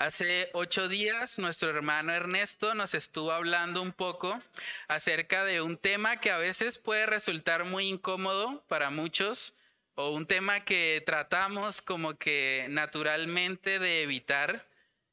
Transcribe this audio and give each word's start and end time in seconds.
Hace 0.00 0.48
ocho 0.54 0.88
días 0.88 1.38
nuestro 1.38 1.68
hermano 1.68 2.14
Ernesto 2.14 2.74
nos 2.74 2.94
estuvo 2.94 3.32
hablando 3.32 3.82
un 3.82 3.92
poco 3.92 4.40
acerca 4.88 5.44
de 5.44 5.60
un 5.60 5.76
tema 5.76 6.16
que 6.16 6.30
a 6.30 6.38
veces 6.38 6.78
puede 6.78 7.04
resultar 7.04 7.66
muy 7.66 7.86
incómodo 7.86 8.64
para 8.66 8.88
muchos 8.88 9.58
o 9.96 10.08
un 10.08 10.26
tema 10.26 10.60
que 10.60 11.02
tratamos 11.04 11.82
como 11.82 12.16
que 12.16 12.64
naturalmente 12.70 13.78
de 13.78 14.00
evitar 14.02 14.66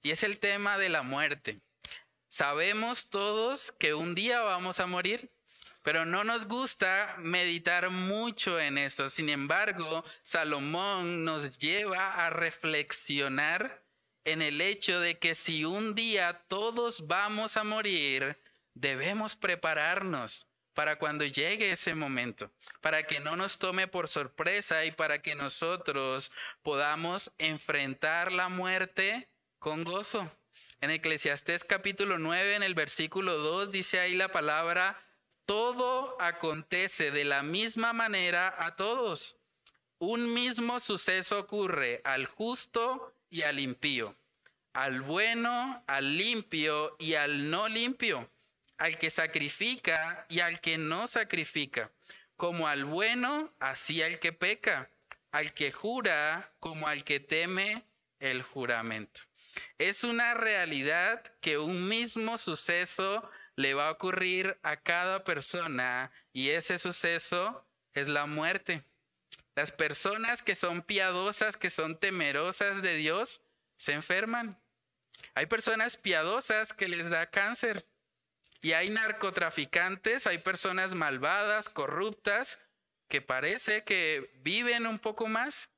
y 0.03 0.11
es 0.11 0.23
el 0.23 0.37
tema 0.37 0.77
de 0.77 0.87
la 0.87 1.01
muerte. 1.01 1.59
Sabemos 2.29 3.09
todos 3.09 3.73
que 3.73 3.93
un 3.93 4.15
día 4.15 4.39
vamos 4.39 4.79
a 4.79 4.87
morir, 4.87 5.29
pero 5.83 6.05
no 6.05 6.23
nos 6.23 6.47
gusta 6.47 7.17
meditar 7.19 7.89
mucho 7.89 8.57
en 8.57 8.77
esto. 8.77 9.09
Sin 9.09 9.27
embargo, 9.27 10.05
Salomón 10.21 11.25
nos 11.25 11.57
lleva 11.57 12.25
a 12.25 12.29
reflexionar 12.29 13.85
en 14.27 14.41
el 14.41 14.59
hecho 14.59 14.99
de 14.99 15.17
que 15.17 15.35
si 15.35 15.63
un 15.63 15.95
día 15.95 16.33
todos 16.49 17.07
vamos 17.07 17.55
a 17.55 17.63
morir, 17.63 18.37
debemos 18.73 19.37
prepararnos 19.37 20.47
para 20.73 20.99
cuando 20.99 21.23
llegue 21.23 21.71
ese 21.71 21.95
momento, 21.95 22.51
para 22.81 23.03
que 23.03 23.21
no 23.21 23.37
nos 23.37 23.57
tome 23.57 23.87
por 23.87 24.09
sorpresa 24.09 24.83
y 24.83 24.91
para 24.91 25.21
que 25.21 25.35
nosotros 25.35 26.29
podamos 26.61 27.31
enfrentar 27.37 28.33
la 28.33 28.49
muerte 28.49 29.29
con 29.59 29.85
gozo. 29.85 30.29
En 30.81 30.91
Eclesiastés 30.91 31.63
capítulo 31.63 32.19
9, 32.19 32.55
en 32.55 32.63
el 32.63 32.75
versículo 32.75 33.37
2, 33.37 33.71
dice 33.71 34.01
ahí 34.01 34.13
la 34.13 34.27
palabra, 34.27 35.01
todo 35.45 36.17
acontece 36.19 37.11
de 37.11 37.23
la 37.23 37.43
misma 37.43 37.93
manera 37.93 38.53
a 38.57 38.75
todos. 38.75 39.37
Un 39.99 40.33
mismo 40.33 40.81
suceso 40.81 41.39
ocurre 41.39 42.01
al 42.03 42.25
justo 42.25 43.13
y 43.29 43.41
al 43.41 43.59
impío, 43.59 44.15
al 44.73 45.01
bueno, 45.01 45.83
al 45.87 46.17
limpio 46.17 46.95
y 46.99 47.15
al 47.15 47.49
no 47.49 47.67
limpio, 47.67 48.29
al 48.77 48.97
que 48.97 49.09
sacrifica 49.09 50.25
y 50.29 50.39
al 50.39 50.61
que 50.61 50.77
no 50.77 51.07
sacrifica, 51.07 51.91
como 52.35 52.67
al 52.67 52.85
bueno, 52.85 53.53
así 53.59 54.01
al 54.01 54.19
que 54.19 54.33
peca, 54.33 54.89
al 55.31 55.53
que 55.53 55.71
jura 55.71 56.53
como 56.59 56.87
al 56.87 57.03
que 57.03 57.19
teme 57.19 57.83
el 58.19 58.43
juramento. 58.43 59.21
Es 59.77 60.03
una 60.03 60.33
realidad 60.33 61.23
que 61.41 61.57
un 61.57 61.87
mismo 61.87 62.37
suceso 62.37 63.27
le 63.55 63.73
va 63.73 63.87
a 63.87 63.91
ocurrir 63.91 64.57
a 64.61 64.77
cada 64.77 65.23
persona 65.23 66.11
y 66.31 66.49
ese 66.49 66.77
suceso 66.77 67.65
es 67.93 68.07
la 68.07 68.25
muerte. 68.25 68.83
Las 69.57 69.71
personas 69.71 70.43
que 70.43 70.53
son 70.53 70.83
piadosas, 70.83 71.57
que 71.57 71.71
son 71.71 71.99
temerosas 71.99 72.83
de 72.83 72.95
Dios, 72.95 73.41
se 73.75 73.93
enferman. 73.93 74.61
Hay 75.33 75.47
personas 75.47 75.97
piadosas 75.97 76.73
que 76.73 76.87
les 76.87 77.09
da 77.09 77.31
cáncer. 77.31 77.87
Y 78.61 78.73
hay 78.73 78.91
narcotraficantes, 78.91 80.27
hay 80.27 80.37
personas 80.37 80.93
malvadas, 80.93 81.69
corruptas, 81.69 82.59
que 83.07 83.23
parece 83.23 83.83
que 83.83 84.29
viven 84.43 84.85
un 84.85 84.99
poco 84.99 85.25
más. 85.25 85.71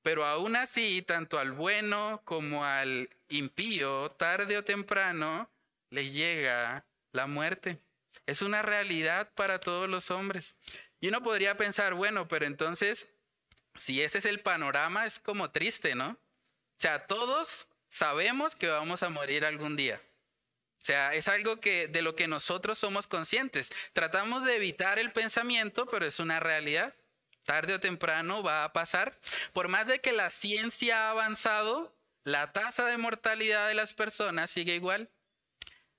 Pero 0.00 0.24
aún 0.24 0.56
así, 0.56 1.02
tanto 1.02 1.38
al 1.38 1.52
bueno 1.52 2.22
como 2.24 2.64
al 2.64 3.10
impío, 3.28 4.10
tarde 4.12 4.56
o 4.56 4.64
temprano, 4.64 5.50
le 5.90 6.08
llega 6.08 6.86
la 7.12 7.26
muerte. 7.26 7.78
Es 8.24 8.40
una 8.40 8.62
realidad 8.62 9.34
para 9.34 9.60
todos 9.60 9.86
los 9.86 10.10
hombres. 10.10 10.56
Y 11.00 11.08
uno 11.08 11.22
podría 11.22 11.56
pensar, 11.56 11.94
bueno, 11.94 12.28
pero 12.28 12.46
entonces, 12.46 13.08
si 13.74 14.02
ese 14.02 14.18
es 14.18 14.24
el 14.24 14.40
panorama, 14.40 15.06
es 15.06 15.20
como 15.20 15.50
triste, 15.50 15.94
¿no? 15.94 16.10
O 16.10 16.78
sea, 16.78 17.06
todos 17.06 17.68
sabemos 17.88 18.56
que 18.56 18.68
vamos 18.68 19.02
a 19.02 19.08
morir 19.08 19.44
algún 19.44 19.76
día. 19.76 20.00
O 20.80 20.84
sea, 20.86 21.14
es 21.14 21.26
algo 21.28 21.60
que 21.60 21.88
de 21.88 22.02
lo 22.02 22.14
que 22.14 22.28
nosotros 22.28 22.78
somos 22.78 23.06
conscientes. 23.06 23.72
Tratamos 23.92 24.44
de 24.44 24.56
evitar 24.56 24.98
el 24.98 25.12
pensamiento, 25.12 25.86
pero 25.86 26.06
es 26.06 26.20
una 26.20 26.38
realidad. 26.38 26.94
Tarde 27.44 27.74
o 27.74 27.80
temprano 27.80 28.42
va 28.42 28.64
a 28.64 28.72
pasar. 28.72 29.16
Por 29.52 29.68
más 29.68 29.86
de 29.86 30.00
que 30.00 30.12
la 30.12 30.30
ciencia 30.30 31.06
ha 31.06 31.10
avanzado, 31.10 31.96
la 32.24 32.52
tasa 32.52 32.84
de 32.86 32.98
mortalidad 32.98 33.68
de 33.68 33.74
las 33.74 33.94
personas 33.94 34.50
sigue 34.50 34.74
igual. 34.74 35.10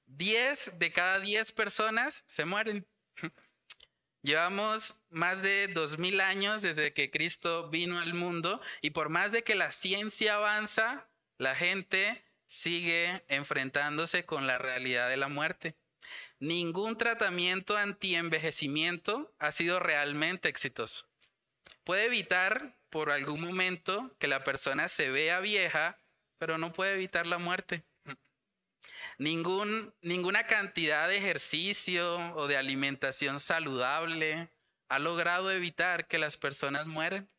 10 0.05 0.79
de 0.79 0.91
cada 0.91 1.19
10 1.19 1.51
personas 1.51 2.23
se 2.27 2.45
mueren. 2.45 2.87
Llevamos 4.27 4.95
más 5.09 5.41
de 5.41 5.69
dos 5.69 5.99
mil 5.99 6.19
años 6.19 6.61
desde 6.61 6.91
que 6.91 7.09
Cristo 7.09 7.69
vino 7.69 7.97
al 7.97 8.13
mundo 8.13 8.59
y 8.81 8.89
por 8.89 9.07
más 9.07 9.31
de 9.31 9.41
que 9.41 9.55
la 9.55 9.71
ciencia 9.71 10.35
avanza, 10.35 11.07
la 11.37 11.55
gente 11.55 12.25
sigue 12.45 13.23
enfrentándose 13.29 14.25
con 14.25 14.45
la 14.45 14.57
realidad 14.57 15.07
de 15.07 15.15
la 15.15 15.29
muerte. 15.29 15.77
Ningún 16.39 16.97
tratamiento 16.97 17.77
anti-envejecimiento 17.77 19.33
ha 19.39 19.51
sido 19.51 19.79
realmente 19.79 20.49
exitoso. 20.49 21.07
Puede 21.85 22.07
evitar 22.07 22.77
por 22.89 23.11
algún 23.11 23.39
momento 23.39 24.13
que 24.19 24.27
la 24.27 24.43
persona 24.43 24.89
se 24.89 25.09
vea 25.09 25.39
vieja, 25.39 26.01
pero 26.37 26.57
no 26.57 26.73
puede 26.73 26.95
evitar 26.95 27.27
la 27.27 27.37
muerte. 27.37 27.85
Ningún, 29.19 29.93
ninguna 30.01 30.45
cantidad 30.45 31.07
de 31.07 31.17
ejercicio 31.17 32.17
o 32.35 32.47
de 32.47 32.55
alimentación 32.55 33.39
saludable 33.39 34.49
ha 34.89 34.99
logrado 34.99 35.51
evitar 35.51 36.07
que 36.07 36.19
las 36.19 36.37
personas 36.37 36.85
mueran. 36.85 37.29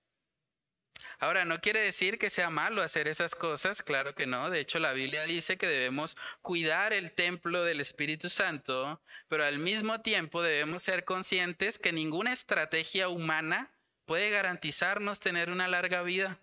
Ahora, 1.21 1.44
no 1.44 1.61
quiere 1.61 1.81
decir 1.81 2.19
que 2.19 2.31
sea 2.31 2.50
malo 2.50 2.83
hacer 2.83 3.09
esas 3.09 3.34
cosas, 3.34 3.83
claro 3.83 4.15
que 4.15 4.27
no. 4.27 4.50
De 4.50 4.61
hecho, 4.61 4.78
la 4.78 4.93
Biblia 4.93 5.25
dice 5.25 5.56
que 5.56 5.66
debemos 5.66 6.16
cuidar 6.43 6.93
el 6.93 7.12
templo 7.12 7.65
del 7.65 7.81
Espíritu 7.81 8.28
Santo, 8.28 9.00
pero 9.28 9.45
al 9.45 9.59
mismo 9.59 10.00
tiempo 10.00 10.43
debemos 10.43 10.83
ser 10.83 11.05
conscientes 11.05 11.78
que 11.78 11.93
ninguna 11.93 12.33
estrategia 12.33 13.09
humana 13.09 13.71
puede 14.05 14.31
garantizarnos 14.31 15.21
tener 15.21 15.50
una 15.50 15.69
larga 15.69 16.03
vida. 16.03 16.39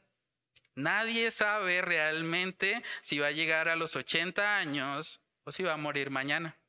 Nadie 0.75 1.31
sabe 1.31 1.81
realmente 1.81 2.81
si 3.01 3.19
va 3.19 3.27
a 3.27 3.31
llegar 3.31 3.69
a 3.69 3.77
los 3.77 3.95
80 3.95 4.57
años 4.57 5.24
o 5.45 5.51
si 5.51 5.63
va 5.63 5.73
a 5.73 5.77
morir 5.77 6.09
mañana. 6.09 6.59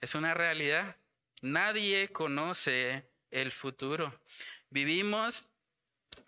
Es 0.00 0.14
una 0.14 0.34
realidad. 0.34 0.96
Nadie 1.40 2.08
conoce 2.08 3.08
el 3.30 3.52
futuro. 3.52 4.20
Vivimos 4.70 5.50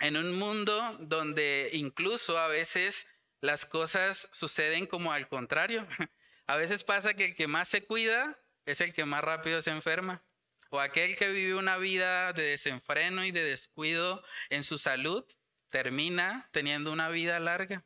en 0.00 0.16
un 0.16 0.38
mundo 0.38 0.96
donde 1.00 1.70
incluso 1.72 2.38
a 2.38 2.48
veces 2.48 3.06
las 3.40 3.64
cosas 3.64 4.28
suceden 4.32 4.86
como 4.86 5.12
al 5.12 5.28
contrario. 5.28 5.86
A 6.48 6.56
veces 6.56 6.84
pasa 6.84 7.14
que 7.14 7.24
el 7.24 7.34
que 7.34 7.48
más 7.48 7.66
se 7.66 7.84
cuida 7.84 8.38
es 8.66 8.80
el 8.80 8.92
que 8.92 9.04
más 9.04 9.22
rápido 9.24 9.60
se 9.62 9.72
enferma. 9.72 10.24
O 10.70 10.78
aquel 10.78 11.16
que 11.16 11.32
vive 11.32 11.54
una 11.54 11.76
vida 11.76 12.32
de 12.32 12.44
desenfreno 12.44 13.24
y 13.24 13.32
de 13.32 13.42
descuido 13.42 14.22
en 14.48 14.62
su 14.62 14.78
salud 14.78 15.24
termina 15.70 16.48
teniendo 16.52 16.92
una 16.92 17.08
vida 17.08 17.40
larga. 17.40 17.84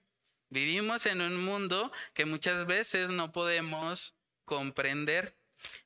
Vivimos 0.50 1.06
en 1.06 1.20
un 1.20 1.36
mundo 1.36 1.92
que 2.12 2.24
muchas 2.24 2.66
veces 2.66 3.10
no 3.10 3.32
podemos 3.32 4.14
comprender. 4.44 5.36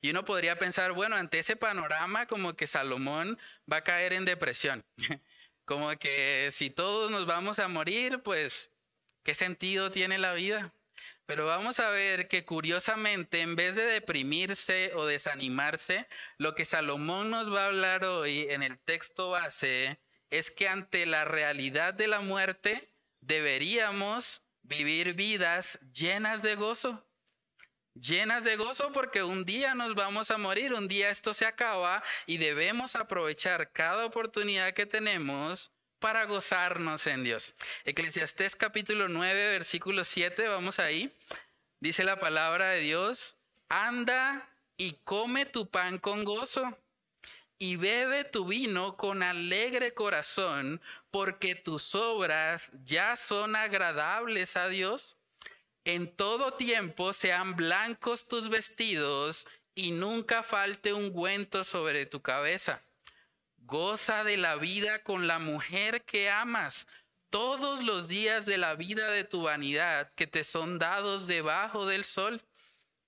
Y 0.00 0.10
uno 0.10 0.25
podría 0.25 0.56
pensar, 0.56 0.92
bueno, 0.92 1.16
ante 1.16 1.38
ese 1.38 1.56
panorama 1.56 2.26
como 2.26 2.54
que 2.54 2.66
Salomón 2.66 3.38
va 3.70 3.78
a 3.78 3.84
caer 3.84 4.14
en 4.14 4.25
depresión. 4.25 4.84
Como 5.66 5.91
que 5.98 6.50
si 6.52 6.69
todos 6.69 7.10
nos 7.10 7.25
vamos 7.25 7.58
a 7.58 7.69
morir, 7.69 8.20
pues, 8.22 8.70
¿qué 9.22 9.32
sentido 9.32 9.91
tiene 9.91 10.19
la 10.19 10.34
vida? 10.34 10.75
Pero 11.25 11.46
vamos 11.46 11.81
a 11.81 11.88
ver 11.88 12.28
que 12.28 12.44
curiosamente, 12.44 13.40
en 13.40 13.56
vez 13.56 13.75
de 13.75 13.84
deprimirse 13.84 14.93
o 14.94 15.06
desanimarse, 15.06 16.06
lo 16.37 16.55
que 16.55 16.67
Salomón 16.67 17.31
nos 17.31 17.50
va 17.50 17.62
a 17.64 17.67
hablar 17.69 18.05
hoy 18.05 18.46
en 18.50 18.62
el 18.62 18.78
texto 18.78 19.31
base 19.31 19.99
es 20.28 20.50
que 20.50 20.69
ante 20.69 21.06
la 21.06 21.25
realidad 21.25 21.94
de 21.94 22.08
la 22.08 22.20
muerte 22.20 22.93
deberíamos 23.20 24.44
vivir 24.64 25.14
vidas 25.14 25.78
llenas 25.93 26.43
de 26.43 26.56
gozo. 26.56 27.06
Llenas 27.94 28.43
de 28.43 28.56
gozo 28.56 28.90
porque 28.93 29.22
un 29.22 29.44
día 29.44 29.75
nos 29.76 29.94
vamos 29.94 30.32
a 30.32 30.38
morir, 30.38 30.75
un 30.75 30.88
día 30.88 31.11
esto 31.11 31.32
se 31.32 31.46
acaba 31.46 32.02
y 32.26 32.38
debemos 32.38 32.96
aprovechar 32.96 33.70
cada 33.70 34.05
oportunidad 34.05 34.75
que 34.75 34.84
tenemos 34.84 35.70
para 36.00 36.25
gozarnos 36.25 37.06
en 37.06 37.22
Dios. 37.22 37.55
Eclesiastés 37.84 38.56
capítulo 38.56 39.06
9, 39.08 39.52
versículo 39.52 40.02
7, 40.02 40.49
vamos 40.49 40.81
ahí. 40.81 41.17
Dice 41.78 42.02
la 42.02 42.19
palabra 42.19 42.70
de 42.70 42.81
Dios, 42.81 43.37
anda 43.69 44.50
y 44.76 44.94
come 45.05 45.46
tu 45.46 45.70
pan 45.70 45.99
con 45.99 46.25
gozo 46.25 46.76
y 47.59 47.77
bebe 47.77 48.25
tu 48.25 48.47
vino 48.47 48.97
con 48.97 49.23
alegre 49.23 49.95
corazón, 49.95 50.81
porque 51.11 51.55
tus 51.55 51.95
obras 51.95 52.73
ya 52.85 53.17
son 53.17 53.56
agradables 53.56 54.56
a 54.56 54.69
Dios. 54.69 55.19
En 55.85 56.15
todo 56.15 56.55
tiempo 56.55 57.12
sean 57.12 57.56
blancos 57.56 58.27
tus 58.27 58.49
vestidos 58.49 59.47
y 59.75 59.93
nunca 59.93 60.43
falte 60.43 60.93
ungüento 60.93 61.65
sobre 61.65 62.06
tu 62.06 62.23
cabeza. 62.23 62.83
Goza 63.59 64.25
de 64.25 64.37
la 64.37 64.56
vida 64.56 65.03
con 65.03 65.27
la 65.27 65.39
mujer 65.39 66.05
que 66.05 66.31
amas 66.31 66.87
todos 67.35 67.83
los 67.83 68.06
días 68.06 68.47
de 68.47 68.59
la 68.59 68.77
vida 68.77 69.11
de 69.11 69.25
tu 69.25 69.43
vanidad 69.43 70.09
que 70.15 70.27
te 70.27 70.45
son 70.45 70.79
dados 70.79 71.27
debajo 71.27 71.85
del 71.85 72.05
sol, 72.05 72.41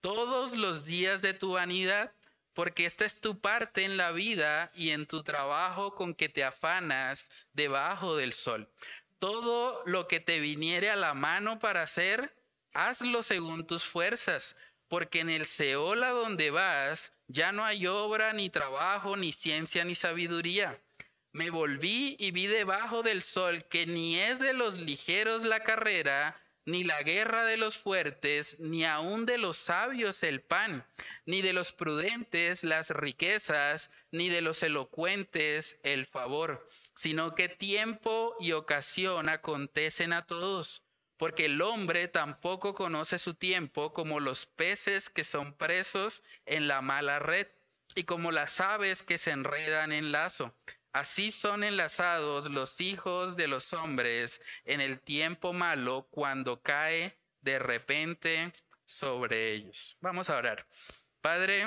todos 0.01 0.57
los 0.57 0.85
días 0.85 1.23
de 1.23 1.33
tu 1.33 1.53
vanidad, 1.53 2.13
porque 2.57 2.87
esta 2.87 3.05
es 3.05 3.21
tu 3.21 3.39
parte 3.39 3.85
en 3.85 3.99
la 3.99 4.13
vida 4.13 4.73
y 4.75 4.91
en 4.91 5.05
tu 5.05 5.23
trabajo 5.23 5.95
con 5.95 6.15
que 6.15 6.31
te 6.31 6.43
afanas 6.43 7.31
debajo 7.53 8.17
del 8.17 8.33
sol. 8.33 8.73
Todo 9.19 9.83
lo 9.85 10.09
que 10.09 10.21
te 10.21 10.41
viniere 10.41 10.89
a 10.89 10.97
la 10.97 11.13
mano 11.13 11.59
para 11.59 11.83
hacer, 11.83 12.35
hazlo 12.73 13.23
según 13.23 13.67
tus 13.67 13.85
fuerzas, 13.85 14.57
porque 14.89 15.21
en 15.21 15.29
el 15.29 15.45
Seol 15.45 16.03
a 16.03 16.11
donde 16.11 16.51
vas 16.51 17.13
ya 17.29 17.53
no 17.53 17.63
hay 17.63 17.87
obra, 17.87 18.33
ni 18.33 18.49
trabajo, 18.49 19.19
ni 19.19 19.33
ciencia, 19.33 19.85
ni 19.85 19.95
sabiduría. 19.95 20.83
Me 21.33 21.51
volví 21.51 22.17
y 22.19 22.31
vi 22.31 22.47
debajo 22.47 23.03
del 23.03 23.21
sol 23.21 23.67
que 23.69 23.87
ni 23.87 24.19
es 24.19 24.39
de 24.39 24.55
los 24.55 24.79
ligeros 24.79 25.45
la 25.45 25.61
carrera, 25.61 26.41
ni 26.67 26.85
la 26.85 27.03
guerra 27.03 27.45
de 27.45 27.57
los 27.57 27.79
fuertes, 27.79 28.61
ni 28.61 28.85
aun 28.85 29.25
de 29.25 29.39
los 29.39 29.57
sabios 29.57 30.23
el 30.23 30.43
pan, 30.43 30.85
ni 31.25 31.41
de 31.41 31.53
los 31.53 31.73
prudentes 31.73 32.65
las 32.65 32.91
riquezas, 32.91 33.91
ni 34.11 34.29
de 34.29 34.43
los 34.43 34.63
elocuentes 34.63 35.79
el 35.83 36.05
favor, 36.07 36.69
sino 36.95 37.35
que 37.35 37.49
tiempo 37.49 38.37
y 38.41 38.53
ocasión 38.53 39.29
acontecen 39.29 40.13
a 40.13 40.27
todos 40.27 40.83
porque 41.17 41.47
el 41.47 41.63
hombre 41.63 42.09
tampoco 42.09 42.75
conoce 42.75 43.19
su 43.19 43.35
tiempo 43.35 43.93
como 43.93 44.21
los 44.21 44.47
peces 44.47 45.09
que 45.09 45.25
son 45.25 45.55
presos 45.55 46.23
en 46.45 46.69
la 46.69 46.83
mala 46.83 47.19
red 47.19 47.47
y 47.95 48.05
como 48.05 48.33
las 48.33 48.61
aves 48.61 49.03
que 49.03 49.19
se 49.19 49.31
enredan 49.31 49.93
en 49.93 50.13
lazo. 50.13 50.55
Así 50.97 51.31
son 51.31 51.63
enlazados 51.63 52.51
los 52.51 52.81
hijos 52.81 53.37
de 53.37 53.49
los 53.49 53.75
hombres 53.75 54.41
en 54.65 54.81
el 54.81 54.99
tiempo 54.99 55.53
malo 55.53 56.09
cuando 56.11 56.63
cae 56.63 57.19
de 57.43 57.59
repente 57.59 58.51
sobre 58.87 59.53
ellos. 59.53 59.99
Vamos 60.01 60.31
a 60.31 60.37
orar. 60.37 60.67
Padre, 61.21 61.67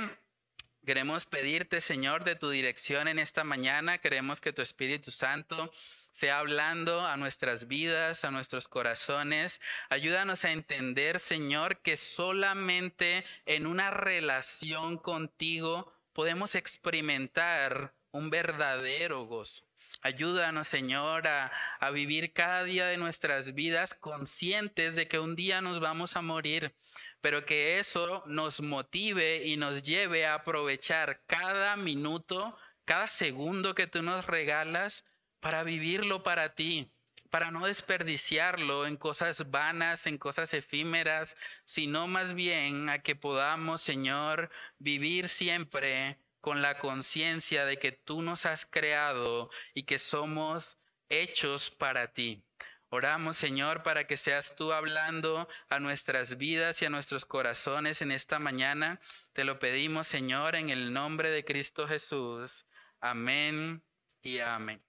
queremos 0.83 1.27
pedirte, 1.27 1.79
Señor, 1.79 2.23
de 2.23 2.37
tu 2.37 2.49
dirección 2.49 3.07
en 3.07 3.19
esta 3.19 3.43
mañana. 3.43 3.99
Queremos 3.99 4.41
que 4.41 4.51
tu 4.51 4.63
Espíritu 4.63 5.11
Santo 5.11 5.71
sea 6.09 6.39
hablando 6.39 7.05
a 7.05 7.15
nuestras 7.15 7.67
vidas, 7.67 8.25
a 8.25 8.31
nuestros 8.31 8.67
corazones. 8.67 9.61
Ayúdanos 9.89 10.43
a 10.43 10.53
entender, 10.53 11.19
Señor, 11.19 11.83
que 11.83 11.97
solamente 11.97 13.23
en 13.45 13.67
una 13.67 13.91
relación 13.91 14.97
contigo 14.97 15.93
podemos 16.13 16.55
experimentar 16.55 17.93
un 18.11 18.29
verdadero 18.29 19.25
gozo. 19.25 19.63
Ayúdanos, 20.01 20.67
Señor, 20.67 21.27
a, 21.27 21.51
vivir 21.91 22.33
cada 22.33 22.63
día 22.63 22.85
de 22.85 22.97
nuestras 22.97 23.53
vidas 23.53 23.93
conscientes 23.93 24.95
de 24.95 25.07
que 25.07 25.19
un 25.19 25.35
día 25.35 25.61
nos 25.61 25.79
vamos 25.79 26.15
a 26.15 26.21
morir, 26.21 26.75
pero 27.21 27.45
que 27.45 27.79
eso 27.79 28.23
nos 28.25 28.61
motive 28.61 29.45
y 29.45 29.57
nos 29.57 29.83
lleve 29.83 30.25
a 30.25 30.35
aprovechar 30.35 31.21
cada 31.25 31.75
minuto, 31.75 32.57
cada 32.85 33.07
segundo 33.07 33.75
que 33.75 33.87
tú 33.87 34.01
nos 34.01 34.25
regalas 34.25 35.05
para 35.41 35.63
vivirlo 35.63 36.23
para 36.23 36.55
ti, 36.55 36.91
para 37.29 37.51
no 37.51 37.65
desperdiciarlo 37.67 38.87
en 38.87 38.95
cosas 38.95 39.51
vanas, 39.51 40.07
en 40.07 40.17
cosas 40.17 40.53
efímeras, 40.53 41.35
sino 41.65 42.07
más 42.07 42.33
bien 42.33 42.89
a 42.89 42.99
que 42.99 43.15
podamos, 43.15 43.81
Señor, 43.81 44.49
vivir 44.77 45.29
siempre 45.29 46.17
con 46.41 46.61
la 46.61 46.79
conciencia 46.79 47.65
de 47.65 47.77
que 47.77 47.91
tú 47.91 48.21
nos 48.21 48.45
has 48.45 48.65
creado 48.65 49.49
y 49.73 49.83
que 49.83 49.99
somos 49.99 50.77
hechos 51.09 51.69
para 51.69 52.13
ti. 52.13 52.43
Oramos, 52.91 53.37
Señor, 53.37 53.83
para 53.83 54.07
que 54.07 54.17
seas 54.17 54.55
tú 54.55 54.73
hablando 54.73 55.47
a 55.69 55.79
nuestras 55.79 56.37
vidas 56.37 56.81
y 56.81 56.85
a 56.85 56.89
nuestros 56.89 57.23
corazones 57.23 58.01
en 58.01 58.11
esta 58.11 58.39
mañana. 58.39 58.99
Te 59.33 59.43
lo 59.43 59.59
pedimos, 59.59 60.07
Señor, 60.07 60.55
en 60.55 60.69
el 60.69 60.91
nombre 60.91 61.29
de 61.29 61.45
Cristo 61.45 61.87
Jesús. 61.87 62.65
Amén 62.99 63.83
y 64.23 64.39
amén. 64.39 64.83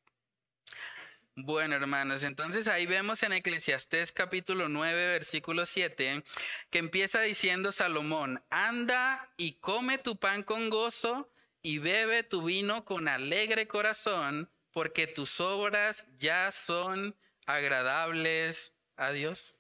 Bueno, 1.37 1.75
hermanos, 1.77 2.23
entonces 2.23 2.69
ahí 2.69 2.87
vemos 2.87 3.23
en 3.23 3.33
Eclesiastés 3.33 4.13
capítulo 4.13 4.69
9, 4.69 5.07
versículo 5.13 5.65
7, 5.65 6.25
que 6.71 6.79
empieza 6.79 7.21
diciendo 7.21 7.71
Salomón, 7.71 8.43
anda 8.51 9.33
y 9.37 9.55
come 9.55 9.99
tu 9.99 10.19
pan 10.19 10.43
con 10.43 10.71
gozo 10.71 11.31
y 11.63 11.79
bebe 11.79 12.23
tu 12.23 12.43
vino 12.43 12.85
con 12.85 13.09
alegre 13.09 13.69
corazón, 13.69 14.51
porque 14.73 15.07
tus 15.07 15.41
obras 15.41 16.07
ya 16.19 16.51
son 16.51 17.17
agradables 17.47 18.73
a 18.97 19.11
Dios. 19.11 19.55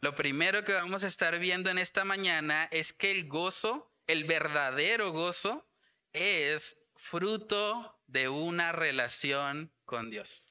Lo 0.00 0.14
primero 0.14 0.64
que 0.64 0.72
vamos 0.72 1.04
a 1.04 1.08
estar 1.08 1.38
viendo 1.38 1.70
en 1.70 1.78
esta 1.78 2.04
mañana 2.04 2.68
es 2.70 2.92
que 2.92 3.10
el 3.12 3.28
gozo, 3.28 3.92
el 4.06 4.24
verdadero 4.24 5.12
gozo, 5.12 5.66
es 6.12 6.76
fruto 6.96 7.98
de 8.06 8.28
una 8.28 8.72
relación 8.72 9.72
con 9.84 10.10
Dios. 10.10 10.44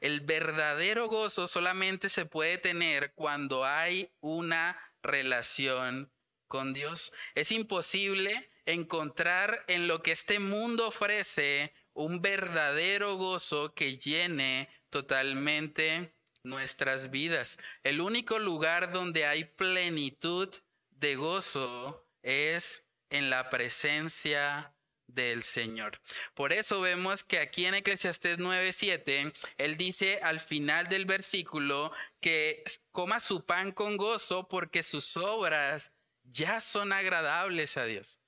El 0.00 0.20
verdadero 0.20 1.08
gozo 1.08 1.46
solamente 1.46 2.08
se 2.08 2.26
puede 2.26 2.58
tener 2.58 3.14
cuando 3.14 3.64
hay 3.64 4.12
una 4.20 4.78
relación 5.02 6.12
con 6.48 6.74
Dios. 6.74 7.12
Es 7.34 7.50
imposible 7.50 8.50
encontrar 8.66 9.64
en 9.68 9.88
lo 9.88 10.02
que 10.02 10.12
este 10.12 10.38
mundo 10.38 10.88
ofrece 10.88 11.72
un 11.94 12.22
verdadero 12.22 13.16
gozo 13.16 13.74
que 13.74 13.98
llene 13.98 14.68
totalmente 14.90 16.14
nuestras 16.42 17.10
vidas. 17.10 17.58
El 17.82 18.00
único 18.00 18.38
lugar 18.38 18.92
donde 18.92 19.26
hay 19.26 19.44
plenitud 19.44 20.48
de 20.90 21.16
gozo 21.16 22.06
es 22.22 22.84
en 23.10 23.30
la 23.30 23.50
presencia 23.50 24.74
del 25.06 25.42
Señor. 25.42 26.00
Por 26.34 26.52
eso 26.52 26.80
vemos 26.80 27.22
que 27.22 27.38
aquí 27.38 27.66
en 27.66 27.74
Eclesiastés 27.74 28.38
9:7, 28.38 29.32
él 29.58 29.76
dice 29.76 30.20
al 30.22 30.40
final 30.40 30.88
del 30.88 31.04
versículo 31.04 31.92
que 32.20 32.64
coma 32.90 33.20
su 33.20 33.44
pan 33.44 33.72
con 33.72 33.96
gozo 33.96 34.48
porque 34.48 34.82
sus 34.82 35.16
obras 35.16 35.92
ya 36.22 36.60
son 36.60 36.92
agradables 36.92 37.76
a 37.76 37.84
Dios. 37.84 38.21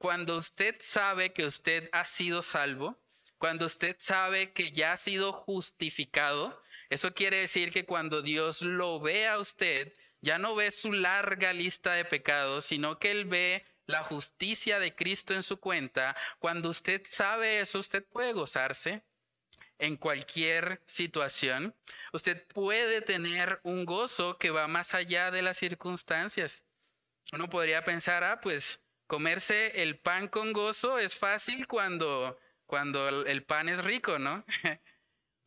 Cuando 0.00 0.38
usted 0.38 0.76
sabe 0.80 1.34
que 1.34 1.44
usted 1.44 1.90
ha 1.92 2.06
sido 2.06 2.40
salvo, 2.40 2.98
cuando 3.36 3.66
usted 3.66 3.96
sabe 3.98 4.50
que 4.54 4.72
ya 4.72 4.92
ha 4.92 4.96
sido 4.96 5.30
justificado, 5.30 6.58
eso 6.88 7.12
quiere 7.12 7.36
decir 7.36 7.70
que 7.70 7.84
cuando 7.84 8.22
Dios 8.22 8.62
lo 8.62 8.98
ve 8.98 9.28
a 9.28 9.38
usted, 9.38 9.92
ya 10.22 10.38
no 10.38 10.54
ve 10.54 10.70
su 10.70 10.90
larga 10.90 11.52
lista 11.52 11.92
de 11.92 12.06
pecados, 12.06 12.64
sino 12.64 12.98
que 12.98 13.10
Él 13.10 13.26
ve 13.26 13.66
la 13.84 14.02
justicia 14.02 14.78
de 14.78 14.94
Cristo 14.94 15.34
en 15.34 15.42
su 15.42 15.60
cuenta, 15.60 16.16
cuando 16.38 16.70
usted 16.70 17.02
sabe 17.04 17.60
eso, 17.60 17.78
usted 17.78 18.02
puede 18.02 18.32
gozarse 18.32 19.02
en 19.78 19.98
cualquier 19.98 20.80
situación. 20.86 21.76
Usted 22.14 22.46
puede 22.54 23.02
tener 23.02 23.60
un 23.64 23.84
gozo 23.84 24.38
que 24.38 24.50
va 24.50 24.66
más 24.66 24.94
allá 24.94 25.30
de 25.30 25.42
las 25.42 25.58
circunstancias. 25.58 26.64
Uno 27.32 27.50
podría 27.50 27.84
pensar, 27.84 28.24
ah, 28.24 28.40
pues 28.40 28.80
comerse 29.10 29.82
el 29.82 29.98
pan 29.98 30.28
con 30.28 30.52
gozo 30.52 31.00
es 31.00 31.16
fácil 31.16 31.66
cuando, 31.66 32.38
cuando 32.64 33.26
el 33.26 33.42
pan 33.42 33.68
es 33.68 33.82
rico, 33.82 34.20
¿no? 34.20 34.44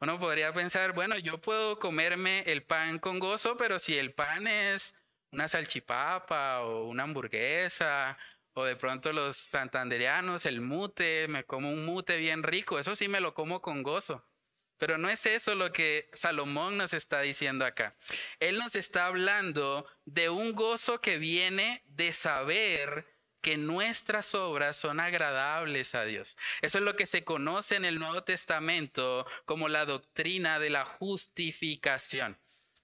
Uno 0.02 0.20
podría 0.20 0.54
pensar, 0.54 0.92
bueno, 0.92 1.18
yo 1.18 1.40
puedo 1.40 1.80
comerme 1.80 2.42
el 2.42 2.64
pan 2.64 3.00
con 3.00 3.20
gozo, 3.20 3.56
pero 3.56 3.80
si 3.80 3.98
el 3.98 4.14
pan 4.14 4.48
es 4.48 4.96
una 5.32 5.48
salchipapa 5.48 6.64
o 6.64 6.90
una 6.90 7.04
hamburguesa 7.04 8.18
o 8.52 8.66
de 8.66 8.76
pronto 8.76 9.14
los 9.14 9.38
santanderianos, 9.38 10.46
el 10.46 10.60
mute, 10.60 11.30
me 11.30 11.46
como 11.46 11.72
un 11.72 11.86
mute 11.86 12.18
bien 12.18 12.44
rico, 12.44 12.80
eso 12.80 12.98
sí 12.98 13.08
me 13.08 13.22
lo 13.22 13.34
como 13.34 13.62
con 13.62 13.82
gozo. 13.82 14.28
Pero 14.78 14.98
no 14.98 15.08
es 15.08 15.26
eso 15.26 15.56
lo 15.56 15.72
que 15.72 16.10
Salomón 16.12 16.78
nos 16.78 16.94
está 16.94 17.22
diciendo 17.22 17.64
acá. 17.64 17.96
Él 18.42 18.58
nos 18.58 18.76
está 18.76 19.06
hablando 19.06 19.86
de 20.04 20.28
un 20.28 20.52
gozo 20.54 21.00
que 21.00 21.18
viene 21.18 21.82
de 21.86 22.12
saber 22.12 23.13
que 23.44 23.58
nuestras 23.58 24.34
obras 24.34 24.76
son 24.78 25.00
agradables 25.00 25.94
a 25.94 26.06
Dios. 26.06 26.38
Eso 26.62 26.80
es 26.80 26.84
lo 26.84 26.96
que 26.96 27.06
se 27.06 27.24
conoce 27.24 27.76
en 27.76 27.86
el 27.86 28.00
Nuevo 28.00 28.24
Testamento 28.24 29.28
como 29.46 29.68
la 29.68 29.86
doctrina 29.86 30.58
de 30.58 30.72
la 30.72 30.86
justificación 30.86 32.40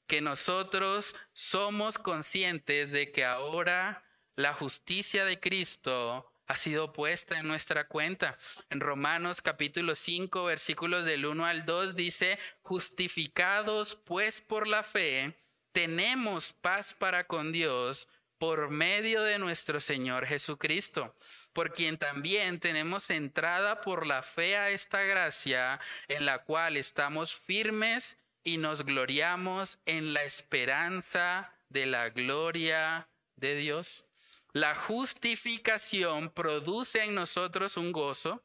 que 0.10 0.22
nosotros 0.22 1.16
somos 1.34 2.00
conscientes 2.00 2.90
de 2.90 3.12
que 3.12 3.24
ahora 3.24 4.04
la 4.36 4.54
justicia 4.54 5.24
de 5.24 5.40
Cristo 5.40 6.34
ha 6.48 6.56
sido 6.56 6.92
puesta 6.94 7.38
en 7.38 7.48
nuestra 7.48 7.88
cuenta. 7.88 8.36
En 8.72 8.80
Romanos 8.80 9.44
capítulo 9.44 9.94
5 9.94 10.46
versículos 10.46 11.06
del 11.06 11.28
1 11.28 11.46
al 11.46 11.64
2 11.64 11.96
dice, 11.96 12.40
justificados 12.64 14.00
pues 14.08 14.42
por 14.42 14.68
la 14.68 14.82
fe, 14.82 15.38
tenemos 15.72 16.54
paz 16.54 16.96
para 16.98 17.28
con 17.28 17.52
Dios 17.52 18.08
por 18.40 18.70
medio 18.70 19.22
de 19.22 19.38
nuestro 19.38 19.82
Señor 19.82 20.26
Jesucristo, 20.26 21.14
por 21.54 21.74
quien 21.74 21.98
también 21.98 22.60
tenemos 22.60 23.10
entrada 23.10 23.82
por 23.82 24.08
la 24.08 24.24
fe 24.24 24.58
a 24.58 24.70
esta 24.70 25.02
gracia 25.02 25.80
en 26.08 26.26
la 26.26 26.40
cual 26.40 26.78
estamos 26.78 27.36
firmes 27.36 28.18
y 28.44 28.58
nos 28.58 28.84
gloriamos 28.84 29.80
en 29.86 30.14
la 30.14 30.24
esperanza 30.24 31.54
de 31.68 31.86
la 31.86 32.10
gloria 32.10 33.10
de 33.36 33.56
Dios. 33.56 34.06
La 34.54 34.74
justificación 34.74 36.32
produce 36.32 37.04
en 37.04 37.16
nosotros 37.16 37.76
un 37.76 37.92
gozo, 37.92 38.42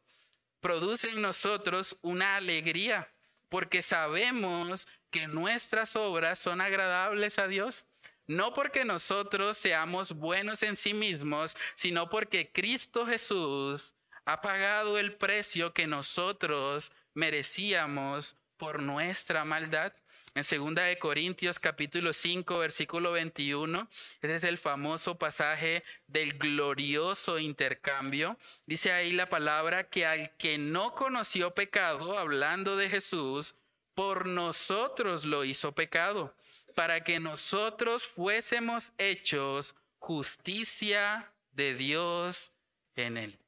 produce 0.60 1.10
en 1.10 1.22
nosotros 1.22 1.98
una 2.02 2.36
alegría, 2.36 3.08
porque 3.48 3.80
sabemos 3.80 4.88
que 5.10 5.28
nuestras 5.28 5.94
obras 5.94 6.40
son 6.40 6.60
agradables 6.60 7.38
a 7.38 7.46
Dios. 7.46 7.86
No 8.26 8.54
porque 8.54 8.84
nosotros 8.84 9.58
seamos 9.58 10.12
buenos 10.12 10.62
en 10.62 10.76
sí 10.76 10.94
mismos, 10.94 11.54
sino 11.74 12.08
porque 12.08 12.50
Cristo 12.50 13.06
Jesús 13.06 13.94
ha 14.24 14.40
pagado 14.40 14.98
el 14.98 15.14
precio 15.14 15.74
que 15.74 15.86
nosotros 15.86 16.90
merecíamos 17.12 18.36
por 18.56 18.80
nuestra 18.80 19.44
maldad. 19.44 19.92
En 20.34 20.42
2 20.42 20.74
de 20.74 20.98
Corintios 20.98 21.60
capítulo 21.60 22.12
5 22.12 22.58
versículo 22.58 23.12
21, 23.12 23.88
ese 24.20 24.34
es 24.34 24.44
el 24.44 24.58
famoso 24.58 25.16
pasaje 25.16 25.84
del 26.08 26.36
glorioso 26.38 27.38
intercambio. 27.38 28.36
Dice 28.66 28.92
ahí 28.92 29.12
la 29.12 29.28
palabra 29.28 29.88
que 29.90 30.06
al 30.06 30.34
que 30.36 30.58
no 30.58 30.94
conoció 30.94 31.54
pecado, 31.54 32.18
hablando 32.18 32.76
de 32.76 32.88
Jesús, 32.88 33.54
por 33.94 34.26
nosotros 34.26 35.24
lo 35.24 35.44
hizo 35.44 35.72
pecado, 35.72 36.34
para 36.74 37.02
que 37.02 37.20
nosotros 37.20 38.04
fuésemos 38.04 38.92
hechos 38.98 39.74
justicia 39.98 41.32
de 41.52 41.74
Dios 41.74 42.52
en 42.94 43.16
él. 43.16 43.38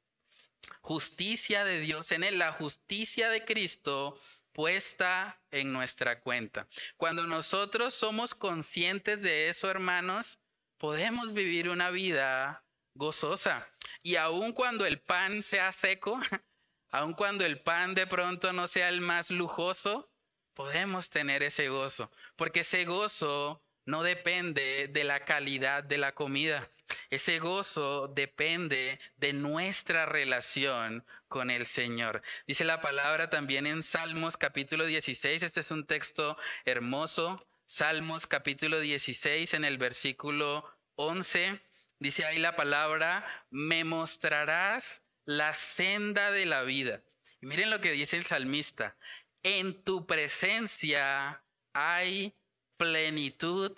Justicia 0.81 1.63
de 1.63 1.79
Dios 1.79 2.11
en 2.11 2.23
él, 2.23 2.39
la 2.39 2.51
justicia 2.51 3.29
de 3.29 3.45
Cristo 3.45 4.19
puesta 4.53 5.39
en 5.51 5.71
nuestra 5.71 6.19
cuenta. 6.21 6.67
Cuando 6.97 7.27
nosotros 7.27 7.93
somos 7.93 8.33
conscientes 8.33 9.21
de 9.21 9.49
eso, 9.49 9.69
hermanos, 9.69 10.39
podemos 10.77 11.33
vivir 11.33 11.69
una 11.69 11.91
vida 11.91 12.65
gozosa. 12.95 13.67
Y 14.01 14.15
aun 14.15 14.53
cuando 14.53 14.85
el 14.85 14.99
pan 14.99 15.43
sea 15.43 15.71
seco, 15.71 16.19
aun 16.89 17.13
cuando 17.13 17.45
el 17.45 17.61
pan 17.61 17.93
de 17.93 18.07
pronto 18.07 18.51
no 18.53 18.67
sea 18.67 18.89
el 18.89 19.01
más 19.01 19.29
lujoso, 19.29 20.09
podemos 20.57 21.11
tener 21.11 21.43
ese 21.43 21.69
gozo, 21.69 22.11
porque 22.35 22.61
ese 22.61 22.83
gozo 22.85 23.61
no 23.85 24.01
depende 24.01 24.87
de 24.87 25.03
la 25.03 25.19
calidad 25.19 25.83
de 25.83 25.99
la 25.99 26.15
comida. 26.15 26.67
Ese 27.11 27.37
gozo 27.37 28.07
depende 28.07 28.99
de 29.17 29.33
nuestra 29.33 30.07
relación 30.07 31.05
con 31.27 31.51
el 31.51 31.67
Señor. 31.67 32.23
Dice 32.47 32.65
la 32.65 32.81
palabra 32.81 33.29
también 33.29 33.67
en 33.67 33.83
Salmos 33.83 34.35
capítulo 34.35 34.87
16, 34.87 35.43
este 35.43 35.59
es 35.59 35.69
un 35.69 35.85
texto 35.85 36.35
hermoso. 36.65 37.47
Salmos 37.67 38.25
capítulo 38.25 38.79
16 38.79 39.53
en 39.53 39.63
el 39.63 39.77
versículo 39.77 40.67
11, 40.95 41.61
dice 41.99 42.25
ahí 42.25 42.39
la 42.39 42.55
palabra, 42.55 43.45
me 43.51 43.83
mostrarás 43.83 45.03
la 45.23 45.53
senda 45.53 46.31
de 46.31 46.47
la 46.47 46.63
vida. 46.63 47.03
Miren 47.41 47.69
lo 47.69 47.81
que 47.81 47.91
dice 47.91 48.17
el 48.17 48.25
salmista, 48.25 48.97
en 49.43 49.83
tu 49.83 50.05
presencia 50.05 51.43
hay 51.73 52.35
plenitud 52.77 53.77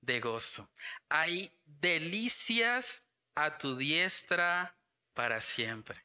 de 0.00 0.20
gozo. 0.20 0.70
Hay 1.08 1.52
delicias 1.64 3.04
a 3.34 3.58
tu 3.58 3.76
diestra 3.76 4.76
para 5.14 5.40
siempre. 5.40 6.04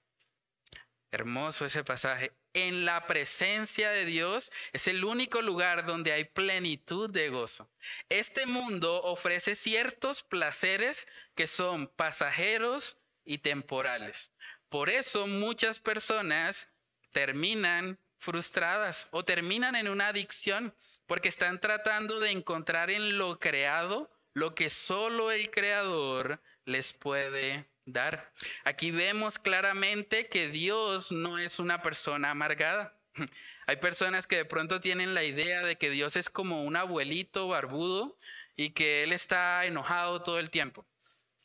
Hermoso 1.11 1.65
ese 1.65 1.83
pasaje. 1.83 2.33
En 2.53 2.85
la 2.85 3.05
presencia 3.05 3.91
de 3.91 4.05
Dios 4.05 4.51
es 4.73 4.87
el 4.87 5.05
único 5.05 5.41
lugar 5.41 5.85
donde 5.85 6.11
hay 6.11 6.25
plenitud 6.25 7.09
de 7.09 7.29
gozo. 7.29 7.71
Este 8.09 8.45
mundo 8.45 9.03
ofrece 9.03 9.55
ciertos 9.55 10.23
placeres 10.23 11.07
que 11.35 11.47
son 11.47 11.87
pasajeros 11.87 12.97
y 13.23 13.39
temporales. 13.39 14.33
Por 14.69 14.89
eso 14.89 15.27
muchas 15.27 15.79
personas 15.79 16.69
terminan 17.11 17.99
frustradas 18.19 19.07
o 19.11 19.23
terminan 19.23 19.75
en 19.75 19.87
una 19.87 20.07
adicción 20.07 20.73
porque 21.05 21.29
están 21.29 21.59
tratando 21.59 22.19
de 22.19 22.31
encontrar 22.31 22.89
en 22.89 23.17
lo 23.17 23.39
creado 23.39 24.11
lo 24.33 24.53
que 24.53 24.69
solo 24.69 25.31
el 25.31 25.49
creador 25.49 26.41
les 26.65 26.93
puede 26.93 27.67
dar. 27.85 28.31
Aquí 28.65 28.91
vemos 28.91 29.39
claramente 29.39 30.27
que 30.27 30.49
Dios 30.49 31.11
no 31.11 31.39
es 31.39 31.57
una 31.59 31.81
persona 31.81 32.31
amargada. 32.31 32.99
Hay 33.67 33.77
personas 33.77 34.27
que 34.27 34.37
de 34.37 34.45
pronto 34.45 34.79
tienen 34.79 35.15
la 35.15 35.23
idea 35.23 35.63
de 35.63 35.77
que 35.77 35.89
Dios 35.89 36.15
es 36.15 36.29
como 36.29 36.63
un 36.63 36.75
abuelito 36.75 37.47
barbudo 37.47 38.17
y 38.55 38.71
que 38.71 39.03
Él 39.03 39.11
está 39.11 39.65
enojado 39.65 40.21
todo 40.21 40.39
el 40.39 40.51
tiempo. 40.51 40.85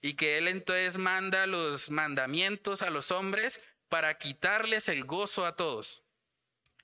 Y 0.01 0.15
que 0.15 0.39
Él 0.39 0.49
entonces 0.49 0.99
manda 0.99 1.47
los 1.47 1.91
mandamientos 1.91 2.83
a 2.83 2.91
los 2.91 3.11
hombres 3.11 3.61
para 3.89 4.19
quitarles 4.19 4.89
el 4.89 5.05
gozo 5.05 5.47
a 5.47 5.57
todos. 5.57 6.05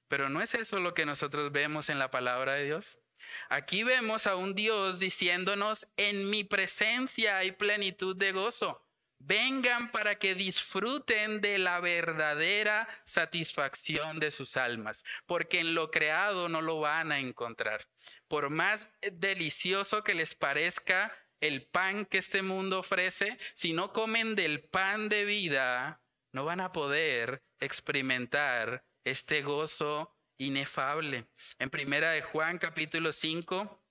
Pero 0.09 0.29
no 0.29 0.41
es 0.41 0.55
eso 0.55 0.81
lo 0.81 0.95
que 0.95 1.07
nosotros 1.07 1.53
vemos 1.53 1.89
en 1.89 1.99
la 1.99 2.11
palabra 2.11 2.55
de 2.55 2.65
Dios. 2.65 2.99
Aquí 3.49 3.83
vemos 3.85 4.27
a 4.27 4.37
un 4.37 4.55
Dios 4.55 4.99
diciéndonos, 4.99 5.87
en 5.97 6.31
mi 6.31 6.45
presencia 6.45 7.39
hay 7.39 7.53
plenitud 7.53 8.17
de 8.17 8.33
gozo. 8.33 8.85
Vengan 9.21 9.91
para 9.91 10.15
que 10.15 10.37
disfruten 10.37 11.41
de 11.41 11.59
la 11.59 11.81
verdadera 11.81 12.89
satisfacción 13.05 14.21
de 14.21 14.31
sus 14.31 14.57
almas, 14.57 15.05
porque 15.27 15.61
en 15.61 15.75
lo 15.75 15.91
creado 15.91 16.49
no 16.49 16.63
lo 16.63 16.81
van 16.81 17.11
a 17.11 17.19
encontrar. 17.19 17.89
Por 18.29 18.49
más 18.49 18.89
delicioso 19.13 20.05
que 20.05 20.15
les 20.15 20.37
parezca 20.37 21.13
el 21.41 21.67
pan 21.67 22.05
que 22.05 22.19
este 22.19 22.43
mundo 22.43 22.79
ofrece, 22.79 23.39
si 23.55 23.73
no 23.73 23.93
comen 23.93 24.37
del 24.37 24.63
pan 24.63 25.09
de 25.09 25.25
vida, 25.25 26.01
no 26.33 26.45
van 26.45 26.61
a 26.61 26.73
poder 26.73 27.43
experimentar 27.59 28.85
este 29.09 29.43
gozo 29.43 30.15
inefable. 30.37 31.27
En 31.59 31.71
Primera 31.71 32.11
de 32.11 32.23
Juan 32.23 32.59
capítulo 32.59 33.13
5, 33.13 33.83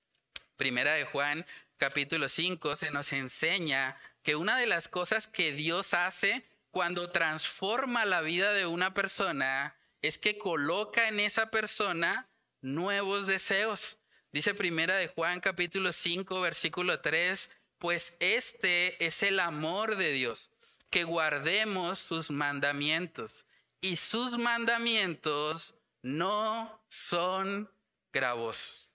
Primera 0.55 0.93
de 0.93 1.05
Juan 1.05 1.45
capítulo 1.77 2.29
5 2.29 2.75
se 2.75 2.91
nos 2.91 3.11
enseña 3.13 3.97
que 4.21 4.35
una 4.35 4.57
de 4.57 4.67
las 4.67 4.87
cosas 4.87 5.27
que 5.27 5.51
Dios 5.53 5.93
hace 5.93 6.45
cuando 6.69 7.09
transforma 7.09 8.05
la 8.05 8.21
vida 8.21 8.53
de 8.53 8.67
una 8.67 8.93
persona 8.93 9.75
es 10.01 10.17
que 10.19 10.37
coloca 10.37 11.07
en 11.07 11.19
esa 11.19 11.49
persona 11.49 12.29
nuevos 12.61 13.25
deseos. 13.25 13.97
Dice 14.31 14.53
Primera 14.53 14.95
de 14.97 15.07
Juan 15.07 15.39
capítulo 15.39 15.93
5 15.93 16.41
versículo 16.41 17.01
3, 17.01 17.49
pues 17.79 18.15
este 18.19 19.03
es 19.03 19.23
el 19.23 19.39
amor 19.39 19.95
de 19.95 20.11
Dios, 20.11 20.51
que 20.91 21.05
guardemos 21.05 21.97
sus 21.97 22.29
mandamientos 22.29 23.46
y 23.81 23.95
sus 23.95 24.37
mandamientos 24.37 25.75
no 26.01 26.83
son 26.87 27.71
gravosos. 28.11 28.91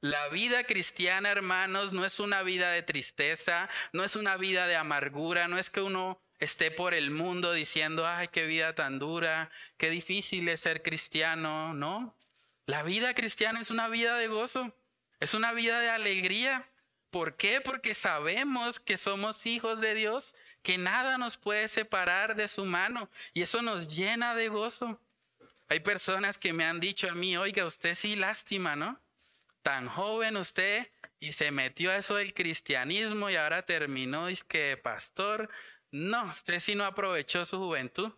La 0.00 0.28
vida 0.30 0.64
cristiana, 0.64 1.30
hermanos, 1.30 1.92
no 1.92 2.04
es 2.04 2.18
una 2.18 2.42
vida 2.42 2.72
de 2.72 2.82
tristeza, 2.82 3.68
no 3.92 4.02
es 4.02 4.16
una 4.16 4.36
vida 4.36 4.66
de 4.66 4.74
amargura, 4.74 5.46
no 5.46 5.58
es 5.58 5.70
que 5.70 5.80
uno 5.80 6.20
esté 6.40 6.72
por 6.72 6.92
el 6.92 7.12
mundo 7.12 7.52
diciendo, 7.52 8.04
ay, 8.04 8.26
qué 8.28 8.46
vida 8.46 8.74
tan 8.74 8.98
dura, 8.98 9.50
qué 9.76 9.90
difícil 9.90 10.48
es 10.48 10.58
ser 10.58 10.82
cristiano, 10.82 11.72
no. 11.72 12.16
La 12.66 12.82
vida 12.82 13.14
cristiana 13.14 13.60
es 13.60 13.70
una 13.70 13.88
vida 13.88 14.16
de 14.16 14.26
gozo, 14.26 14.74
es 15.20 15.34
una 15.34 15.52
vida 15.52 15.78
de 15.78 15.90
alegría. 15.90 16.68
¿Por 17.12 17.36
qué? 17.36 17.60
Porque 17.60 17.92
sabemos 17.92 18.80
que 18.80 18.96
somos 18.96 19.44
hijos 19.44 19.82
de 19.82 19.94
Dios 19.94 20.34
que 20.62 20.78
nada 20.78 21.18
nos 21.18 21.36
puede 21.36 21.68
separar 21.68 22.34
de 22.36 22.48
su 22.48 22.64
mano 22.64 23.10
y 23.34 23.42
eso 23.42 23.60
nos 23.60 23.86
llena 23.86 24.34
de 24.34 24.48
gozo. 24.48 24.98
Hay 25.68 25.80
personas 25.80 26.38
que 26.38 26.54
me 26.54 26.64
han 26.64 26.80
dicho 26.80 27.10
a 27.10 27.14
mí, 27.14 27.36
oiga, 27.36 27.66
usted 27.66 27.94
sí 27.94 28.16
lástima, 28.16 28.76
¿no? 28.76 28.98
Tan 29.60 29.88
joven 29.88 30.38
usted 30.38 30.90
y 31.20 31.32
se 31.32 31.50
metió 31.50 31.90
a 31.90 31.96
eso 31.96 32.16
del 32.16 32.32
cristianismo 32.32 33.28
y 33.28 33.36
ahora 33.36 33.60
terminó, 33.60 34.28
es 34.28 34.42
que 34.42 34.78
pastor, 34.78 35.50
no, 35.90 36.24
usted 36.30 36.60
sí 36.60 36.74
no 36.74 36.86
aprovechó 36.86 37.44
su 37.44 37.58
juventud. 37.58 38.10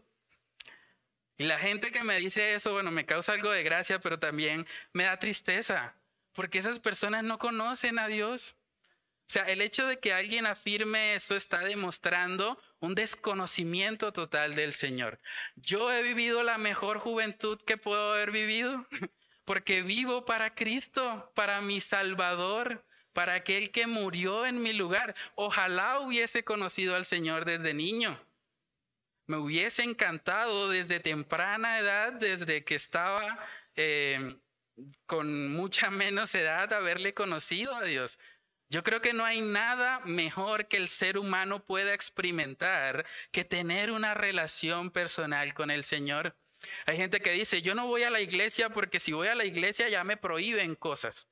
Y 1.36 1.46
la 1.46 1.58
gente 1.58 1.90
que 1.90 2.04
me 2.04 2.16
dice 2.18 2.54
eso, 2.54 2.70
bueno, 2.70 2.92
me 2.92 3.06
causa 3.06 3.32
algo 3.32 3.50
de 3.50 3.64
gracia, 3.64 4.00
pero 4.00 4.20
también 4.20 4.64
me 4.92 5.02
da 5.02 5.18
tristeza, 5.18 5.96
porque 6.32 6.58
esas 6.58 6.78
personas 6.78 7.24
no 7.24 7.40
conocen 7.40 7.98
a 7.98 8.06
Dios. 8.06 8.54
O 9.26 9.32
sea, 9.34 9.44
el 9.44 9.62
hecho 9.62 9.86
de 9.86 9.98
que 9.98 10.12
alguien 10.12 10.46
afirme 10.46 11.14
eso 11.14 11.34
está 11.34 11.60
demostrando 11.60 12.60
un 12.78 12.94
desconocimiento 12.94 14.12
total 14.12 14.54
del 14.54 14.74
Señor. 14.74 15.18
Yo 15.56 15.90
he 15.90 16.02
vivido 16.02 16.42
la 16.42 16.58
mejor 16.58 16.98
juventud 16.98 17.58
que 17.66 17.78
puedo 17.78 18.12
haber 18.12 18.30
vivido 18.30 18.86
porque 19.44 19.82
vivo 19.82 20.24
para 20.26 20.54
Cristo, 20.54 21.32
para 21.34 21.62
mi 21.62 21.80
Salvador, 21.80 22.84
para 23.12 23.34
aquel 23.34 23.70
que 23.70 23.86
murió 23.86 24.44
en 24.44 24.62
mi 24.62 24.74
lugar. 24.74 25.14
Ojalá 25.36 26.00
hubiese 26.00 26.44
conocido 26.44 26.94
al 26.94 27.06
Señor 27.06 27.46
desde 27.46 27.72
niño. 27.72 28.20
Me 29.26 29.38
hubiese 29.38 29.82
encantado 29.82 30.68
desde 30.68 31.00
temprana 31.00 31.78
edad, 31.78 32.12
desde 32.12 32.62
que 32.64 32.74
estaba... 32.74 33.38
Eh, 33.74 34.36
con 35.06 35.52
mucha 35.52 35.90
menos 35.90 36.34
edad 36.34 36.72
haberle 36.72 37.14
conocido 37.14 37.74
a 37.74 37.82
Dios. 37.82 38.18
Yo 38.74 38.82
creo 38.82 39.00
que 39.00 39.12
no 39.12 39.24
hay 39.24 39.40
nada 39.40 40.00
mejor 40.00 40.66
que 40.66 40.78
el 40.78 40.88
ser 40.88 41.16
humano 41.16 41.64
pueda 41.64 41.94
experimentar 41.94 43.06
que 43.30 43.44
tener 43.44 43.92
una 43.92 44.14
relación 44.14 44.90
personal 44.90 45.54
con 45.54 45.70
el 45.70 45.84
Señor. 45.84 46.36
Hay 46.84 46.96
gente 46.96 47.20
que 47.20 47.30
dice, 47.30 47.62
yo 47.62 47.76
no 47.76 47.86
voy 47.86 48.02
a 48.02 48.10
la 48.10 48.20
iglesia 48.20 48.70
porque 48.70 48.98
si 48.98 49.12
voy 49.12 49.28
a 49.28 49.36
la 49.36 49.44
iglesia 49.44 49.88
ya 49.88 50.02
me 50.02 50.16
prohíben 50.16 50.74
cosas. 50.74 51.28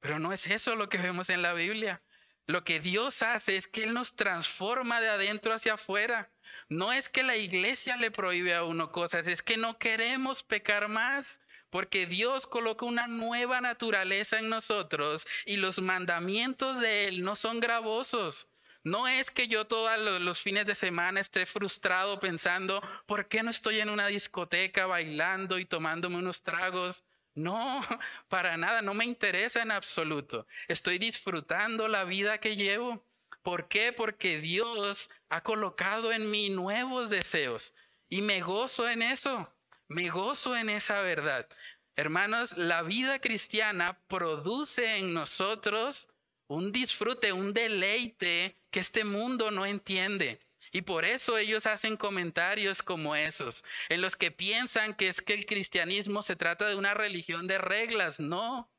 Pero 0.00 0.18
no 0.18 0.30
es 0.34 0.46
eso 0.46 0.76
lo 0.76 0.90
que 0.90 0.98
vemos 0.98 1.30
en 1.30 1.40
la 1.40 1.54
Biblia. 1.54 2.02
Lo 2.46 2.64
que 2.64 2.80
Dios 2.80 3.22
hace 3.22 3.56
es 3.56 3.66
que 3.66 3.84
Él 3.84 3.94
nos 3.94 4.14
transforma 4.14 5.00
de 5.00 5.08
adentro 5.08 5.54
hacia 5.54 5.74
afuera. 5.74 6.34
No 6.68 6.92
es 6.92 7.08
que 7.08 7.22
la 7.22 7.38
iglesia 7.38 7.96
le 7.96 8.10
prohíbe 8.10 8.54
a 8.54 8.64
uno 8.64 8.92
cosas, 8.92 9.26
es 9.26 9.40
que 9.40 9.56
no 9.56 9.78
queremos 9.78 10.42
pecar 10.42 10.88
más, 10.88 11.40
porque 11.72 12.04
Dios 12.04 12.46
coloca 12.46 12.84
una 12.84 13.06
nueva 13.06 13.62
naturaleza 13.62 14.38
en 14.38 14.50
nosotros 14.50 15.26
y 15.46 15.56
los 15.56 15.80
mandamientos 15.80 16.78
de 16.78 17.08
Él 17.08 17.24
no 17.24 17.34
son 17.34 17.60
gravosos. 17.60 18.46
No 18.84 19.08
es 19.08 19.30
que 19.30 19.48
yo 19.48 19.64
todos 19.64 19.98
los 20.20 20.42
fines 20.42 20.66
de 20.66 20.74
semana 20.74 21.18
esté 21.18 21.46
frustrado 21.46 22.20
pensando, 22.20 22.82
¿por 23.06 23.26
qué 23.26 23.42
no 23.42 23.48
estoy 23.48 23.80
en 23.80 23.88
una 23.88 24.08
discoteca 24.08 24.84
bailando 24.84 25.58
y 25.58 25.64
tomándome 25.64 26.18
unos 26.18 26.42
tragos? 26.42 27.04
No, 27.34 27.80
para 28.28 28.58
nada, 28.58 28.82
no 28.82 28.92
me 28.92 29.06
interesa 29.06 29.62
en 29.62 29.70
absoluto. 29.70 30.46
Estoy 30.68 30.98
disfrutando 30.98 31.88
la 31.88 32.04
vida 32.04 32.36
que 32.36 32.54
llevo. 32.54 33.02
¿Por 33.42 33.68
qué? 33.68 33.94
Porque 33.94 34.42
Dios 34.42 35.08
ha 35.30 35.42
colocado 35.42 36.12
en 36.12 36.30
mí 36.30 36.50
nuevos 36.50 37.08
deseos 37.08 37.72
y 38.10 38.20
me 38.20 38.42
gozo 38.42 38.90
en 38.90 39.00
eso, 39.00 39.50
me 39.92 40.10
gozo 40.10 40.56
en 40.56 40.70
esa 40.70 41.00
verdad. 41.02 41.48
Hermanos, 41.96 42.56
la 42.56 42.82
vida 42.82 43.20
cristiana 43.20 44.00
produce 44.08 44.96
en 44.96 45.12
nosotros 45.12 46.08
un 46.48 46.72
disfrute, 46.72 47.32
un 47.32 47.52
deleite 47.52 48.56
que 48.70 48.80
este 48.80 49.04
mundo 49.04 49.50
no 49.50 49.66
entiende. 49.66 50.40
Y 50.70 50.82
por 50.82 51.04
eso 51.04 51.36
ellos 51.36 51.66
hacen 51.66 51.96
comentarios 51.96 52.82
como 52.82 53.14
esos, 53.14 53.64
en 53.90 54.00
los 54.00 54.16
que 54.16 54.30
piensan 54.30 54.94
que 54.94 55.08
es 55.08 55.20
que 55.20 55.34
el 55.34 55.44
cristianismo 55.44 56.22
se 56.22 56.36
trata 56.36 56.66
de 56.66 56.76
una 56.76 56.94
religión 56.94 57.46
de 57.46 57.58
reglas. 57.58 58.20
No, 58.20 58.71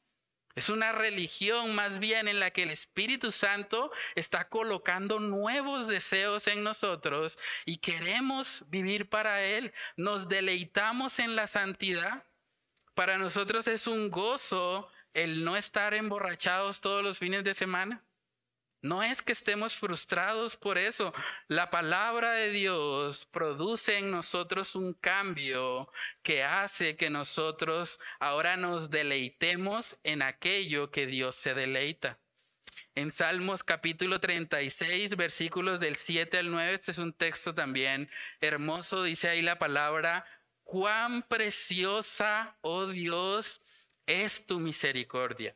es 0.56 0.70
una 0.70 0.92
religión 0.92 1.74
más 1.74 2.00
bien 2.00 2.28
en 2.28 2.40
la 2.40 2.52
que 2.52 2.64
el 2.64 2.70
Espíritu 2.70 3.32
Santo 3.32 3.92
está 4.16 4.50
colocando 4.50 5.20
nuevos 5.20 5.88
deseos 5.88 6.48
en 6.48 6.64
nosotros 6.64 7.40
y 7.66 7.78
queremos 7.78 8.64
vivir 8.68 9.10
para 9.10 9.42
Él. 9.42 9.74
Nos 9.98 10.30
deleitamos 10.30 11.18
en 11.20 11.36
la 11.36 11.48
santidad. 11.48 12.24
Para 12.94 13.18
nosotros 13.18 13.68
es 13.68 13.88
un 13.88 14.12
gozo 14.12 14.88
el 15.14 15.44
no 15.44 15.58
estar 15.58 15.96
emborrachados 15.96 16.82
todos 16.82 17.04
los 17.04 17.18
fines 17.18 17.44
de 17.44 17.56
semana. 17.56 18.04
No 18.84 19.02
es 19.02 19.22
que 19.22 19.32
estemos 19.32 19.76
frustrados 19.76 20.58
por 20.58 20.78
eso. 20.78 21.14
La 21.48 21.70
palabra 21.70 22.34
de 22.34 22.52
Dios 22.52 23.26
produce 23.26 23.98
en 23.98 24.12
nosotros 24.12 24.76
un 24.76 24.94
cambio 24.94 25.90
que 26.22 26.44
hace 26.44 26.98
que 26.98 27.10
nosotros 27.10 28.02
ahora 28.20 28.58
nos 28.58 28.90
deleitemos 28.90 29.98
en 30.04 30.22
aquello 30.22 30.92
que 30.92 31.08
Dios 31.08 31.38
se 31.38 31.54
deleita. 31.54 32.20
En 32.94 33.14
Salmos 33.14 33.64
capítulo 33.64 34.20
36, 34.20 35.16
versículos 35.16 35.80
del 35.80 35.96
7 35.96 36.40
al 36.40 36.52
9, 36.52 36.74
este 36.74 36.92
es 36.92 36.98
un 36.98 37.14
texto 37.14 37.56
también 37.56 38.10
hermoso, 38.42 39.02
dice 39.04 39.30
ahí 39.30 39.42
la 39.42 39.60
palabra, 39.60 40.26
cuán 40.66 41.24
preciosa, 41.24 42.58
oh 42.60 42.88
Dios, 42.88 43.62
es 44.06 44.46
tu 44.46 44.60
misericordia. 44.60 45.56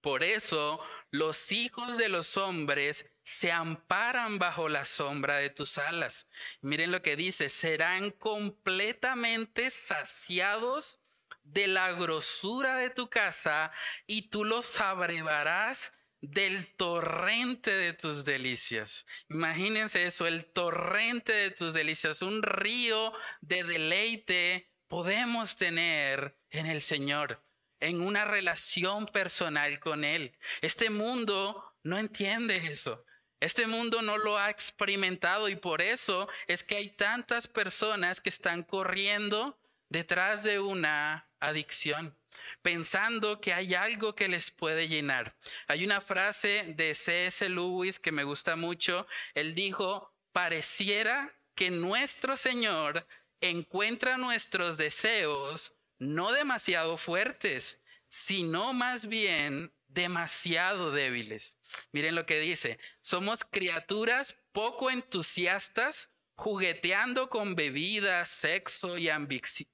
Por 0.00 0.22
eso 0.22 0.80
los 1.10 1.52
hijos 1.52 1.96
de 1.96 2.08
los 2.08 2.36
hombres 2.36 3.06
se 3.22 3.52
amparan 3.52 4.38
bajo 4.38 4.68
la 4.68 4.84
sombra 4.84 5.36
de 5.36 5.50
tus 5.50 5.78
alas. 5.78 6.26
Miren 6.60 6.92
lo 6.92 7.02
que 7.02 7.16
dice, 7.16 7.48
serán 7.48 8.10
completamente 8.10 9.70
saciados 9.70 11.00
de 11.42 11.66
la 11.66 11.92
grosura 11.92 12.76
de 12.76 12.90
tu 12.90 13.08
casa 13.08 13.72
y 14.06 14.30
tú 14.30 14.44
los 14.44 14.80
abrevarás 14.80 15.92
del 16.20 16.74
torrente 16.76 17.70
de 17.70 17.92
tus 17.92 18.24
delicias. 18.24 19.06
Imagínense 19.28 20.04
eso, 20.04 20.26
el 20.26 20.44
torrente 20.46 21.32
de 21.32 21.50
tus 21.50 21.74
delicias, 21.74 22.22
un 22.22 22.42
río 22.42 23.12
de 23.40 23.64
deleite 23.64 24.72
podemos 24.88 25.56
tener 25.56 26.38
en 26.50 26.66
el 26.66 26.80
Señor 26.80 27.47
en 27.80 28.00
una 28.00 28.24
relación 28.24 29.06
personal 29.06 29.80
con 29.80 30.04
Él. 30.04 30.36
Este 30.60 30.90
mundo 30.90 31.74
no 31.82 31.98
entiende 31.98 32.56
eso. 32.56 33.04
Este 33.40 33.66
mundo 33.66 34.02
no 34.02 34.18
lo 34.18 34.36
ha 34.36 34.50
experimentado 34.50 35.48
y 35.48 35.54
por 35.54 35.80
eso 35.80 36.28
es 36.48 36.64
que 36.64 36.76
hay 36.76 36.88
tantas 36.88 37.46
personas 37.46 38.20
que 38.20 38.30
están 38.30 38.64
corriendo 38.64 39.58
detrás 39.88 40.42
de 40.42 40.58
una 40.58 41.30
adicción, 41.38 42.18
pensando 42.62 43.40
que 43.40 43.52
hay 43.52 43.74
algo 43.74 44.14
que 44.16 44.28
les 44.28 44.50
puede 44.50 44.88
llenar. 44.88 45.36
Hay 45.68 45.84
una 45.84 46.00
frase 46.00 46.74
de 46.76 46.94
C.S. 46.96 47.48
Lewis 47.48 48.00
que 48.00 48.10
me 48.10 48.24
gusta 48.24 48.56
mucho. 48.56 49.06
Él 49.34 49.54
dijo, 49.54 50.12
pareciera 50.32 51.32
que 51.54 51.70
nuestro 51.70 52.36
Señor 52.36 53.06
encuentra 53.40 54.18
nuestros 54.18 54.76
deseos 54.76 55.77
no 55.98 56.32
demasiado 56.32 56.96
fuertes, 56.96 57.80
sino 58.08 58.72
más 58.72 59.06
bien 59.06 59.72
demasiado 59.88 60.92
débiles. 60.92 61.58
Miren 61.92 62.14
lo 62.14 62.26
que 62.26 62.40
dice, 62.40 62.78
somos 63.00 63.44
criaturas 63.44 64.36
poco 64.52 64.90
entusiastas, 64.90 66.10
jugueteando 66.34 67.28
con 67.30 67.56
bebidas, 67.56 68.28
sexo 68.28 68.96
y, 68.96 69.10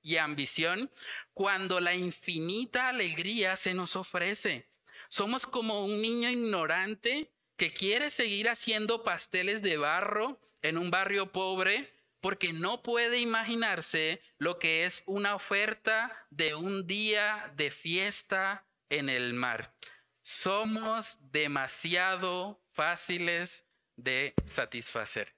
y 0.02 0.16
ambición, 0.16 0.90
cuando 1.34 1.80
la 1.80 1.94
infinita 1.94 2.88
alegría 2.88 3.56
se 3.56 3.74
nos 3.74 3.96
ofrece. 3.96 4.66
Somos 5.08 5.46
como 5.46 5.84
un 5.84 6.00
niño 6.00 6.30
ignorante 6.30 7.30
que 7.56 7.72
quiere 7.72 8.10
seguir 8.10 8.48
haciendo 8.48 9.04
pasteles 9.04 9.62
de 9.62 9.76
barro 9.76 10.40
en 10.62 10.78
un 10.78 10.90
barrio 10.90 11.30
pobre 11.30 11.93
porque 12.24 12.54
no 12.54 12.82
puede 12.82 13.18
imaginarse 13.18 14.18
lo 14.38 14.58
que 14.58 14.86
es 14.86 15.02
una 15.04 15.34
oferta 15.34 16.26
de 16.30 16.54
un 16.54 16.86
día 16.86 17.52
de 17.54 17.70
fiesta 17.70 18.66
en 18.88 19.10
el 19.10 19.34
mar. 19.34 19.74
Somos 20.22 21.18
demasiado 21.20 22.64
fáciles 22.72 23.66
de 23.96 24.32
satisfacer. 24.46 25.36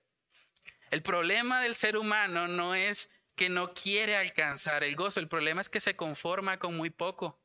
El 0.93 1.03
problema 1.03 1.61
del 1.61 1.75
ser 1.75 1.97
humano 1.97 2.47
no 2.47 2.77
es 2.77 3.11
que 3.35 3.49
no 3.49 3.75
quiere 3.75 4.15
alcanzar 4.15 4.85
el 4.85 4.95
gozo, 4.95 5.19
el 5.19 5.27
problema 5.27 5.63
es 5.63 5.69
que 5.69 5.81
se 5.81 5.97
conforma 5.97 6.61
con 6.61 6.77
muy 6.77 6.91
poco. 6.91 7.43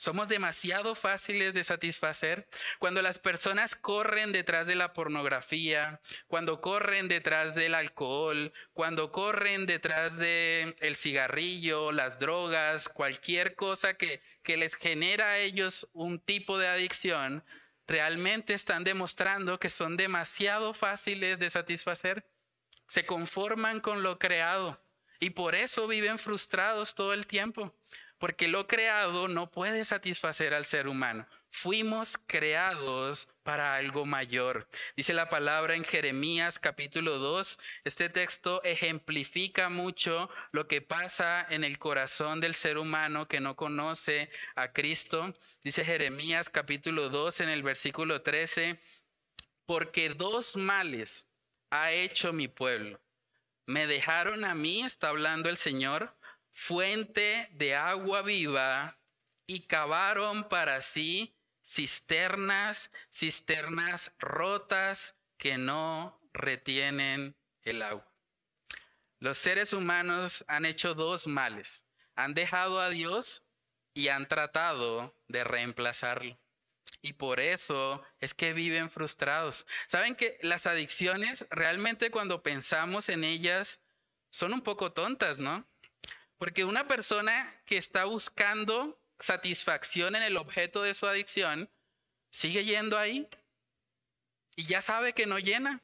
Somos 0.00 0.28
demasiado 0.28 0.94
fáciles 0.94 1.52
de 1.52 1.62
satisfacer 1.62 2.48
cuando 2.78 3.02
las 3.02 3.18
personas 3.18 3.76
corren 3.76 4.32
detrás 4.32 4.66
de 4.66 4.74
la 4.74 4.94
pornografía, 4.94 6.00
cuando 6.26 6.62
corren 6.62 7.06
detrás 7.06 7.54
del 7.54 7.74
alcohol, 7.74 8.50
cuando 8.72 9.12
corren 9.12 9.66
detrás 9.66 10.16
del 10.16 10.74
el 10.80 10.96
cigarrillo, 10.96 11.92
las 11.92 12.18
drogas, 12.18 12.88
cualquier 12.88 13.56
cosa 13.56 13.92
que, 13.92 14.22
que 14.42 14.56
les 14.56 14.74
genera 14.74 15.32
a 15.32 15.38
ellos 15.38 15.86
un 15.92 16.18
tipo 16.18 16.56
de 16.56 16.68
adicción, 16.68 17.44
realmente 17.86 18.54
están 18.54 18.84
demostrando 18.84 19.60
que 19.60 19.68
son 19.68 19.98
demasiado 19.98 20.72
fáciles 20.72 21.38
de 21.38 21.50
satisfacer. 21.50 22.26
Se 22.88 23.04
conforman 23.04 23.80
con 23.80 24.02
lo 24.02 24.18
creado 24.18 24.82
y 25.18 25.28
por 25.28 25.54
eso 25.54 25.86
viven 25.86 26.18
frustrados 26.18 26.94
todo 26.94 27.12
el 27.12 27.26
tiempo 27.26 27.76
porque 28.20 28.48
lo 28.48 28.68
creado 28.68 29.28
no 29.28 29.50
puede 29.50 29.82
satisfacer 29.84 30.52
al 30.52 30.66
ser 30.66 30.88
humano. 30.88 31.26
Fuimos 31.48 32.18
creados 32.26 33.28
para 33.42 33.74
algo 33.74 34.04
mayor. 34.04 34.68
Dice 34.94 35.14
la 35.14 35.30
palabra 35.30 35.74
en 35.74 35.84
Jeremías 35.84 36.58
capítulo 36.58 37.18
2. 37.18 37.58
Este 37.82 38.10
texto 38.10 38.62
ejemplifica 38.62 39.70
mucho 39.70 40.28
lo 40.52 40.68
que 40.68 40.82
pasa 40.82 41.44
en 41.48 41.64
el 41.64 41.78
corazón 41.78 42.40
del 42.40 42.54
ser 42.54 42.76
humano 42.76 43.26
que 43.26 43.40
no 43.40 43.56
conoce 43.56 44.30
a 44.54 44.70
Cristo. 44.72 45.34
Dice 45.64 45.82
Jeremías 45.82 46.50
capítulo 46.50 47.08
2 47.08 47.40
en 47.40 47.48
el 47.48 47.62
versículo 47.62 48.20
13, 48.20 48.78
porque 49.64 50.10
dos 50.10 50.56
males 50.56 51.26
ha 51.70 51.90
hecho 51.90 52.34
mi 52.34 52.48
pueblo. 52.48 53.00
Me 53.64 53.86
dejaron 53.86 54.44
a 54.44 54.54
mí, 54.54 54.82
está 54.82 55.08
hablando 55.08 55.48
el 55.48 55.56
Señor, 55.56 56.14
fuente 56.60 57.48
de 57.52 57.74
agua 57.74 58.20
viva 58.20 59.00
y 59.46 59.60
cavaron 59.60 60.46
para 60.46 60.82
sí 60.82 61.34
cisternas, 61.64 62.90
cisternas 63.10 64.12
rotas 64.18 65.14
que 65.38 65.56
no 65.56 66.20
retienen 66.34 67.34
el 67.62 67.80
agua. 67.80 68.06
Los 69.20 69.38
seres 69.38 69.72
humanos 69.72 70.44
han 70.48 70.66
hecho 70.66 70.94
dos 70.94 71.26
males. 71.26 71.86
Han 72.14 72.34
dejado 72.34 72.78
a 72.78 72.90
Dios 72.90 73.42
y 73.94 74.08
han 74.08 74.28
tratado 74.28 75.18
de 75.28 75.44
reemplazarlo. 75.44 76.38
Y 77.00 77.14
por 77.14 77.40
eso 77.40 78.02
es 78.18 78.34
que 78.34 78.52
viven 78.52 78.90
frustrados. 78.90 79.66
Saben 79.86 80.14
que 80.14 80.38
las 80.42 80.66
adicciones, 80.66 81.46
realmente 81.48 82.10
cuando 82.10 82.42
pensamos 82.42 83.08
en 83.08 83.24
ellas, 83.24 83.80
son 84.30 84.52
un 84.52 84.60
poco 84.60 84.92
tontas, 84.92 85.38
¿no? 85.38 85.69
Porque 86.40 86.64
una 86.64 86.88
persona 86.88 87.54
que 87.66 87.76
está 87.76 88.06
buscando 88.06 88.98
satisfacción 89.18 90.16
en 90.16 90.22
el 90.22 90.38
objeto 90.38 90.80
de 90.80 90.94
su 90.94 91.06
adicción, 91.06 91.68
sigue 92.30 92.64
yendo 92.64 92.98
ahí 92.98 93.28
y 94.56 94.64
ya 94.64 94.80
sabe 94.80 95.12
que 95.12 95.26
no 95.26 95.38
llena, 95.38 95.82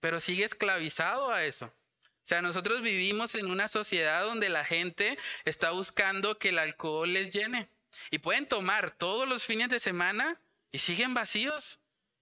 pero 0.00 0.18
sigue 0.18 0.42
esclavizado 0.42 1.32
a 1.32 1.44
eso. 1.44 1.66
O 1.66 2.26
sea, 2.26 2.42
nosotros 2.42 2.82
vivimos 2.82 3.36
en 3.36 3.48
una 3.48 3.68
sociedad 3.68 4.24
donde 4.24 4.48
la 4.48 4.64
gente 4.64 5.16
está 5.44 5.70
buscando 5.70 6.40
que 6.40 6.48
el 6.48 6.58
alcohol 6.58 7.12
les 7.12 7.30
llene. 7.30 7.68
Y 8.10 8.18
pueden 8.18 8.48
tomar 8.48 8.90
todos 8.90 9.28
los 9.28 9.44
fines 9.44 9.68
de 9.68 9.78
semana 9.78 10.40
y 10.72 10.80
siguen 10.80 11.14
vacíos. 11.14 11.78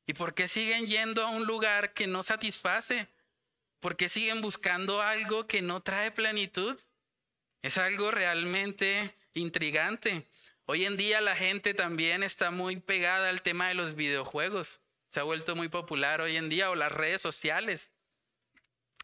¿Y 0.06 0.12
por 0.12 0.35
qué 0.35 0.46
siguen 0.46 0.88
yendo 0.88 1.24
a 1.24 1.30
un 1.30 1.46
lugar 1.46 1.94
que 1.94 2.06
no 2.06 2.22
satisface? 2.22 3.08
¿Por 3.80 3.96
qué 3.96 4.11
siguen 4.11 4.42
buscando 4.42 5.00
algo 5.00 5.46
que 5.46 5.62
no 5.62 5.82
trae 5.82 6.11
plenitud? 6.11 6.78
Es 7.62 7.79
algo 7.79 8.11
realmente 8.11 9.14
intrigante. 9.35 10.27
Hoy 10.66 10.85
en 10.85 10.96
día 10.96 11.20
la 11.20 11.37
gente 11.37 11.75
también 11.75 12.25
está 12.25 12.51
muy 12.51 12.81
pegada 12.81 13.29
al 13.29 13.42
tema 13.42 13.68
de 13.68 13.75
los 13.75 13.94
videojuegos. 13.94 14.81
Se 15.09 15.20
ha 15.20 15.22
vuelto 15.22 15.55
muy 15.55 15.68
popular 15.68 16.20
hoy 16.20 16.37
en 16.37 16.48
día 16.48 16.70
o 16.70 16.75
las 16.75 16.90
redes 16.90 17.20
sociales. 17.20 17.92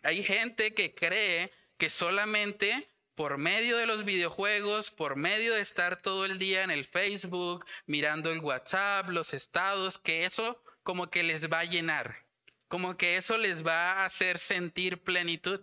Hay 0.03 0.25
gente 0.25 0.75
que 0.75 0.93
cree 0.95 1.53
que 1.77 1.89
solamente 1.89 2.91
por 3.15 3.39
medio 3.39 3.77
de 3.77 3.87
los 3.87 4.05
videojuegos, 4.05 4.91
por 4.91 5.17
medio 5.17 5.55
de 5.55 5.61
estar 5.61 6.01
todo 6.01 6.25
el 6.25 6.39
día 6.39 6.63
en 6.65 6.71
el 6.71 6.85
Facebook, 6.85 7.65
mirando 7.87 8.33
el 8.33 8.41
WhatsApp, 8.41 9.09
los 9.09 9.35
estados, 9.35 9.99
que 9.99 10.25
eso 10.25 10.63
como 10.83 11.11
que 11.11 11.23
les 11.23 11.51
va 11.51 11.61
a 11.61 11.65
llenar, 11.65 12.25
como 12.69 12.97
que 12.97 13.17
eso 13.17 13.37
les 13.37 13.67
va 13.67 13.93
a 13.93 14.05
hacer 14.05 14.39
sentir 14.39 15.03
plenitud. 15.03 15.61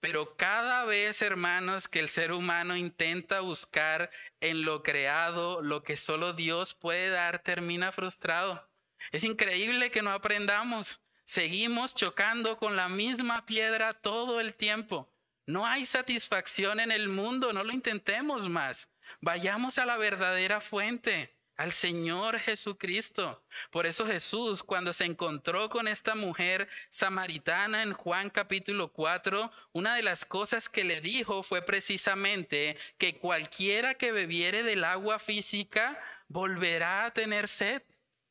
Pero 0.00 0.36
cada 0.36 0.84
vez, 0.84 1.20
hermanos, 1.20 1.88
que 1.88 2.00
el 2.00 2.08
ser 2.08 2.32
humano 2.32 2.76
intenta 2.76 3.40
buscar 3.40 4.10
en 4.40 4.64
lo 4.64 4.82
creado 4.82 5.62
lo 5.62 5.82
que 5.82 5.96
solo 5.96 6.32
Dios 6.32 6.74
puede 6.74 7.10
dar, 7.10 7.42
termina 7.42 7.92
frustrado. 7.92 8.68
Es 9.12 9.24
increíble 9.24 9.90
que 9.90 10.02
no 10.02 10.10
aprendamos. 10.10 11.02
Seguimos 11.24 11.94
chocando 11.94 12.58
con 12.58 12.76
la 12.76 12.88
misma 12.88 13.46
piedra 13.46 13.94
todo 13.94 14.40
el 14.40 14.54
tiempo. 14.54 15.12
No 15.46 15.66
hay 15.66 15.84
satisfacción 15.84 16.80
en 16.80 16.92
el 16.92 17.08
mundo, 17.08 17.52
no 17.52 17.62
lo 17.62 17.72
intentemos 17.72 18.48
más. 18.48 18.88
Vayamos 19.20 19.78
a 19.78 19.86
la 19.86 19.96
verdadera 19.96 20.60
fuente, 20.60 21.36
al 21.60 21.72
Señor 21.72 22.38
Jesucristo. 22.38 23.44
Por 23.70 23.84
eso 23.84 24.06
Jesús, 24.06 24.62
cuando 24.62 24.94
se 24.94 25.04
encontró 25.04 25.68
con 25.68 25.88
esta 25.88 26.14
mujer 26.14 26.66
samaritana 26.88 27.82
en 27.82 27.92
Juan 27.92 28.30
capítulo 28.30 28.90
4, 28.94 29.52
una 29.74 29.94
de 29.94 30.02
las 30.02 30.24
cosas 30.24 30.70
que 30.70 30.84
le 30.84 31.02
dijo 31.02 31.42
fue 31.42 31.60
precisamente 31.60 32.78
que 32.96 33.18
cualquiera 33.18 33.92
que 33.92 34.10
bebiere 34.10 34.62
del 34.62 34.84
agua 34.84 35.18
física 35.18 36.02
volverá 36.28 37.04
a 37.04 37.10
tener 37.10 37.46
sed. 37.46 37.82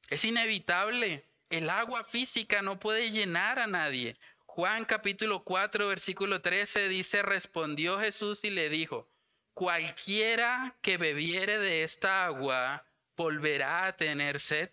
Es 0.10 0.26
inevitable. 0.26 1.24
El 1.52 1.70
agua 1.70 2.04
física 2.04 2.64
no 2.64 2.80
puede 2.80 3.12
llenar 3.12 3.60
a 3.60 3.68
nadie. 3.68 4.18
Juan 4.48 4.86
capítulo 4.86 5.44
4, 5.44 5.88
versículo 5.88 6.42
13 6.42 6.90
dice, 6.90 7.22
respondió 7.22 8.00
Jesús 8.00 8.44
y 8.44 8.50
le 8.50 8.72
dijo, 8.72 9.08
cualquiera 9.54 10.80
que 10.82 10.98
bebiere 10.98 11.60
de 11.60 11.84
esta 11.84 12.26
agua 12.26 12.89
volverá 13.20 13.88
a 13.88 13.98
tener 13.98 14.40
sed, 14.40 14.72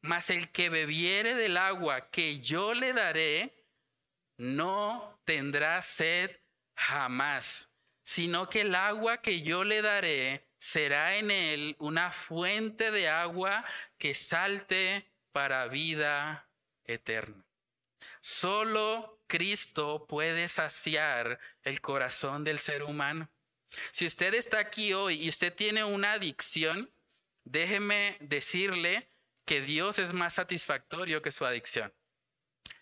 mas 0.00 0.30
el 0.30 0.50
que 0.50 0.68
bebiere 0.68 1.34
del 1.34 1.56
agua 1.56 2.10
que 2.10 2.40
yo 2.40 2.74
le 2.74 2.92
daré, 2.92 3.54
no 4.36 5.20
tendrá 5.24 5.80
sed 5.80 6.40
jamás, 6.74 7.68
sino 8.02 8.50
que 8.50 8.62
el 8.62 8.74
agua 8.74 9.22
que 9.22 9.42
yo 9.42 9.62
le 9.62 9.80
daré 9.80 10.48
será 10.58 11.18
en 11.18 11.30
él 11.30 11.76
una 11.78 12.10
fuente 12.10 12.90
de 12.90 13.08
agua 13.08 13.64
que 13.96 14.16
salte 14.16 15.08
para 15.30 15.68
vida 15.68 16.50
eterna. 16.84 17.46
Solo 18.20 19.22
Cristo 19.28 20.04
puede 20.08 20.48
saciar 20.48 21.38
el 21.62 21.80
corazón 21.80 22.42
del 22.42 22.58
ser 22.58 22.82
humano. 22.82 23.30
Si 23.92 24.04
usted 24.04 24.34
está 24.34 24.58
aquí 24.58 24.94
hoy 24.94 25.22
y 25.22 25.28
usted 25.28 25.54
tiene 25.54 25.84
una 25.84 26.14
adicción, 26.14 26.90
déjeme 27.50 28.16
decirle 28.20 29.08
que 29.44 29.60
Dios 29.60 29.98
es 29.98 30.12
más 30.12 30.34
satisfactorio 30.34 31.22
que 31.22 31.32
su 31.32 31.44
adicción. 31.44 31.92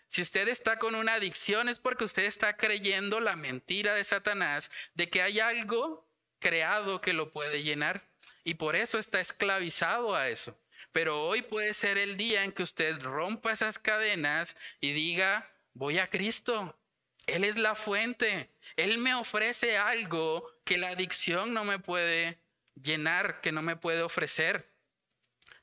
Si 0.07 0.21
usted 0.21 0.47
está 0.47 0.79
con 0.79 0.95
una 0.95 1.15
adicción 1.15 1.69
es 1.69 1.79
porque 1.79 2.05
usted 2.05 2.23
está 2.23 2.55
creyendo 2.55 3.19
la 3.19 3.35
mentira 3.35 3.93
de 3.93 4.03
Satanás 4.03 4.71
de 4.93 5.09
que 5.09 5.21
hay 5.21 5.39
algo 5.39 6.09
creado 6.39 7.01
que 7.01 7.13
lo 7.13 7.31
puede 7.31 7.63
llenar 7.63 8.09
y 8.43 8.55
por 8.55 8.75
eso 8.75 8.97
está 8.97 9.19
esclavizado 9.19 10.15
a 10.15 10.29
eso. 10.29 10.57
Pero 10.91 11.23
hoy 11.23 11.41
puede 11.41 11.73
ser 11.73 11.97
el 11.97 12.15
día 12.15 12.43
en 12.43 12.51
que 12.51 12.63
usted 12.63 13.01
rompa 13.01 13.51
esas 13.51 13.79
cadenas 13.79 14.55
y 14.79 14.93
diga, 14.93 15.49
voy 15.73 15.99
a 15.99 16.09
Cristo. 16.09 16.77
Él 17.25 17.43
es 17.43 17.57
la 17.57 17.75
fuente. 17.75 18.49
Él 18.77 18.97
me 18.99 19.13
ofrece 19.13 19.77
algo 19.77 20.49
que 20.63 20.77
la 20.77 20.89
adicción 20.89 21.53
no 21.53 21.65
me 21.65 21.79
puede 21.79 22.39
llenar, 22.81 23.41
que 23.41 23.51
no 23.51 23.61
me 23.61 23.75
puede 23.75 24.01
ofrecer. 24.01 24.71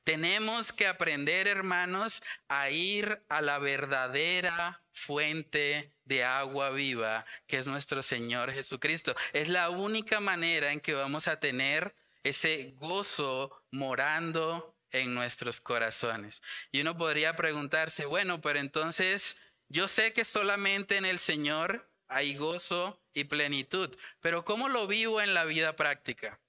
Tenemos 0.04 0.72
que 0.72 0.86
aprender, 0.86 1.48
hermanos, 1.48 2.22
a 2.48 2.68
ir 2.70 3.24
a 3.28 3.40
la 3.40 3.58
verdadera 3.58 4.82
fuente 4.92 5.94
de 6.04 6.24
agua 6.24 6.70
viva, 6.70 7.24
que 7.46 7.56
es 7.56 7.66
nuestro 7.66 8.02
Señor 8.02 8.52
Jesucristo. 8.52 9.14
Es 9.32 9.48
la 9.48 9.70
única 9.70 10.20
manera 10.20 10.72
en 10.72 10.80
que 10.80 10.92
vamos 10.92 11.26
a 11.26 11.40
tener 11.40 11.94
ese 12.22 12.74
gozo 12.76 13.64
morando 13.70 14.76
en 14.90 15.14
nuestros 15.14 15.60
corazones. 15.60 16.42
Y 16.70 16.80
uno 16.80 16.96
podría 16.96 17.34
preguntarse, 17.34 18.04
bueno, 18.04 18.40
pero 18.40 18.58
entonces 18.58 19.36
yo 19.68 19.88
sé 19.88 20.12
que 20.12 20.24
solamente 20.24 20.96
en 20.96 21.04
el 21.04 21.18
Señor 21.18 21.90
hay 22.08 22.36
gozo 22.36 23.02
y 23.12 23.24
plenitud, 23.24 23.96
pero 24.20 24.44
¿cómo 24.44 24.68
lo 24.68 24.86
vivo 24.86 25.20
en 25.20 25.34
la 25.34 25.44
vida 25.44 25.76
práctica? 25.76 26.40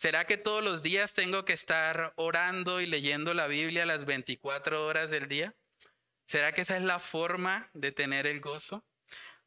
¿Será 0.00 0.24
que 0.24 0.38
todos 0.38 0.64
los 0.64 0.80
días 0.80 1.12
tengo 1.12 1.44
que 1.44 1.52
estar 1.52 2.14
orando 2.16 2.80
y 2.80 2.86
leyendo 2.86 3.34
la 3.34 3.48
Biblia 3.48 3.84
las 3.84 4.06
24 4.06 4.86
horas 4.86 5.10
del 5.10 5.28
día? 5.28 5.54
¿Será 6.26 6.52
que 6.52 6.62
esa 6.62 6.78
es 6.78 6.84
la 6.84 6.98
forma 6.98 7.68
de 7.74 7.92
tener 7.92 8.26
el 8.26 8.40
gozo? 8.40 8.82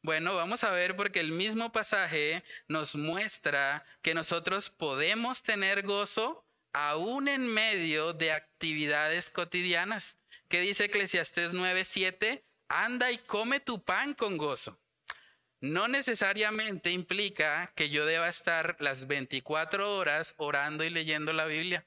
Bueno, 0.00 0.36
vamos 0.36 0.62
a 0.62 0.70
ver 0.70 0.94
porque 0.94 1.18
el 1.18 1.32
mismo 1.32 1.72
pasaje 1.72 2.44
nos 2.68 2.94
muestra 2.94 3.84
que 4.00 4.14
nosotros 4.14 4.70
podemos 4.70 5.42
tener 5.42 5.82
gozo 5.82 6.46
aún 6.72 7.26
en 7.26 7.52
medio 7.52 8.12
de 8.12 8.30
actividades 8.30 9.30
cotidianas. 9.30 10.18
¿Qué 10.48 10.60
dice 10.60 10.84
Eclesiastés 10.84 11.52
9:7? 11.52 12.44
Anda 12.68 13.10
y 13.10 13.18
come 13.18 13.58
tu 13.58 13.82
pan 13.82 14.14
con 14.14 14.36
gozo 14.36 14.78
no 15.64 15.88
necesariamente 15.88 16.90
implica 16.90 17.72
que 17.74 17.88
yo 17.88 18.04
deba 18.04 18.28
estar 18.28 18.76
las 18.80 19.06
24 19.06 19.96
horas 19.96 20.34
orando 20.36 20.84
y 20.84 20.90
leyendo 20.90 21.32
la 21.32 21.46
Biblia. 21.46 21.86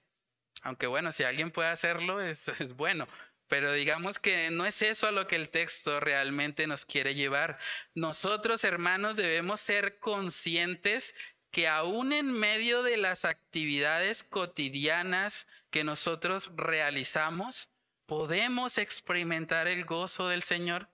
Aunque 0.63 0.88
bueno, 0.88 1.12
si 1.12 1.24
alguien 1.24 1.52
puede 1.52 1.70
hacerlo, 1.70 2.20
es, 2.20 2.48
es, 2.60 2.76
bueno. 2.76 3.08
Pero 3.48 3.72
digamos 3.72 4.20
que 4.20 4.50
no 4.50 4.66
es 4.66 4.82
eso 4.82 5.08
a 5.08 5.12
lo 5.12 5.28
que 5.28 5.36
el 5.36 5.50
texto 5.50 6.00
realmente 6.00 6.66
nos 6.66 6.86
quiere 6.86 7.13
llevar. 7.13 7.60
Nosotros, 7.94 8.63
hermanos, 8.63 9.16
debemos 9.16 9.62
ser 9.62 10.00
conscientes 10.00 11.13
que 11.52 11.68
aún 11.68 12.12
en 12.12 12.32
medio 12.34 12.84
de 12.84 12.98
las 12.98 13.26
actividades 13.26 14.24
cotidianas 14.24 15.48
que 15.70 15.84
nosotros 15.84 16.52
realizamos, 16.56 17.70
podemos 18.06 18.80
experimentar 18.80 19.68
el 19.68 19.86
gozo 19.86 20.28
del 20.28 20.42
Señor. 20.42 20.90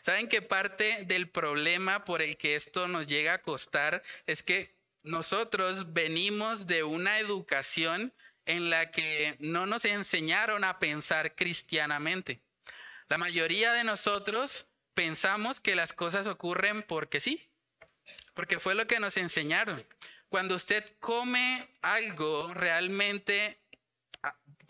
¿Saben 0.00 0.28
que 0.28 0.42
parte 0.42 1.04
del 1.04 1.28
problema 1.28 2.04
por 2.04 2.22
el 2.22 2.36
que 2.36 2.54
esto 2.54 2.88
nos 2.88 3.06
llega 3.06 3.34
a 3.34 3.42
costar 3.42 4.02
es 4.26 4.42
que 4.42 4.74
nosotros 5.02 5.92
venimos 5.92 6.66
de 6.66 6.82
una 6.82 7.18
educación 7.18 8.12
en 8.46 8.70
la 8.70 8.90
que 8.90 9.36
no 9.38 9.66
nos 9.66 9.84
enseñaron 9.84 10.64
a 10.64 10.78
pensar 10.78 11.34
cristianamente? 11.34 12.40
La 13.08 13.18
mayoría 13.18 13.72
de 13.72 13.84
nosotros 13.84 14.66
pensamos 14.94 15.60
que 15.60 15.74
las 15.74 15.92
cosas 15.92 16.26
ocurren 16.26 16.82
porque 16.82 17.20
sí, 17.20 17.50
porque 18.34 18.58
fue 18.58 18.74
lo 18.74 18.86
que 18.86 19.00
nos 19.00 19.16
enseñaron. 19.16 19.84
Cuando 20.28 20.54
usted 20.54 20.84
come 21.00 21.68
algo 21.82 22.54
realmente 22.54 23.59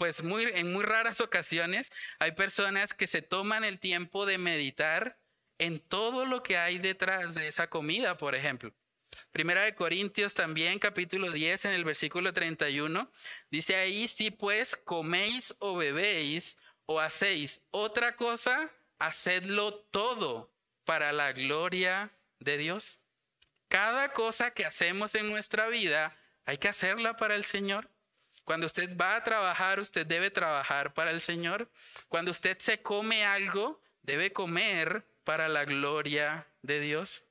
pues 0.01 0.25
muy, 0.25 0.45
en 0.55 0.73
muy 0.73 0.83
raras 0.83 1.21
ocasiones 1.21 1.93
hay 2.21 2.33
personas 2.33 2.95
que 2.95 3.07
se 3.07 3.21
toman 3.21 3.65
el 3.65 3.79
tiempo 3.79 4.25
de 4.25 4.39
meditar 4.39 5.19
en 5.59 5.79
todo 5.79 6.25
lo 6.25 6.43
que 6.43 6.57
hay 6.57 6.79
detrás 6.79 7.35
de 7.35 7.49
esa 7.49 7.69
comida, 7.69 8.17
por 8.17 8.35
ejemplo. 8.35 8.73
Primera 9.31 9.61
de 9.61 9.75
Corintios 9.75 10.33
también, 10.33 10.79
capítulo 10.79 11.31
10, 11.31 11.67
en 11.67 11.73
el 11.73 11.85
versículo 11.85 12.33
31, 12.33 13.13
dice 13.51 13.77
ahí, 13.77 14.09
si 14.09 14.31
pues 14.31 14.75
coméis 14.75 15.55
o 15.59 15.77
bebéis 15.77 16.57
o 16.87 16.99
hacéis 16.99 17.61
otra 17.71 18.17
cosa, 18.17 18.71
hacedlo 18.99 19.75
todo 19.75 20.51
para 20.87 21.13
la 21.13 21.33
gloria 21.33 22.11
de 22.39 22.57
Dios. 22.57 23.03
Cada 23.69 24.15
cosa 24.15 24.53
que 24.53 24.65
hacemos 24.65 25.15
en 25.15 25.29
nuestra 25.29 25.69
vida, 25.69 26.17
hay 26.47 26.57
que 26.57 26.69
hacerla 26.69 27.19
para 27.19 27.35
el 27.35 27.45
Señor. 27.45 27.91
Cuando 28.45 28.67
usted 28.67 28.97
va 28.97 29.17
a 29.17 29.25
trabajar, 29.25 29.81
usted 29.81 30.07
debe 30.07 30.31
trabajar 30.31 30.93
para 30.95 31.11
el 31.11 31.21
Señor. 31.21 31.71
Cuando 32.09 32.31
usted 32.31 32.59
se 32.59 32.83
come 32.83 33.25
algo, 33.25 33.81
debe 34.03 34.33
comer 34.33 35.05
para 35.25 35.49
la 35.49 35.65
gloria 35.65 36.47
de 36.63 36.81
Dios. 36.81 37.25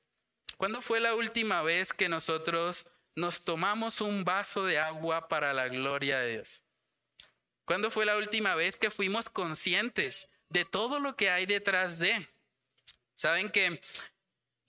¿Cuándo 0.56 0.82
fue 0.82 1.00
la 1.00 1.14
última 1.14 1.62
vez 1.62 1.92
que 1.92 2.08
nosotros 2.08 2.86
nos 3.14 3.44
tomamos 3.44 4.00
un 4.00 4.24
vaso 4.24 4.64
de 4.64 4.78
agua 4.78 5.28
para 5.28 5.52
la 5.52 5.68
gloria 5.68 6.20
de 6.20 6.32
Dios? 6.32 6.64
¿Cuándo 7.64 7.90
fue 7.90 8.04
la 8.04 8.16
última 8.16 8.54
vez 8.54 8.76
que 8.76 8.90
fuimos 8.90 9.28
conscientes 9.28 10.28
de 10.48 10.64
todo 10.64 10.98
lo 11.00 11.16
que 11.16 11.30
hay 11.30 11.46
detrás 11.46 11.98
de? 11.98 12.28
Saben 13.14 13.50
que 13.50 13.80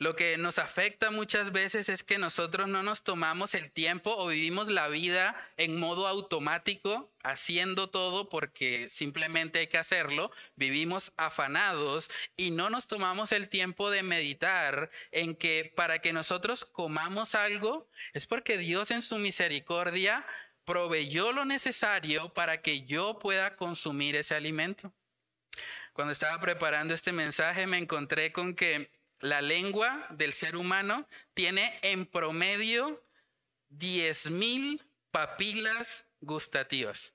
lo 0.02 0.16
que 0.16 0.36
nos 0.40 0.58
afecta 0.58 1.12
muchas 1.12 1.52
veces 1.52 1.88
es 1.88 2.04
que 2.04 2.18
nosotros 2.18 2.68
no 2.68 2.82
nos 2.82 3.04
tomamos 3.04 3.54
el 3.54 3.72
tiempo 3.72 4.12
o 4.18 4.26
vivimos 4.26 4.68
la 4.68 4.88
vida 4.88 5.40
en 5.58 5.80
modo 5.80 6.08
automático, 6.08 7.14
haciendo 7.22 7.88
todo 7.88 8.28
porque 8.28 8.90
simplemente 8.90 9.60
hay 9.60 9.68
que 9.68 9.78
hacerlo. 9.78 10.32
Vivimos 10.56 11.12
afanados 11.18 12.10
y 12.36 12.50
no 12.50 12.72
nos 12.72 12.88
tomamos 12.88 13.32
el 13.32 13.48
tiempo 13.48 13.92
de 13.92 14.02
meditar 14.02 14.90
en 15.12 15.36
que 15.36 15.72
para 15.76 16.00
que 16.00 16.14
nosotros 16.14 16.66
comamos 16.66 17.36
algo 17.36 17.88
es 18.14 18.26
porque 18.26 18.58
Dios 18.58 18.90
en 18.90 19.04
su 19.04 19.20
misericordia 19.20 20.26
proveyó 20.66 21.32
lo 21.32 21.46
necesario 21.46 22.34
para 22.34 22.64
que 22.64 22.88
yo 22.88 23.20
pueda 23.20 23.56
consumir 23.56 24.16
ese 24.16 24.34
alimento. 24.34 24.92
Cuando 25.94 26.12
estaba 26.12 26.42
preparando 26.42 26.96
este 26.96 27.12
mensaje 27.12 27.68
me 27.68 27.78
encontré 27.78 28.32
con 28.32 28.56
que 28.56 28.90
la 29.21 29.41
lengua 29.41 30.07
del 30.10 30.34
ser 30.34 30.55
humano 30.55 31.07
tiene 31.34 31.79
en 31.81 32.05
promedio 32.05 33.03
10.000 33.69 34.81
papilas 35.12 36.05
gustativas. 36.19 37.13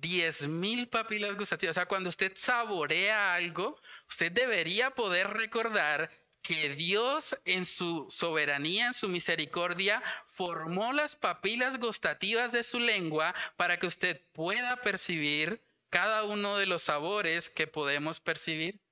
10.000 0.00 0.90
papilas 0.90 1.36
gustativas. 1.36 1.76
O 1.76 1.80
sea, 1.80 1.86
cuando 1.86 2.10
usted 2.10 2.32
saborea 2.34 3.34
algo, 3.34 3.80
usted 4.08 4.30
debería 4.30 4.90
poder 4.90 5.28
recordar 5.28 6.10
que 6.42 6.70
Dios 6.76 7.36
en 7.44 7.66
su 7.66 8.06
soberanía, 8.08 8.88
en 8.88 8.94
su 8.94 9.08
misericordia, 9.08 10.02
formó 10.28 10.92
las 10.92 11.16
papilas 11.16 11.78
gustativas 11.78 12.52
de 12.52 12.62
su 12.62 12.78
lengua 12.78 13.34
para 13.56 13.78
que 13.78 13.86
usted 13.86 14.22
pueda 14.32 14.76
percibir 14.82 15.60
cada 15.90 16.24
uno 16.24 16.56
de 16.56 16.66
los 16.66 16.82
sabores 16.82 17.50
que 17.50 17.66
podemos 17.66 18.20
percibir. 18.20 18.85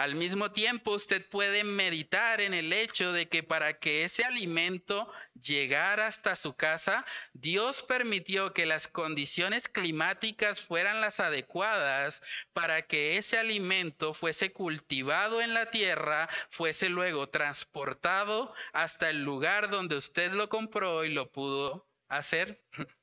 Al 0.00 0.14
mismo 0.14 0.50
tiempo, 0.50 0.92
usted 0.92 1.28
puede 1.28 1.62
meditar 1.62 2.40
en 2.40 2.54
el 2.54 2.72
hecho 2.72 3.12
de 3.12 3.28
que 3.28 3.42
para 3.42 3.78
que 3.78 4.04
ese 4.04 4.24
alimento 4.24 5.12
llegara 5.34 6.06
hasta 6.06 6.36
su 6.36 6.56
casa, 6.56 7.04
Dios 7.34 7.82
permitió 7.82 8.54
que 8.54 8.64
las 8.64 8.88
condiciones 8.88 9.68
climáticas 9.68 10.58
fueran 10.58 11.02
las 11.02 11.20
adecuadas 11.20 12.22
para 12.54 12.80
que 12.80 13.18
ese 13.18 13.36
alimento 13.36 14.14
fuese 14.14 14.54
cultivado 14.54 15.42
en 15.42 15.52
la 15.52 15.70
tierra, 15.70 16.30
fuese 16.48 16.88
luego 16.88 17.28
transportado 17.28 18.54
hasta 18.72 19.10
el 19.10 19.22
lugar 19.22 19.68
donde 19.68 19.96
usted 19.96 20.32
lo 20.32 20.48
compró 20.48 21.04
y 21.04 21.10
lo 21.10 21.30
pudo 21.30 21.90
hacer. 22.08 22.64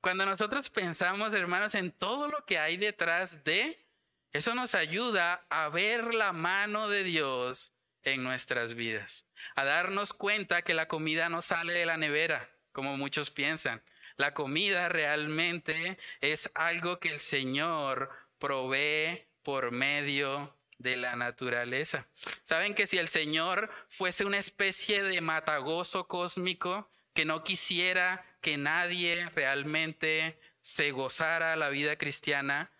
Cuando 0.00 0.24
nosotros 0.24 0.70
pensamos, 0.70 1.34
hermanos, 1.34 1.74
en 1.74 1.90
todo 1.90 2.28
lo 2.28 2.44
que 2.46 2.60
hay 2.60 2.76
detrás 2.76 3.42
de 3.42 3.85
eso 4.32 4.54
nos 4.54 4.74
ayuda 4.74 5.46
a 5.50 5.68
ver 5.68 6.14
la 6.14 6.32
mano 6.32 6.88
de 6.88 7.04
Dios 7.04 7.74
en 8.02 8.22
nuestras 8.22 8.74
vidas, 8.74 9.26
a 9.56 9.64
darnos 9.64 10.12
cuenta 10.12 10.62
que 10.62 10.74
la 10.74 10.88
comida 10.88 11.28
no 11.28 11.42
sale 11.42 11.72
de 11.72 11.86
la 11.86 11.96
nevera, 11.96 12.50
como 12.72 12.96
muchos 12.96 13.30
piensan. 13.30 13.82
La 14.16 14.32
comida 14.32 14.88
realmente 14.88 15.98
es 16.20 16.50
algo 16.54 17.00
que 17.00 17.10
el 17.10 17.18
Señor 17.18 18.10
provee 18.38 19.26
por 19.42 19.72
medio 19.72 20.56
de 20.78 20.96
la 20.96 21.16
naturaleza. 21.16 22.06
Saben 22.42 22.74
que 22.74 22.86
si 22.86 22.98
el 22.98 23.08
Señor 23.08 23.70
fuese 23.88 24.24
una 24.24 24.38
especie 24.38 25.02
de 25.02 25.20
matagozo 25.20 26.06
cósmico 26.06 26.90
que 27.14 27.24
no 27.24 27.42
quisiera 27.42 28.24
que 28.40 28.56
nadie 28.58 29.28
realmente 29.34 30.38
se 30.60 30.90
gozara 30.90 31.56
la 31.56 31.70
vida 31.70 31.96
cristiana, 31.96 32.70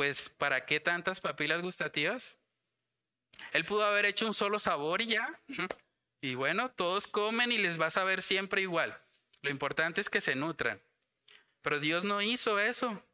pues 0.00 0.30
¿para 0.30 0.64
qué 0.64 0.80
tantas 0.80 1.20
papilas 1.20 1.60
gustativas? 1.60 2.38
Él 3.52 3.66
pudo 3.66 3.84
haber 3.84 4.06
hecho 4.06 4.26
un 4.26 4.32
solo 4.32 4.58
sabor 4.58 5.02
y 5.02 5.08
ya. 5.08 5.42
Y 6.22 6.36
bueno, 6.36 6.70
todos 6.70 7.06
comen 7.06 7.52
y 7.52 7.58
les 7.58 7.78
va 7.78 7.88
a 7.88 7.90
saber 7.90 8.22
siempre 8.22 8.62
igual. 8.62 8.98
Lo 9.42 9.50
importante 9.50 10.00
es 10.00 10.08
que 10.08 10.22
se 10.22 10.34
nutran. 10.34 10.80
Pero 11.60 11.80
Dios 11.80 12.04
no 12.04 12.22
hizo 12.22 12.58
eso. 12.58 13.04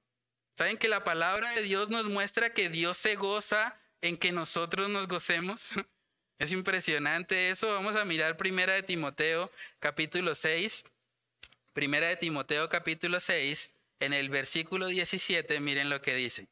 ¿Saben 0.55 0.77
que 0.77 0.87
la 0.87 1.03
palabra 1.03 1.51
de 1.57 1.62
Dios 1.62 1.90
nos 1.90 2.07
muestra 2.07 2.51
que 2.51 2.68
Dios 2.68 2.96
se 2.96 3.16
goza 3.16 3.77
en 4.01 4.16
que 4.16 4.31
nosotros 4.31 4.88
nos 4.88 5.09
gocemos? 5.09 5.70
Es 6.38 6.53
impresionante 6.53 7.51
eso. 7.51 7.66
Vamos 7.66 7.96
a 7.96 8.05
mirar 8.05 8.37
Primera 8.37 8.75
de 8.75 8.85
Timoteo 8.85 9.51
capítulo 9.81 10.37
6. 10.37 10.85
Primera 11.72 12.07
de 12.07 12.16
Timoteo 12.16 12.68
capítulo 12.68 13.18
6, 13.18 13.70
en 13.99 14.12
el 14.12 14.29
versículo 14.29 14.87
17, 14.87 15.59
miren 15.59 15.90
lo 15.90 16.01
que 16.01 16.14
dice 16.14 16.46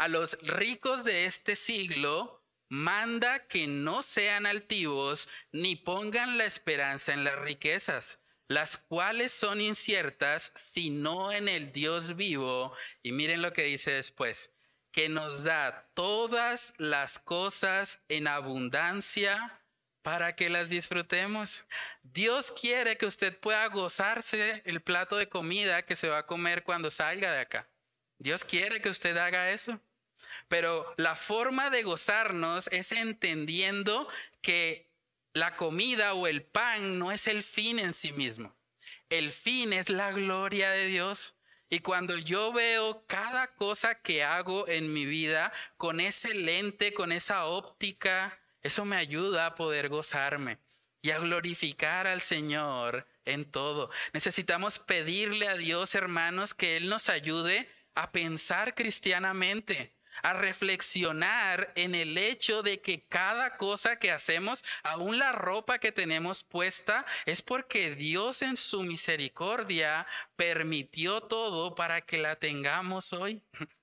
a 0.00 0.08
los 0.08 0.38
ricos 0.40 1.04
de 1.04 1.26
este 1.26 1.54
siglo, 1.54 2.42
manda 2.70 3.46
que 3.46 3.66
no 3.66 4.02
sean 4.02 4.46
altivos 4.46 5.28
ni 5.52 5.76
pongan 5.76 6.38
la 6.38 6.46
esperanza 6.46 7.12
en 7.12 7.22
las 7.22 7.38
riquezas, 7.38 8.18
las 8.48 8.78
cuales 8.78 9.30
son 9.30 9.60
inciertas, 9.60 10.52
sino 10.56 11.32
en 11.32 11.48
el 11.48 11.70
Dios 11.72 12.16
vivo. 12.16 12.74
Y 13.02 13.12
miren 13.12 13.42
lo 13.42 13.52
que 13.52 13.64
dice 13.64 13.90
después, 13.90 14.50
que 14.90 15.10
nos 15.10 15.44
da 15.44 15.90
todas 15.92 16.72
las 16.78 17.18
cosas 17.18 18.00
en 18.08 18.26
abundancia 18.26 19.62
para 20.00 20.34
que 20.34 20.48
las 20.48 20.70
disfrutemos. 20.70 21.64
Dios 22.02 22.50
quiere 22.52 22.96
que 22.96 23.04
usted 23.04 23.38
pueda 23.38 23.66
gozarse 23.66 24.62
el 24.64 24.80
plato 24.80 25.18
de 25.18 25.28
comida 25.28 25.84
que 25.84 25.94
se 25.94 26.08
va 26.08 26.20
a 26.20 26.26
comer 26.26 26.64
cuando 26.64 26.90
salga 26.90 27.32
de 27.32 27.40
acá. 27.40 27.68
Dios 28.16 28.46
quiere 28.46 28.80
que 28.80 28.88
usted 28.88 29.14
haga 29.18 29.50
eso. 29.50 29.78
Pero 30.50 30.92
la 30.96 31.14
forma 31.14 31.70
de 31.70 31.84
gozarnos 31.84 32.66
es 32.72 32.90
entendiendo 32.90 34.08
que 34.42 34.90
la 35.32 35.54
comida 35.54 36.14
o 36.14 36.26
el 36.26 36.42
pan 36.42 36.98
no 36.98 37.12
es 37.12 37.28
el 37.28 37.44
fin 37.44 37.78
en 37.78 37.94
sí 37.94 38.10
mismo. 38.10 38.52
El 39.10 39.30
fin 39.30 39.72
es 39.72 39.90
la 39.90 40.10
gloria 40.10 40.70
de 40.70 40.86
Dios. 40.86 41.36
Y 41.68 41.78
cuando 41.78 42.18
yo 42.18 42.52
veo 42.52 43.06
cada 43.06 43.54
cosa 43.54 43.94
que 43.94 44.24
hago 44.24 44.66
en 44.66 44.92
mi 44.92 45.06
vida 45.06 45.52
con 45.76 46.00
ese 46.00 46.34
lente, 46.34 46.92
con 46.94 47.12
esa 47.12 47.44
óptica, 47.46 48.36
eso 48.60 48.84
me 48.84 48.96
ayuda 48.96 49.46
a 49.46 49.54
poder 49.54 49.88
gozarme 49.88 50.58
y 51.00 51.12
a 51.12 51.20
glorificar 51.20 52.08
al 52.08 52.22
Señor 52.22 53.06
en 53.24 53.48
todo. 53.48 53.88
Necesitamos 54.14 54.80
pedirle 54.80 55.46
a 55.46 55.54
Dios, 55.54 55.94
hermanos, 55.94 56.54
que 56.54 56.76
Él 56.76 56.88
nos 56.88 57.08
ayude 57.08 57.68
a 57.94 58.10
pensar 58.10 58.74
cristianamente 58.74 59.94
a 60.22 60.32
reflexionar 60.34 61.72
en 61.74 61.94
el 61.94 62.16
hecho 62.18 62.62
de 62.62 62.80
que 62.80 63.06
cada 63.06 63.56
cosa 63.56 63.98
que 63.98 64.10
hacemos, 64.10 64.64
aún 64.82 65.18
la 65.18 65.32
ropa 65.32 65.78
que 65.78 65.92
tenemos 65.92 66.42
puesta, 66.42 67.04
es 67.26 67.42
porque 67.42 67.94
Dios 67.94 68.42
en 68.42 68.56
su 68.56 68.82
misericordia 68.82 70.06
permitió 70.36 71.20
todo 71.20 71.74
para 71.74 72.00
que 72.00 72.18
la 72.18 72.36
tengamos 72.36 73.12
hoy. 73.12 73.42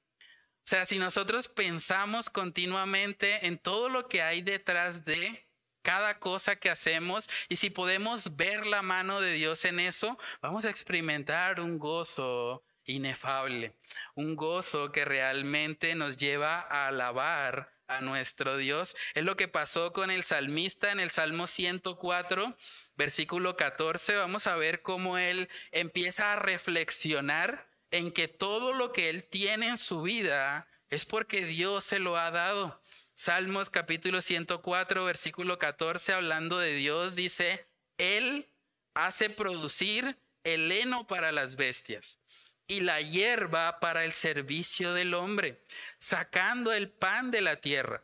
O 0.60 0.70
sea, 0.70 0.86
si 0.86 0.98
nosotros 0.98 1.48
pensamos 1.48 2.30
continuamente 2.30 3.48
en 3.48 3.58
todo 3.58 3.88
lo 3.88 4.10
que 4.10 4.22
hay 4.22 4.42
detrás 4.42 5.06
de 5.06 5.48
cada 5.82 6.20
cosa 6.20 6.58
que 6.58 6.70
hacemos 6.70 7.30
y 7.48 7.56
si 7.56 7.70
podemos 7.70 8.36
ver 8.36 8.66
la 8.66 8.82
mano 8.82 9.22
de 9.22 9.32
Dios 9.32 9.64
en 9.64 9.80
eso, 9.80 10.18
vamos 10.42 10.66
a 10.66 10.70
experimentar 10.70 11.62
un 11.62 11.80
gozo 11.80 12.67
inefable, 12.88 13.74
un 14.16 14.36
gozo 14.36 14.92
que 14.92 15.06
realmente 15.06 15.94
nos 15.94 16.18
lleva 16.18 16.62
a 16.62 16.88
alabar 16.88 17.72
a 17.88 18.02
nuestro 18.02 18.58
Dios. 18.58 18.96
Es 19.14 19.24
lo 19.24 19.38
que 19.38 19.48
pasó 19.48 19.94
con 19.94 20.10
el 20.10 20.24
salmista 20.24 20.92
en 20.92 21.00
el 21.00 21.12
Salmo 21.12 21.48
104, 21.48 22.58
versículo 22.96 23.56
14. 23.56 24.16
Vamos 24.16 24.48
a 24.48 24.56
ver 24.56 24.82
cómo 24.82 25.18
él 25.18 25.50
empieza 25.72 26.34
a 26.34 26.38
reflexionar 26.38 27.68
en 27.92 28.12
que 28.12 28.28
todo 28.28 28.74
lo 28.74 28.92
que 28.92 29.10
él 29.10 29.24
tiene 29.24 29.68
en 29.68 29.78
su 29.78 30.02
vida 30.02 30.68
es 30.90 31.06
porque 31.06 31.46
Dios 31.46 31.84
se 31.84 32.00
lo 32.00 32.18
ha 32.18 32.32
dado. 32.32 32.82
Salmos 33.16 33.70
capítulo 33.70 34.22
104, 34.22 35.04
versículo 35.04 35.58
14, 35.58 36.14
hablando 36.14 36.60
de 36.60 36.76
Dios, 36.76 37.16
dice, 37.16 37.68
Él 37.98 38.48
hace 38.94 39.30
producir 39.30 40.18
el 40.44 40.72
heno 40.72 41.08
para 41.08 41.32
las 41.32 41.56
bestias 41.56 42.20
y 42.68 42.82
la 42.82 43.02
hierba 43.02 43.80
para 43.80 44.04
el 44.04 44.12
servicio 44.12 44.94
del 44.94 45.14
hombre, 45.14 45.64
sacando 45.98 46.74
el 46.74 46.90
pan 46.90 47.32
de 47.32 47.42
la 47.42 47.56
tierra 47.58 48.04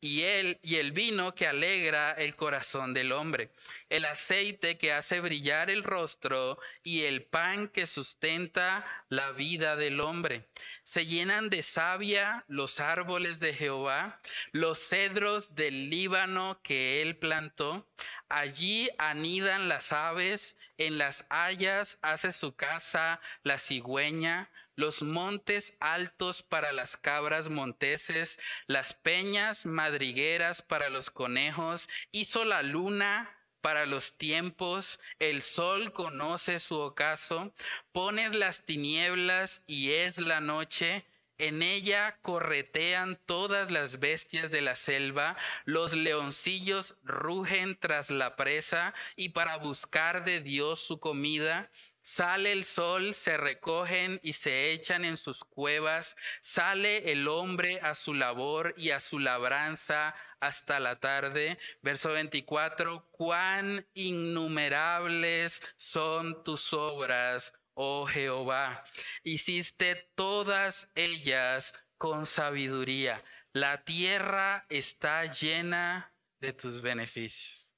y 0.00 0.22
él 0.22 0.58
y 0.62 0.76
el 0.76 0.92
vino 0.92 1.34
que 1.34 1.46
alegra 1.46 2.12
el 2.12 2.34
corazón 2.34 2.94
del 2.94 3.12
hombre, 3.12 3.50
el 3.90 4.04
aceite 4.06 4.78
que 4.78 4.92
hace 4.92 5.20
brillar 5.20 5.70
el 5.70 5.84
rostro 5.84 6.58
y 6.82 7.02
el 7.02 7.22
pan 7.22 7.68
que 7.68 7.86
sustenta 7.86 8.86
la 9.08 9.32
vida 9.32 9.76
del 9.76 10.00
hombre. 10.00 10.48
Se 10.82 11.06
llenan 11.06 11.50
de 11.50 11.62
savia 11.62 12.44
los 12.48 12.80
árboles 12.80 13.40
de 13.40 13.54
Jehová, 13.54 14.20
los 14.52 14.78
cedros 14.78 15.54
del 15.54 15.90
Líbano 15.90 16.60
que 16.62 17.02
él 17.02 17.16
plantó. 17.16 17.86
Allí 18.28 18.88
anidan 18.98 19.68
las 19.68 19.92
aves, 19.92 20.56
en 20.78 20.98
las 20.98 21.26
hayas 21.28 21.98
hace 22.00 22.32
su 22.32 22.54
casa 22.54 23.20
la 23.42 23.58
cigüeña, 23.58 24.50
los 24.80 25.02
montes 25.02 25.76
altos 25.78 26.42
para 26.42 26.72
las 26.72 26.96
cabras 26.96 27.50
monteses, 27.50 28.40
las 28.66 28.94
peñas 28.94 29.66
madrigueras 29.66 30.62
para 30.62 30.88
los 30.88 31.10
conejos, 31.10 31.88
hizo 32.12 32.46
la 32.46 32.62
luna 32.62 33.36
para 33.60 33.84
los 33.84 34.16
tiempos, 34.16 34.98
el 35.18 35.42
sol 35.42 35.92
conoce 35.92 36.58
su 36.60 36.78
ocaso, 36.78 37.52
pones 37.92 38.34
las 38.34 38.64
tinieblas 38.64 39.62
y 39.66 39.92
es 39.92 40.16
la 40.16 40.40
noche, 40.40 41.04
en 41.36 41.62
ella 41.62 42.18
corretean 42.22 43.18
todas 43.26 43.70
las 43.70 43.98
bestias 43.98 44.50
de 44.50 44.60
la 44.62 44.76
selva, 44.76 45.36
los 45.64 45.94
leoncillos 45.94 46.96
rugen 47.02 47.78
tras 47.78 48.10
la 48.10 48.36
presa 48.36 48.94
y 49.16 49.30
para 49.30 49.56
buscar 49.56 50.24
de 50.24 50.40
Dios 50.40 50.80
su 50.80 51.00
comida, 51.00 51.70
Sale 52.02 52.52
el 52.52 52.64
sol, 52.64 53.14
se 53.14 53.36
recogen 53.36 54.20
y 54.22 54.32
se 54.32 54.72
echan 54.72 55.04
en 55.04 55.16
sus 55.16 55.44
cuevas. 55.44 56.16
Sale 56.40 57.12
el 57.12 57.28
hombre 57.28 57.78
a 57.82 57.94
su 57.94 58.14
labor 58.14 58.74
y 58.76 58.90
a 58.90 59.00
su 59.00 59.18
labranza 59.18 60.14
hasta 60.40 60.80
la 60.80 60.96
tarde. 60.96 61.58
Verso 61.82 62.10
24, 62.10 63.06
cuán 63.10 63.86
innumerables 63.94 65.60
son 65.76 66.42
tus 66.42 66.72
obras, 66.72 67.52
oh 67.74 68.06
Jehová. 68.06 68.82
Hiciste 69.22 70.10
todas 70.14 70.88
ellas 70.94 71.74
con 71.98 72.24
sabiduría. 72.24 73.22
La 73.52 73.84
tierra 73.84 74.64
está 74.70 75.26
llena 75.26 76.14
de 76.40 76.52
tus 76.54 76.80
beneficios. 76.80 77.76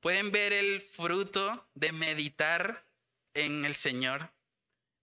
¿Pueden 0.00 0.30
ver 0.30 0.52
el 0.52 0.80
fruto 0.80 1.68
de 1.74 1.92
meditar 1.92 2.85
en 3.36 3.64
el 3.64 3.74
Señor, 3.74 4.32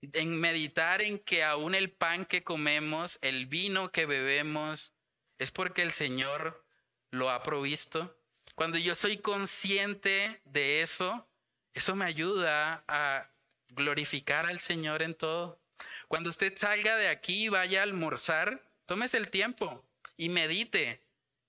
en 0.02 0.40
meditar 0.40 1.02
en 1.02 1.20
que 1.20 1.44
aún 1.44 1.76
el 1.76 1.92
pan 1.92 2.26
que 2.26 2.44
comemos, 2.44 3.20
el 3.22 3.46
vino 3.46 3.92
que 3.92 4.06
bebemos, 4.06 4.94
es 5.38 5.52
porque 5.52 5.84
el 5.84 5.92
Señor 5.92 6.66
lo 7.12 7.30
ha 7.30 7.44
provisto. 7.44 8.18
Cuando 8.56 8.78
yo 8.78 8.96
soy 8.96 9.18
consciente 9.18 10.42
de 10.46 10.82
eso, 10.82 11.30
eso 11.74 11.96
me 11.96 12.06
ayuda 12.06 12.84
a 12.88 13.32
glorificar 13.70 14.46
al 14.46 14.60
Señor 14.60 15.02
en 15.04 15.14
todo. 15.16 15.62
Cuando 16.08 16.30
usted 16.30 16.58
salga 16.58 16.96
de 16.98 17.10
aquí 17.10 17.46
y 17.46 17.50
vaya 17.50 17.80
a 17.82 17.84
almorzar, 17.84 18.68
tómese 18.86 19.18
el 19.18 19.30
tiempo 19.30 19.86
y 20.18 20.30
medite. 20.30 21.02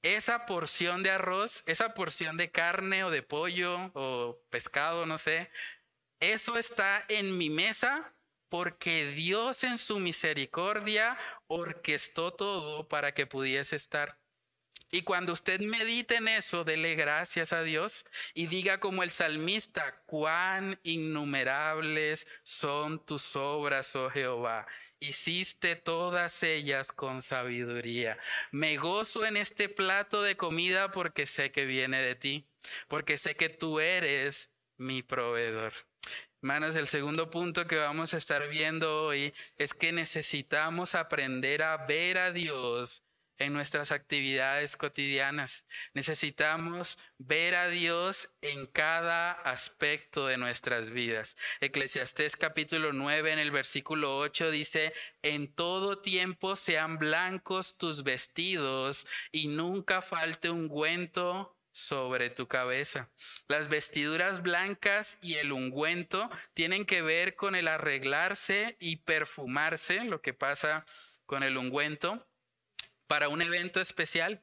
Esa 0.02 0.44
porción 0.44 1.02
de 1.02 1.10
arroz, 1.10 1.62
esa 1.66 1.94
porción 1.94 2.36
de 2.36 2.50
carne 2.50 3.04
o 3.04 3.10
de 3.10 3.22
pollo 3.22 3.90
o 3.94 4.38
pescado, 4.50 5.06
no 5.06 5.16
sé, 5.16 5.50
eso 6.32 6.56
está 6.58 7.04
en 7.08 7.36
mi 7.36 7.50
mesa 7.50 8.14
porque 8.48 9.08
Dios 9.08 9.64
en 9.64 9.78
su 9.78 9.98
misericordia 9.98 11.18
orquestó 11.48 12.32
todo 12.32 12.88
para 12.88 13.12
que 13.12 13.26
pudiese 13.26 13.76
estar. 13.76 14.18
Y 14.90 15.02
cuando 15.02 15.32
usted 15.32 15.60
medite 15.60 16.16
en 16.16 16.28
eso, 16.28 16.62
dele 16.62 16.94
gracias 16.94 17.52
a 17.52 17.62
Dios 17.62 18.06
y 18.32 18.46
diga 18.46 18.78
como 18.78 19.02
el 19.02 19.10
salmista, 19.10 20.00
cuán 20.06 20.78
innumerables 20.84 22.28
son 22.44 23.04
tus 23.04 23.34
obras, 23.34 23.96
oh 23.96 24.08
Jehová. 24.08 24.68
Hiciste 25.00 25.74
todas 25.74 26.44
ellas 26.44 26.92
con 26.92 27.22
sabiduría. 27.22 28.16
Me 28.52 28.76
gozo 28.76 29.26
en 29.26 29.36
este 29.36 29.68
plato 29.68 30.22
de 30.22 30.36
comida 30.36 30.92
porque 30.92 31.26
sé 31.26 31.50
que 31.50 31.64
viene 31.64 32.00
de 32.00 32.14
ti, 32.14 32.46
porque 32.86 33.18
sé 33.18 33.34
que 33.34 33.48
tú 33.48 33.80
eres 33.80 34.52
mi 34.76 35.02
proveedor. 35.02 35.74
Hermanos, 36.44 36.76
el 36.76 36.88
segundo 36.88 37.30
punto 37.30 37.66
que 37.66 37.76
vamos 37.76 38.12
a 38.12 38.18
estar 38.18 38.46
viendo 38.50 39.06
hoy 39.06 39.32
es 39.56 39.72
que 39.72 39.92
necesitamos 39.92 40.94
aprender 40.94 41.62
a 41.62 41.86
ver 41.86 42.18
a 42.18 42.32
Dios 42.32 43.02
en 43.38 43.54
nuestras 43.54 43.92
actividades 43.92 44.76
cotidianas. 44.76 45.66
Necesitamos 45.94 46.98
ver 47.16 47.54
a 47.54 47.68
Dios 47.68 48.28
en 48.42 48.66
cada 48.66 49.32
aspecto 49.32 50.26
de 50.26 50.36
nuestras 50.36 50.90
vidas. 50.90 51.34
Eclesiastés 51.62 52.36
capítulo 52.36 52.92
9 52.92 53.32
en 53.32 53.38
el 53.38 53.50
versículo 53.50 54.18
8 54.18 54.50
dice, 54.50 54.92
en 55.22 55.50
todo 55.50 56.02
tiempo 56.02 56.56
sean 56.56 56.98
blancos 56.98 57.78
tus 57.78 58.02
vestidos 58.02 59.06
y 59.32 59.46
nunca 59.46 60.02
falte 60.02 60.50
ungüento 60.50 61.56
sobre 61.74 62.30
tu 62.30 62.48
cabeza. 62.48 63.10
Las 63.48 63.68
vestiduras 63.68 64.42
blancas 64.42 65.18
y 65.20 65.34
el 65.34 65.52
ungüento 65.52 66.30
tienen 66.54 66.86
que 66.86 67.02
ver 67.02 67.34
con 67.34 67.56
el 67.56 67.68
arreglarse 67.68 68.76
y 68.80 68.96
perfumarse, 68.96 70.04
lo 70.04 70.22
que 70.22 70.32
pasa 70.32 70.86
con 71.26 71.42
el 71.42 71.58
ungüento, 71.58 72.26
para 73.06 73.28
un 73.28 73.42
evento 73.42 73.80
especial. 73.80 74.42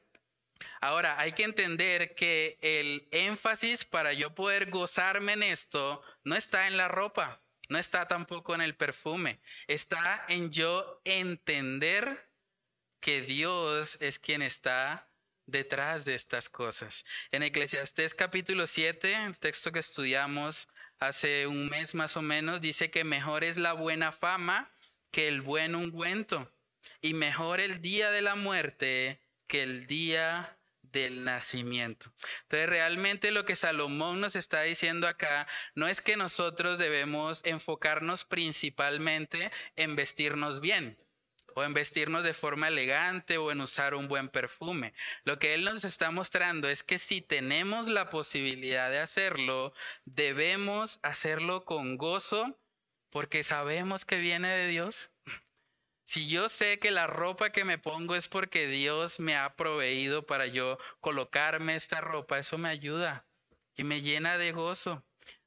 Ahora, 0.80 1.18
hay 1.18 1.32
que 1.32 1.44
entender 1.44 2.14
que 2.14 2.58
el 2.60 3.08
énfasis 3.10 3.84
para 3.84 4.12
yo 4.12 4.34
poder 4.34 4.70
gozarme 4.70 5.32
en 5.32 5.42
esto 5.42 6.02
no 6.24 6.36
está 6.36 6.68
en 6.68 6.76
la 6.76 6.88
ropa, 6.88 7.42
no 7.68 7.78
está 7.78 8.06
tampoco 8.06 8.54
en 8.54 8.60
el 8.60 8.76
perfume, 8.76 9.40
está 9.66 10.24
en 10.28 10.52
yo 10.52 11.00
entender 11.04 12.30
que 13.00 13.22
Dios 13.22 13.96
es 14.00 14.18
quien 14.18 14.42
está 14.42 15.11
detrás 15.52 16.04
de 16.04 16.16
estas 16.16 16.48
cosas. 16.48 17.04
En 17.30 17.44
Eclesiastés 17.44 18.14
capítulo 18.14 18.66
7, 18.66 19.14
el 19.26 19.38
texto 19.38 19.70
que 19.70 19.78
estudiamos 19.78 20.66
hace 20.98 21.46
un 21.46 21.68
mes 21.68 21.94
más 21.94 22.16
o 22.16 22.22
menos, 22.22 22.60
dice 22.60 22.90
que 22.90 23.04
mejor 23.04 23.44
es 23.44 23.56
la 23.58 23.74
buena 23.74 24.10
fama 24.10 24.72
que 25.12 25.28
el 25.28 25.42
buen 25.42 25.74
ungüento 25.74 26.50
y 27.00 27.14
mejor 27.14 27.60
el 27.60 27.80
día 27.82 28.10
de 28.10 28.22
la 28.22 28.34
muerte 28.34 29.20
que 29.46 29.62
el 29.62 29.86
día 29.86 30.58
del 30.80 31.24
nacimiento. 31.24 32.12
Entonces, 32.44 32.68
realmente 32.68 33.30
lo 33.30 33.44
que 33.44 33.56
Salomón 33.56 34.20
nos 34.20 34.36
está 34.36 34.62
diciendo 34.62 35.06
acá 35.06 35.46
no 35.74 35.86
es 35.86 36.00
que 36.00 36.16
nosotros 36.16 36.78
debemos 36.78 37.42
enfocarnos 37.44 38.24
principalmente 38.24 39.50
en 39.76 39.96
vestirnos 39.96 40.60
bien 40.60 41.01
o 41.54 41.64
en 41.64 41.74
vestirnos 41.74 42.24
de 42.24 42.34
forma 42.34 42.68
elegante 42.68 43.38
o 43.38 43.50
en 43.50 43.60
usar 43.60 43.94
un 43.94 44.08
buen 44.08 44.28
perfume. 44.28 44.94
Lo 45.24 45.38
que 45.38 45.54
Él 45.54 45.64
nos 45.64 45.84
está 45.84 46.10
mostrando 46.10 46.68
es 46.68 46.82
que 46.82 46.98
si 46.98 47.20
tenemos 47.20 47.88
la 47.88 48.10
posibilidad 48.10 48.90
de 48.90 49.00
hacerlo, 49.00 49.72
debemos 50.04 50.98
hacerlo 51.02 51.64
con 51.64 51.96
gozo 51.96 52.58
porque 53.10 53.42
sabemos 53.42 54.04
que 54.04 54.16
viene 54.16 54.48
de 54.48 54.68
Dios. 54.68 55.10
Si 56.04 56.28
yo 56.28 56.48
sé 56.48 56.78
que 56.78 56.90
la 56.90 57.06
ropa 57.06 57.50
que 57.50 57.64
me 57.64 57.78
pongo 57.78 58.16
es 58.16 58.28
porque 58.28 58.66
Dios 58.66 59.20
me 59.20 59.36
ha 59.36 59.54
proveído 59.56 60.26
para 60.26 60.46
yo 60.46 60.78
colocarme 61.00 61.74
esta 61.74 62.00
ropa, 62.00 62.38
eso 62.38 62.58
me 62.58 62.68
ayuda 62.68 63.26
y 63.76 63.84
me 63.84 64.02
llena 64.02 64.36
de 64.36 64.52
gozo. 64.52 65.04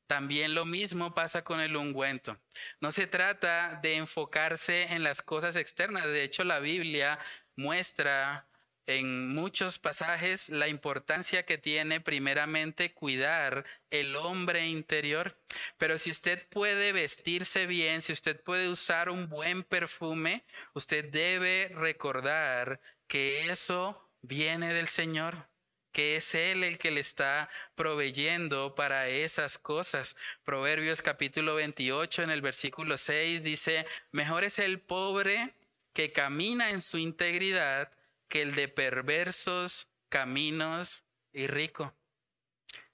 También 0.08 0.54
lo 0.54 0.66
mismo 0.66 1.16
pasa 1.16 1.44
con 1.44 1.60
el 1.60 1.76
ungüento. 1.76 2.38
No 2.80 2.92
se 2.92 3.08
trata 3.08 3.80
de 3.82 3.96
enfocarse 3.96 4.94
en 4.94 5.04
las 5.04 5.22
cosas 5.22 5.56
externas. 5.56 6.06
De 6.06 6.24
hecho, 6.24 6.44
la 6.44 6.60
Biblia 6.60 7.18
muestra 7.56 8.48
en 8.88 9.34
muchos 9.34 9.80
pasajes 9.80 10.50
la 10.50 10.68
importancia 10.68 11.44
que 11.44 11.58
tiene 11.58 12.02
primeramente 12.02 12.94
cuidar 12.94 13.66
el 13.90 14.16
hombre 14.16 14.68
interior. 14.68 15.40
Pero 15.78 15.98
si 15.98 16.12
usted 16.12 16.48
puede 16.50 16.94
vestirse 16.94 17.66
bien, 17.66 18.02
si 18.02 18.14
usted 18.14 18.42
puede 18.44 18.70
usar 18.70 19.10
un 19.10 19.28
buen 19.28 19.64
perfume, 19.64 20.44
usted 20.74 21.10
debe 21.10 21.70
recordar 21.74 22.80
que 23.08 23.50
eso 23.50 24.12
viene 24.22 24.74
del 24.74 24.88
Señor 24.88 25.48
que 25.96 26.18
es 26.18 26.36
Él 26.36 26.66
el 26.66 26.78
que 26.78 26.92
le 26.92 27.00
está 27.00 27.50
proveyendo 27.76 28.76
para 28.76 29.08
esas 29.08 29.58
cosas. 29.58 30.18
Proverbios 30.44 31.02
capítulo 31.02 31.56
28 31.56 32.24
en 32.24 32.32
el 32.32 32.42
versículo 32.42 32.98
6 32.98 33.42
dice, 33.44 33.88
mejor 34.12 34.44
es 34.44 34.60
el 34.60 34.82
pobre 34.82 35.56
que 35.94 36.12
camina 36.12 36.70
en 36.72 36.82
su 36.82 36.98
integridad 36.98 37.94
que 38.28 38.42
el 38.42 38.56
de 38.56 38.68
perversos 38.68 39.88
caminos 40.10 41.06
y 41.32 41.48
rico. 41.48 41.96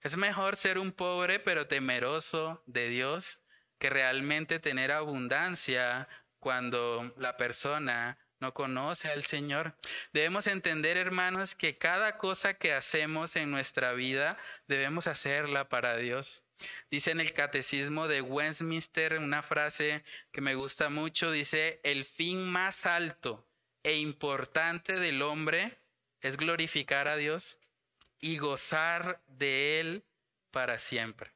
Es 0.02 0.16
mejor 0.16 0.56
ser 0.56 0.78
un 0.78 0.92
pobre 0.92 1.40
pero 1.40 1.66
temeroso 1.66 2.62
de 2.68 2.88
Dios 2.90 3.40
que 3.80 3.90
realmente 3.90 4.60
tener 4.60 4.92
abundancia 4.92 6.08
cuando 6.38 7.16
la 7.18 7.36
persona 7.36 8.20
no 8.42 8.54
conoce 8.54 9.08
al 9.08 9.24
Señor. 9.24 9.76
Debemos 10.14 10.48
entender, 10.48 10.98
hermanos, 10.98 11.56
que 11.56 11.78
cada 11.78 12.18
cosa 12.18 12.56
que 12.56 12.74
hacemos 12.74 13.36
en 13.36 13.52
nuestra 13.52 13.94
vida 13.94 14.38
debemos 14.68 15.08
hacerla 15.08 15.70
para 15.70 15.96
Dios. 15.96 16.44
Dice 16.90 17.12
en 17.12 17.20
el 17.22 17.34
catecismo 17.34 18.08
de 18.08 18.22
Westminster 18.22 19.18
una 19.18 19.42
frase 19.42 20.04
que 20.32 20.42
me 20.42 20.56
gusta 20.56 20.90
mucho, 20.90 21.32
dice, 21.32 21.80
el 21.84 22.06
fin 22.06 22.52
más 22.52 22.86
alto 22.86 23.48
e 23.84 23.98
importante 23.98 25.00
del 25.00 25.22
hombre 25.22 25.80
es 26.20 26.38
glorificar 26.38 27.08
a 27.08 27.16
Dios 27.16 27.60
y 28.20 28.38
gozar 28.38 29.24
de 29.28 29.80
Él 29.80 30.06
para 30.52 30.78
siempre. 30.78 31.34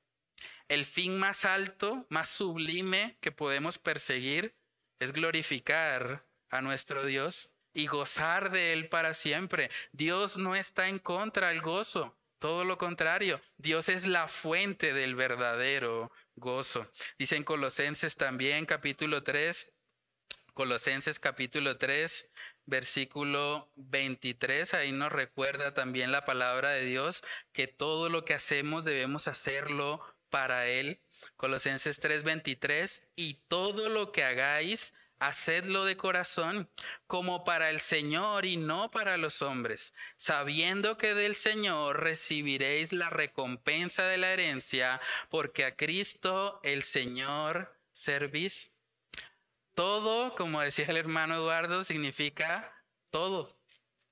El 0.67 0.85
fin 0.85 1.19
más 1.19 1.45
alto, 1.45 2.05
más 2.09 2.29
sublime 2.29 3.17
que 3.21 3.31
podemos 3.31 3.77
perseguir 3.77 4.55
es 4.99 5.11
glorificar 5.11 6.24
a 6.57 6.61
nuestro 6.61 7.05
Dios 7.05 7.51
y 7.73 7.87
gozar 7.87 8.51
de 8.51 8.73
Él 8.73 8.89
para 8.89 9.13
siempre. 9.13 9.69
Dios 9.91 10.37
no 10.37 10.55
está 10.55 10.87
en 10.87 10.99
contra 10.99 11.49
del 11.49 11.61
gozo, 11.61 12.15
todo 12.39 12.63
lo 12.63 12.77
contrario, 12.77 13.41
Dios 13.57 13.89
es 13.89 14.05
la 14.05 14.27
fuente 14.27 14.93
del 14.93 15.15
verdadero 15.15 16.11
gozo. 16.35 16.89
Dice 17.17 17.37
en 17.37 17.43
Colosenses 17.43 18.17
también 18.17 18.65
capítulo 18.65 19.23
3, 19.23 19.73
Colosenses 20.53 21.19
capítulo 21.19 21.77
3, 21.77 22.29
versículo 22.65 23.71
23, 23.75 24.73
ahí 24.73 24.91
nos 24.91 25.11
recuerda 25.11 25.73
también 25.73 26.11
la 26.11 26.25
palabra 26.25 26.69
de 26.69 26.83
Dios 26.83 27.23
que 27.51 27.67
todo 27.67 28.09
lo 28.09 28.25
que 28.25 28.35
hacemos 28.35 28.85
debemos 28.85 29.27
hacerlo 29.27 30.01
para 30.29 30.67
Él. 30.67 31.01
Colosenses 31.37 31.99
3, 31.99 32.23
23, 32.23 33.07
y 33.15 33.45
todo 33.47 33.89
lo 33.89 34.11
que 34.11 34.23
hagáis, 34.23 34.93
hacedlo 35.19 35.85
de 35.85 35.97
corazón, 35.97 36.69
como 37.07 37.43
para 37.43 37.69
el 37.69 37.79
Señor 37.79 38.45
y 38.45 38.57
no 38.57 38.91
para 38.91 39.17
los 39.17 39.41
hombres, 39.41 39.93
sabiendo 40.17 40.97
que 40.97 41.13
del 41.13 41.35
Señor 41.35 42.01
recibiréis 42.01 42.91
la 42.91 43.09
recompensa 43.09 44.03
de 44.05 44.17
la 44.17 44.31
herencia, 44.31 45.01
porque 45.29 45.65
a 45.65 45.75
Cristo 45.75 46.59
el 46.63 46.83
Señor 46.83 47.77
servís. 47.93 48.71
Todo, 49.73 50.35
como 50.35 50.61
decía 50.61 50.85
el 50.87 50.97
hermano 50.97 51.35
Eduardo, 51.35 51.83
significa 51.83 52.73
todo, 53.09 53.59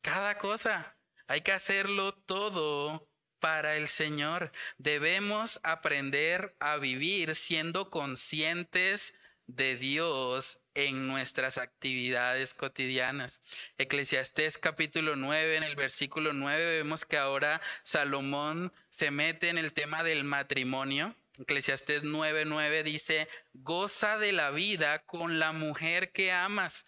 cada 0.02 0.38
cosa. 0.38 0.98
Hay 1.28 1.42
que 1.42 1.54
hacerlo 1.54 2.14
todo 2.14 3.10
para 3.40 3.76
el 3.76 3.88
Señor. 3.88 4.52
Debemos 4.78 5.60
aprender 5.64 6.56
a 6.60 6.78
vivir 6.78 7.36
siendo 7.36 7.90
conscientes 7.90 9.14
de 9.48 9.76
Dios 9.76 10.63
en 10.76 11.08
nuestras 11.08 11.58
actividades 11.58 12.54
cotidianas. 12.54 13.42
Eclesiastés 13.78 14.58
capítulo 14.58 15.16
9, 15.16 15.58
en 15.58 15.64
el 15.64 15.76
versículo 15.76 16.34
9 16.34 16.78
vemos 16.78 17.06
que 17.06 17.18
ahora 17.18 17.62
Salomón 17.84 18.74
se 18.90 19.12
mete 19.12 19.50
en 19.50 19.58
el 19.58 19.74
tema 19.74 20.04
del 20.04 20.24
matrimonio. 20.24 21.16
Eclesiastés 21.40 22.04
9:9 22.04 22.84
dice, 22.84 23.28
goza 23.54 24.18
de 24.18 24.34
la 24.34 24.52
vida 24.52 25.00
con 25.06 25.40
la 25.40 25.52
mujer 25.52 26.12
que 26.12 26.32
amas 26.32 26.86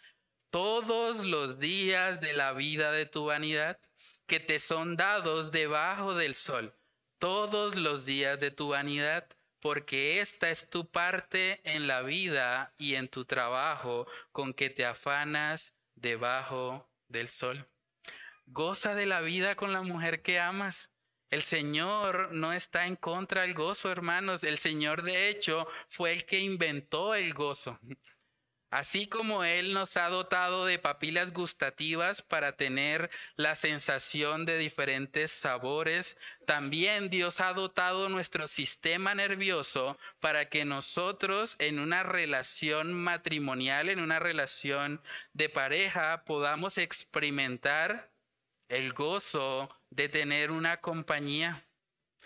todos 0.51 1.25
los 1.25 1.59
días 1.59 2.21
de 2.21 2.33
la 2.33 2.53
vida 2.53 2.91
de 2.91 3.05
tu 3.05 3.25
vanidad, 3.25 3.79
que 4.27 4.39
te 4.39 4.59
son 4.59 4.97
dados 4.97 5.51
debajo 5.51 6.13
del 6.13 6.35
sol, 6.35 6.75
todos 7.17 7.75
los 7.75 8.05
días 8.05 8.39
de 8.39 8.51
tu 8.51 8.69
vanidad 8.69 9.27
porque 9.65 10.21
esta 10.21 10.51
es 10.51 10.69
tu 10.69 10.91
parte 10.91 11.59
en 11.63 11.87
la 11.87 12.03
vida 12.03 12.71
y 12.77 12.93
en 12.93 13.07
tu 13.07 13.25
trabajo 13.25 14.05
con 14.31 14.53
que 14.53 14.69
te 14.69 14.85
afanas 14.85 15.73
debajo 15.95 16.87
del 17.07 17.29
sol. 17.29 17.67
Goza 18.45 18.93
de 18.93 19.07
la 19.07 19.21
vida 19.21 19.55
con 19.55 19.73
la 19.73 19.81
mujer 19.81 20.21
que 20.21 20.39
amas. 20.39 20.91
El 21.31 21.41
Señor 21.41 22.29
no 22.31 22.53
está 22.53 22.85
en 22.85 22.95
contra 22.95 23.41
del 23.41 23.55
gozo, 23.55 23.91
hermanos. 23.91 24.43
El 24.43 24.59
Señor, 24.59 25.01
de 25.01 25.29
hecho, 25.29 25.67
fue 25.89 26.13
el 26.13 26.27
que 26.27 26.37
inventó 26.41 27.15
el 27.15 27.33
gozo. 27.33 27.79
Así 28.75 29.07
como 29.07 29.45
Él 29.45 29.73
nos 29.73 29.95
ha 29.95 30.09
dotado 30.09 30.65
de 30.65 30.79
papilas 30.79 31.31
gustativas 31.31 32.21
para 32.21 32.57
tener 32.57 33.09
la 33.37 33.55
sensación 33.55 34.45
de 34.45 34.57
diferentes 34.57 35.31
sabores, 35.31 36.17
también 36.45 37.09
Dios 37.09 37.39
ha 37.39 37.53
dotado 37.53 38.09
nuestro 38.09 38.49
sistema 38.49 39.15
nervioso 39.15 39.97
para 40.19 40.49
que 40.49 40.65
nosotros 40.65 41.55
en 41.59 41.79
una 41.79 42.03
relación 42.03 42.91
matrimonial, 42.91 43.87
en 43.87 44.01
una 44.01 44.19
relación 44.19 45.01
de 45.31 45.47
pareja, 45.47 46.25
podamos 46.25 46.77
experimentar 46.77 48.11
el 48.67 48.91
gozo 48.91 49.69
de 49.89 50.09
tener 50.09 50.51
una 50.51 50.81
compañía. 50.81 51.65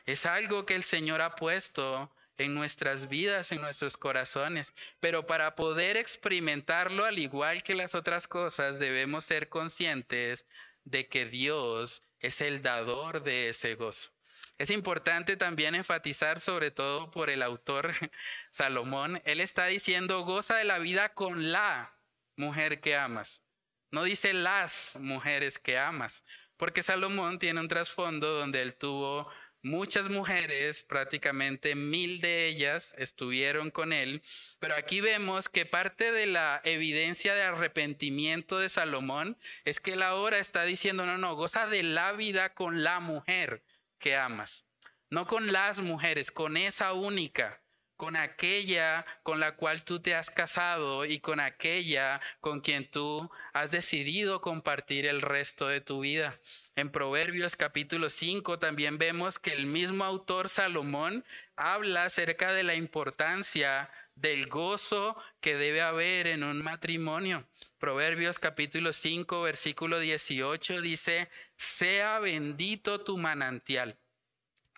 Es 0.08 0.26
algo 0.26 0.66
que 0.66 0.74
el 0.74 0.82
Señor 0.82 1.22
ha 1.22 1.36
puesto 1.36 2.10
en 2.40 2.56
nuestras 2.56 3.08
vidas, 3.08 3.52
en 3.52 3.62
nuestros 3.62 3.98
corazones. 3.98 4.74
Pero 5.00 5.28
para 5.28 5.56
poder 5.56 5.98
experimentarlo, 5.98 7.06
al 7.06 7.20
igual 7.20 7.64
que 7.64 7.76
las 7.76 7.94
otras 7.94 8.28
cosas, 8.28 8.80
debemos 8.80 9.26
ser 9.26 9.50
conscientes 9.50 10.46
de 10.86 11.08
que 11.08 11.26
Dios 11.26 12.02
es 12.20 12.42
el 12.42 12.62
dador 12.62 13.22
de 13.24 13.50
ese 13.50 13.76
gozo. 13.76 14.12
Es 14.58 14.70
importante 14.70 15.38
también 15.38 15.76
enfatizar, 15.76 16.40
sobre 16.40 16.72
todo 16.72 17.12
por 17.12 17.30
el 17.30 17.42
autor 17.42 17.94
Salomón, 18.50 19.22
él 19.26 19.40
está 19.40 19.68
diciendo, 19.68 20.24
goza 20.24 20.56
de 20.56 20.66
la 20.66 20.80
vida 20.80 21.14
con 21.14 21.52
la 21.52 21.96
mujer 22.36 22.82
que 22.82 22.96
amas. 22.96 23.44
No 23.92 24.04
dice 24.04 24.34
las 24.34 24.98
mujeres 25.00 25.60
que 25.60 25.78
amas, 25.78 26.24
porque 26.58 26.84
Salomón 26.84 27.40
tiene 27.40 27.60
un 27.60 27.68
trasfondo 27.68 28.40
donde 28.40 28.62
él 28.62 28.76
tuvo 28.76 29.30
Muchas 29.62 30.10
mujeres, 30.10 30.84
prácticamente 30.84 31.76
mil 31.76 32.22
de 32.22 32.48
ellas, 32.48 32.96
estuvieron 32.98 33.72
con 33.72 33.92
él, 33.92 34.22
pero 34.60 34.74
aquí 34.76 35.02
vemos 35.02 35.50
que 35.50 35.66
parte 35.66 36.14
de 36.14 36.28
la 36.28 36.62
evidencia 36.64 37.34
de 37.34 37.44
arrepentimiento 37.44 38.58
de 38.58 38.70
Salomón 38.70 39.38
es 39.66 39.82
que 39.82 39.94
él 39.94 40.04
ahora 40.04 40.40
está 40.40 40.64
diciendo, 40.64 41.06
no, 41.06 41.18
no, 41.18 41.36
goza 41.36 41.68
de 41.68 41.84
la 41.84 42.14
vida 42.14 42.54
con 42.54 42.84
la 42.84 43.02
mujer 43.02 43.62
que 43.98 44.16
amas, 44.16 44.66
no 45.10 45.28
con 45.28 45.52
las 45.52 45.80
mujeres, 45.80 46.32
con 46.32 46.56
esa 46.56 46.94
única 46.94 47.62
con 48.00 48.16
aquella 48.16 49.06
con 49.24 49.42
la 49.42 49.58
cual 49.58 49.84
tú 49.84 50.00
te 50.00 50.16
has 50.16 50.32
casado 50.32 51.04
y 51.04 51.20
con 51.20 51.42
aquella 51.42 52.22
con 52.40 52.62
quien 52.62 52.90
tú 52.90 53.30
has 53.52 53.72
decidido 53.72 54.40
compartir 54.40 55.06
el 55.06 55.20
resto 55.20 55.68
de 55.68 55.82
tu 55.82 56.00
vida. 56.00 56.40
En 56.78 56.94
Proverbios 56.94 57.58
capítulo 57.58 58.10
5 58.10 58.58
también 58.58 58.98
vemos 59.00 59.38
que 59.38 59.52
el 59.52 59.66
mismo 59.66 60.06
autor 60.06 60.48
Salomón 60.48 61.26
habla 61.58 62.06
acerca 62.06 62.54
de 62.54 62.64
la 62.64 62.74
importancia 62.74 63.90
del 64.16 64.48
gozo 64.48 65.18
que 65.42 65.58
debe 65.58 65.82
haber 65.82 66.28
en 66.28 66.46
un 66.46 66.64
matrimonio. 66.64 67.46
Proverbios 67.80 68.40
capítulo 68.40 68.94
5 68.94 69.42
versículo 69.42 70.00
18 70.00 70.80
dice, 70.80 71.30
sea 71.58 72.20
bendito 72.20 73.04
tu 73.04 73.18
manantial 73.18 74.00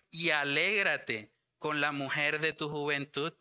y 0.10 0.32
alégrate 0.32 1.32
con 1.62 1.80
la 1.80 1.92
mujer 1.92 2.42
de 2.42 2.54
tu 2.54 2.70
juventud, 2.70 3.34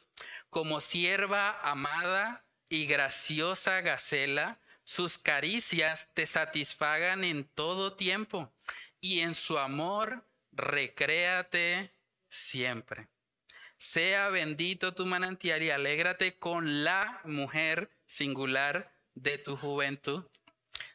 como 0.50 0.82
sierva 0.82 1.58
amada 1.62 2.44
y 2.68 2.84
graciosa 2.84 3.80
gacela, 3.80 4.60
sus 4.84 5.16
caricias 5.16 6.06
te 6.12 6.26
satisfagan 6.26 7.24
en 7.24 7.44
todo 7.44 7.94
tiempo 7.94 8.52
y 9.00 9.20
en 9.20 9.34
su 9.34 9.58
amor 9.58 10.22
recréate 10.52 11.94
siempre. 12.28 13.08
Sea 13.78 14.28
bendito 14.28 14.92
tu 14.92 15.06
manantial 15.06 15.62
y 15.62 15.70
alégrate 15.70 16.38
con 16.38 16.84
la 16.84 17.22
mujer 17.24 17.90
singular 18.04 18.92
de 19.14 19.38
tu 19.38 19.56
juventud. 19.56 20.26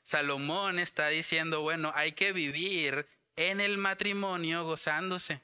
Salomón 0.04 0.78
está 0.78 1.08
diciendo, 1.08 1.62
bueno, 1.62 1.92
hay 1.96 2.12
que 2.12 2.34
vivir 2.34 3.08
en 3.36 3.62
el 3.62 3.80
matrimonio 3.80 4.64
gozándose. 4.64 5.42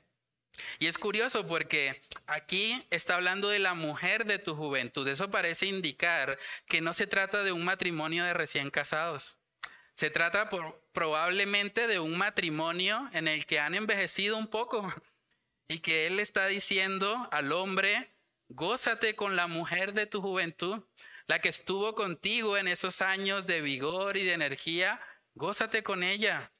Y 0.79 0.87
es 0.87 0.97
curioso 0.97 1.47
porque 1.47 2.01
aquí 2.27 2.83
está 2.89 3.15
hablando 3.15 3.49
de 3.49 3.59
la 3.59 3.73
mujer 3.73 4.25
de 4.25 4.39
tu 4.39 4.55
juventud. 4.55 5.07
Eso 5.07 5.31
parece 5.31 5.67
indicar 5.67 6.37
que 6.67 6.81
no 6.81 6.93
se 6.93 7.07
trata 7.07 7.43
de 7.43 7.51
un 7.51 7.63
matrimonio 7.63 8.23
de 8.23 8.33
recién 8.33 8.69
casados. 8.69 9.39
Se 9.93 10.09
trata 10.09 10.49
probablemente 10.93 11.87
de 11.87 11.99
un 11.99 12.17
matrimonio 12.17 13.09
en 13.13 13.27
el 13.27 13.45
que 13.45 13.59
han 13.59 13.75
envejecido 13.75 14.37
un 14.37 14.47
poco 14.47 14.93
y 15.67 15.79
que 15.79 16.07
él 16.07 16.19
está 16.19 16.47
diciendo 16.47 17.29
al 17.31 17.51
hombre, 17.51 18.11
gózate 18.49 19.15
con 19.15 19.35
la 19.35 19.47
mujer 19.47 19.93
de 19.93 20.05
tu 20.05 20.21
juventud, 20.21 20.83
la 21.27 21.39
que 21.39 21.49
estuvo 21.49 21.95
contigo 21.95 22.57
en 22.57 22.67
esos 22.67 23.01
años 23.01 23.45
de 23.47 23.61
vigor 23.61 24.17
y 24.17 24.23
de 24.23 24.33
energía, 24.33 24.99
gózate 25.35 25.83
con 25.83 26.03
ella. 26.03 26.50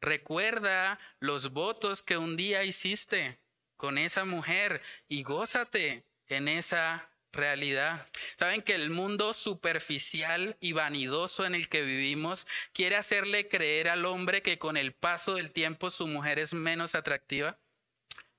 Recuerda 0.00 0.98
los 1.20 1.50
votos 1.52 2.02
que 2.02 2.16
un 2.16 2.36
día 2.36 2.64
hiciste. 2.64 3.38
con 3.76 3.96
esa 3.96 4.24
mujer 4.24 4.82
y 5.06 5.22
gózate 5.22 6.04
en 6.26 6.48
esa 6.48 7.08
realidad. 7.32 8.08
Saben 8.36 8.60
que 8.62 8.74
el 8.74 8.90
mundo 8.90 9.32
superficial 9.34 10.56
y 10.60 10.72
vanidoso 10.72 11.44
en 11.46 11.54
el 11.54 11.68
que 11.68 11.82
vivimos 11.82 12.46
quiere 12.72 12.96
hacerle 12.96 13.48
creer 13.48 13.88
al 13.88 14.04
hombre 14.04 14.42
que 14.42 14.58
con 14.58 14.76
el 14.76 14.94
paso 14.94 15.36
del 15.36 15.52
tiempo 15.52 15.90
su 15.90 16.08
mujer 16.08 16.40
es 16.40 16.54
menos 16.54 16.96
atractiva. 16.96 17.58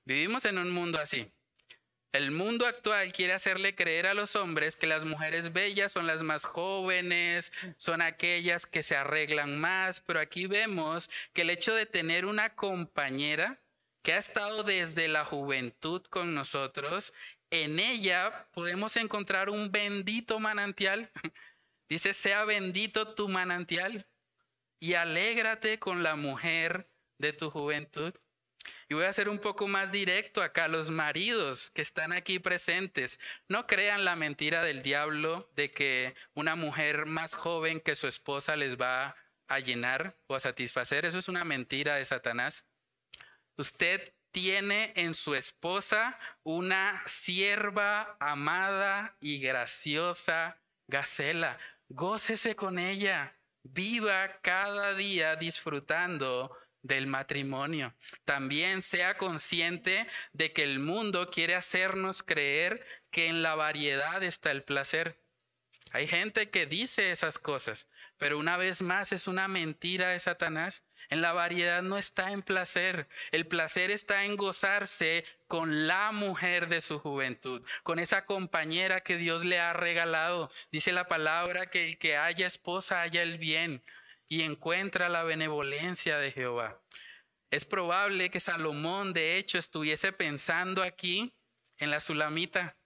Vivimos 0.04 0.44
en 0.44 0.58
un 0.58 0.70
mundo 0.70 0.98
así. 0.98 1.32
El 2.12 2.32
mundo 2.32 2.66
actual 2.66 3.12
quiere 3.12 3.34
hacerle 3.34 3.76
creer 3.76 4.08
a 4.08 4.14
los 4.14 4.34
hombres 4.34 4.74
que 4.74 4.88
las 4.88 5.04
mujeres 5.04 5.52
bellas 5.52 5.92
son 5.92 6.08
las 6.08 6.22
más 6.22 6.44
jóvenes, 6.44 7.52
son 7.76 8.02
aquellas 8.02 8.66
que 8.66 8.82
se 8.82 8.96
arreglan 8.96 9.60
más, 9.60 10.00
pero 10.00 10.18
aquí 10.18 10.46
vemos 10.46 11.08
que 11.32 11.42
el 11.42 11.50
hecho 11.50 11.72
de 11.72 11.86
tener 11.86 12.26
una 12.26 12.56
compañera 12.56 13.60
que 14.02 14.14
ha 14.14 14.18
estado 14.18 14.64
desde 14.64 15.06
la 15.06 15.24
juventud 15.24 16.02
con 16.02 16.34
nosotros, 16.34 17.12
en 17.50 17.78
ella 17.78 18.48
podemos 18.52 18.96
encontrar 18.96 19.48
un 19.48 19.70
bendito 19.70 20.40
manantial. 20.40 21.12
Dice, 21.88 22.12
sea 22.12 22.44
bendito 22.44 23.14
tu 23.14 23.28
manantial 23.28 24.06
y 24.80 24.94
alégrate 24.94 25.78
con 25.78 26.02
la 26.02 26.16
mujer 26.16 26.88
de 27.18 27.32
tu 27.32 27.50
juventud. 27.50 28.14
Y 28.90 28.94
voy 28.94 29.04
a 29.04 29.12
ser 29.12 29.28
un 29.28 29.38
poco 29.38 29.68
más 29.68 29.92
directo 29.92 30.42
acá. 30.42 30.66
Los 30.66 30.90
maridos 30.90 31.70
que 31.70 31.80
están 31.80 32.12
aquí 32.12 32.40
presentes, 32.40 33.20
no 33.46 33.68
crean 33.68 34.04
la 34.04 34.16
mentira 34.16 34.64
del 34.64 34.82
diablo 34.82 35.48
de 35.54 35.70
que 35.70 36.16
una 36.34 36.56
mujer 36.56 37.06
más 37.06 37.34
joven 37.34 37.78
que 37.78 37.94
su 37.94 38.08
esposa 38.08 38.56
les 38.56 38.76
va 38.76 39.14
a 39.46 39.60
llenar 39.60 40.18
o 40.26 40.34
a 40.34 40.40
satisfacer. 40.40 41.04
Eso 41.04 41.20
es 41.20 41.28
una 41.28 41.44
mentira 41.44 41.94
de 41.94 42.04
Satanás. 42.04 42.64
Usted 43.56 44.12
tiene 44.32 44.92
en 44.96 45.14
su 45.14 45.36
esposa 45.36 46.18
una 46.42 47.00
sierva 47.06 48.16
amada 48.18 49.16
y 49.20 49.38
graciosa 49.38 50.60
Gacela. 50.88 51.60
Gócese 51.88 52.56
con 52.56 52.80
ella. 52.80 53.36
Viva 53.62 54.40
cada 54.42 54.94
día 54.94 55.36
disfrutando 55.36 56.56
del 56.82 57.06
matrimonio. 57.06 57.94
También 58.24 58.82
sea 58.82 59.16
consciente 59.16 60.06
de 60.32 60.52
que 60.52 60.64
el 60.64 60.78
mundo 60.78 61.30
quiere 61.30 61.54
hacernos 61.54 62.22
creer 62.22 62.84
que 63.10 63.28
en 63.28 63.42
la 63.42 63.54
variedad 63.54 64.22
está 64.22 64.50
el 64.50 64.62
placer. 64.62 65.20
Hay 65.92 66.06
gente 66.06 66.50
que 66.50 66.66
dice 66.66 67.10
esas 67.10 67.38
cosas, 67.38 67.88
pero 68.16 68.38
una 68.38 68.56
vez 68.56 68.80
más 68.80 69.12
es 69.12 69.26
una 69.26 69.48
mentira 69.48 70.10
de 70.10 70.18
Satanás. 70.20 70.84
En 71.08 71.20
la 71.20 71.32
variedad 71.32 71.82
no 71.82 71.98
está 71.98 72.30
en 72.30 72.42
placer. 72.42 73.08
El 73.32 73.48
placer 73.48 73.90
está 73.90 74.24
en 74.24 74.36
gozarse 74.36 75.24
con 75.48 75.88
la 75.88 76.12
mujer 76.12 76.68
de 76.68 76.80
su 76.80 77.00
juventud, 77.00 77.62
con 77.82 77.98
esa 77.98 78.24
compañera 78.24 79.00
que 79.00 79.16
Dios 79.16 79.44
le 79.44 79.58
ha 79.58 79.72
regalado. 79.72 80.48
Dice 80.70 80.92
la 80.92 81.08
palabra 81.08 81.66
que 81.66 81.82
el 81.82 81.98
que 81.98 82.16
haya 82.16 82.46
esposa 82.46 83.00
haya 83.00 83.22
el 83.22 83.38
bien 83.38 83.82
y 84.30 84.42
encuentra 84.42 85.08
la 85.08 85.24
benevolencia 85.24 86.18
de 86.18 86.30
Jehová. 86.30 86.80
Es 87.50 87.64
probable 87.64 88.30
que 88.30 88.38
Salomón, 88.38 89.12
de 89.12 89.36
hecho, 89.36 89.58
estuviese 89.58 90.12
pensando 90.12 90.84
aquí 90.84 91.34
en 91.78 91.90
la 91.90 91.98
Sulamita. 91.98 92.78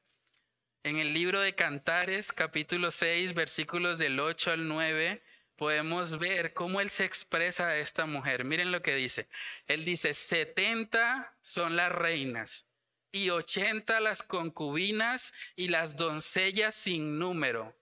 En 0.84 0.96
el 0.96 1.12
libro 1.12 1.40
de 1.40 1.54
Cantares, 1.54 2.32
capítulo 2.32 2.90
6, 2.90 3.34
versículos 3.34 3.98
del 3.98 4.18
8 4.20 4.52
al 4.52 4.68
9, 4.68 5.22
podemos 5.56 6.18
ver 6.18 6.54
cómo 6.54 6.80
él 6.80 6.88
se 6.88 7.04
expresa 7.04 7.68
a 7.68 7.76
esta 7.76 8.06
mujer. 8.06 8.44
Miren 8.44 8.72
lo 8.72 8.80
que 8.80 8.94
dice. 8.94 9.28
Él 9.66 9.84
dice, 9.84 10.14
70 10.14 11.36
son 11.42 11.76
las 11.76 11.92
reinas 11.92 12.66
y 13.12 13.28
80 13.28 14.00
las 14.00 14.22
concubinas 14.22 15.34
y 15.56 15.68
las 15.68 15.96
doncellas 15.96 16.74
sin 16.74 17.18
número, 17.18 17.78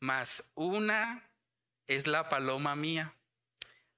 mas 0.00 0.50
una 0.54 1.27
es 1.88 2.06
la 2.06 2.28
paloma 2.28 2.76
mía, 2.76 3.14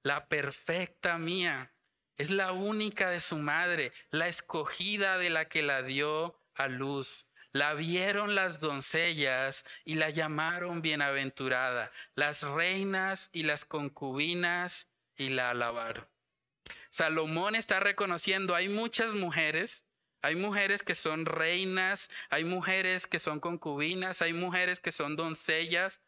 la 0.01 0.27
perfecta 0.27 1.17
mía. 1.17 1.71
Es 2.17 2.29
la 2.29 2.51
única 2.51 3.09
de 3.09 3.19
su 3.19 3.37
madre, 3.37 3.91
la 4.11 4.27
escogida 4.27 5.17
de 5.17 5.29
la 5.29 5.45
que 5.49 5.63
la 5.63 5.81
dio 5.81 6.39
a 6.53 6.67
luz. 6.67 7.25
La 7.51 7.73
vieron 7.73 8.35
las 8.35 8.59
doncellas 8.59 9.65
y 9.83 9.95
la 9.95 10.09
llamaron 10.09 10.81
bienaventurada, 10.81 11.91
las 12.15 12.43
reinas 12.43 13.29
y 13.33 13.43
las 13.43 13.65
concubinas 13.65 14.87
y 15.17 15.29
la 15.29 15.49
alabaron. 15.49 16.07
Salomón 16.89 17.55
está 17.55 17.79
reconociendo, 17.79 18.55
hay 18.55 18.69
muchas 18.69 19.13
mujeres, 19.13 19.85
hay 20.21 20.35
mujeres 20.35 20.83
que 20.83 20.95
son 20.95 21.25
reinas, 21.25 22.09
hay 22.29 22.43
mujeres 22.43 23.07
que 23.07 23.19
son 23.19 23.39
concubinas, 23.39 24.21
hay 24.21 24.33
mujeres 24.33 24.79
que 24.79 24.91
son 24.91 25.15
doncellas, 25.15 25.99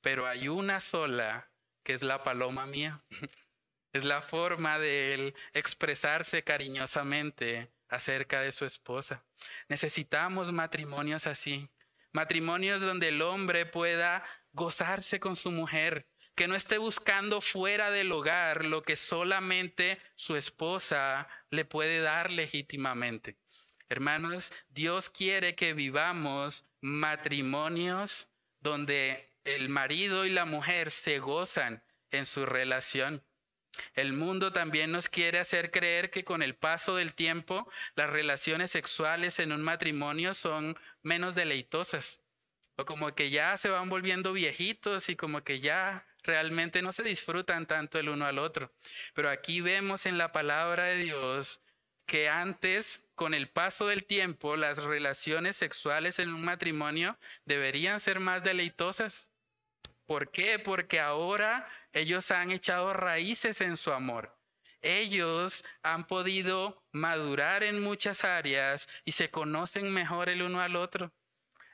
pero 0.00 0.26
hay 0.26 0.48
una 0.48 0.80
sola 0.80 1.50
que 1.82 1.92
es 1.92 2.02
la 2.02 2.22
paloma 2.22 2.66
mía. 2.66 3.04
Es 3.92 4.04
la 4.04 4.20
forma 4.20 4.78
de 4.78 5.14
él 5.14 5.34
expresarse 5.54 6.44
cariñosamente 6.44 7.72
acerca 7.88 8.42
de 8.42 8.52
su 8.52 8.66
esposa. 8.66 9.24
Necesitamos 9.68 10.52
matrimonios 10.52 11.26
así, 11.26 11.70
matrimonios 12.12 12.82
donde 12.82 13.08
el 13.08 13.22
hombre 13.22 13.64
pueda 13.64 14.22
gozarse 14.52 15.18
con 15.18 15.34
su 15.34 15.50
mujer, 15.50 16.06
que 16.34 16.46
no 16.48 16.54
esté 16.54 16.76
buscando 16.76 17.40
fuera 17.40 17.90
del 17.90 18.12
hogar 18.12 18.66
lo 18.66 18.82
que 18.82 18.96
solamente 18.96 19.98
su 20.14 20.36
esposa 20.36 21.28
le 21.50 21.64
puede 21.64 22.00
dar 22.00 22.30
legítimamente. 22.30 23.38
Hermanos, 23.88 24.52
Dios 24.68 25.08
quiere 25.08 25.54
que 25.54 25.72
vivamos 25.72 26.64
matrimonios 26.80 28.28
donde 28.60 29.32
el 29.46 29.68
marido 29.68 30.24
y 30.26 30.30
la 30.30 30.44
mujer 30.44 30.90
se 30.90 31.18
gozan 31.18 31.82
en 32.10 32.26
su 32.26 32.46
relación. 32.46 33.24
El 33.94 34.12
mundo 34.12 34.52
también 34.52 34.90
nos 34.90 35.08
quiere 35.08 35.38
hacer 35.38 35.70
creer 35.70 36.10
que 36.10 36.24
con 36.24 36.42
el 36.42 36.54
paso 36.54 36.96
del 36.96 37.14
tiempo 37.14 37.70
las 37.94 38.10
relaciones 38.10 38.70
sexuales 38.70 39.38
en 39.38 39.52
un 39.52 39.62
matrimonio 39.62 40.34
son 40.34 40.78
menos 41.02 41.34
deleitosas. 41.34 42.20
O 42.76 42.84
como 42.84 43.14
que 43.14 43.30
ya 43.30 43.56
se 43.56 43.70
van 43.70 43.88
volviendo 43.88 44.32
viejitos 44.32 45.08
y 45.08 45.16
como 45.16 45.44
que 45.44 45.60
ya 45.60 46.06
realmente 46.22 46.82
no 46.82 46.92
se 46.92 47.02
disfrutan 47.02 47.66
tanto 47.66 47.98
el 47.98 48.08
uno 48.08 48.26
al 48.26 48.38
otro. 48.38 48.72
Pero 49.14 49.30
aquí 49.30 49.60
vemos 49.60 50.06
en 50.06 50.18
la 50.18 50.32
palabra 50.32 50.84
de 50.84 50.96
Dios 50.96 51.60
que 52.06 52.28
antes, 52.28 53.02
con 53.14 53.34
el 53.34 53.48
paso 53.48 53.88
del 53.88 54.04
tiempo, 54.04 54.56
las 54.56 54.78
relaciones 54.78 55.56
sexuales 55.56 56.18
en 56.18 56.32
un 56.32 56.44
matrimonio 56.44 57.18
deberían 57.44 57.98
ser 58.00 58.20
más 58.20 58.44
deleitosas. 58.44 59.30
¿Por 60.06 60.30
qué? 60.30 60.58
Porque 60.58 61.00
ahora 61.00 61.68
ellos 61.92 62.30
han 62.30 62.52
echado 62.52 62.92
raíces 62.92 63.60
en 63.60 63.76
su 63.76 63.92
amor. 63.92 64.38
Ellos 64.80 65.64
han 65.82 66.06
podido 66.06 66.84
madurar 66.92 67.64
en 67.64 67.82
muchas 67.82 68.24
áreas 68.24 68.88
y 69.04 69.12
se 69.12 69.30
conocen 69.30 69.92
mejor 69.92 70.28
el 70.28 70.42
uno 70.42 70.60
al 70.60 70.76
otro. 70.76 71.12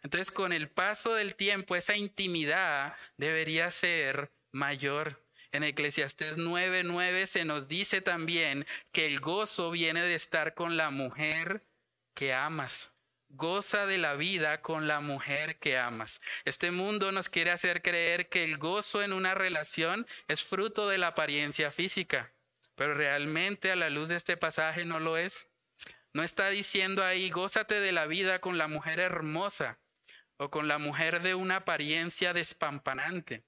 Entonces, 0.03 0.31
con 0.31 0.53
el 0.53 0.71
paso 0.71 1.15
del 1.15 1.35
tiempo, 1.35 1.77
esa 1.77 1.97
intimidad 1.97 2.97
debería 3.17 3.71
ser 3.71 4.33
mayor. 4.51 5.25
En 5.53 5.63
Eclesiastés 5.63 6.39
9:9 6.39 7.27
se 7.27 7.45
nos 7.45 7.69
dice 7.69 8.01
también 8.01 8.67
que 8.93 9.07
el 9.07 9.21
gozo 9.21 9.71
viene 9.71 10.03
de 10.03 10.15
estar 10.15 10.55
con 10.55 10.79
la 10.79 10.91
mujer 10.91 11.67
que 12.15 12.33
amas 12.33 12.92
goza 13.33 13.87
de 13.87 13.99
la 13.99 14.15
vida 14.15 14.61
con 14.61 14.87
la 14.87 15.01
mujer 15.01 15.59
que 15.59 15.79
amas. 15.79 16.21
Este 16.45 16.71
mundo 16.71 17.13
nos 17.13 17.29
quiere 17.29 17.51
hacer 17.51 17.83
creer 17.83 18.29
que 18.29 18.45
el 18.45 18.59
gozo 18.59 19.03
en 19.03 19.13
una 19.13 19.35
relación 19.35 20.07
es 20.29 20.43
fruto 20.43 20.89
de 20.89 20.99
la 20.99 21.09
apariencia 21.09 21.71
física, 21.71 22.33
pero 22.75 22.95
realmente 22.95 23.73
a 23.73 23.77
la 23.77 23.91
luz 23.91 24.09
de 24.09 24.17
este 24.17 24.37
pasaje 24.37 24.85
no 24.85 25.01
lo 25.01 25.17
es. 25.17 25.49
No 26.13 26.23
está 26.23 26.51
diciendo 26.51 27.03
ahí, 27.03 27.31
gózate 27.31 27.81
de 27.81 27.93
la 27.93 28.07
vida 28.07 28.41
con 28.41 28.59
la 28.59 28.69
mujer 28.69 29.01
hermosa 29.01 29.81
o 30.37 30.51
con 30.51 30.69
la 30.69 30.79
mujer 30.79 31.23
de 31.23 31.35
una 31.35 31.57
apariencia 31.57 32.35
despampanante. 32.35 33.45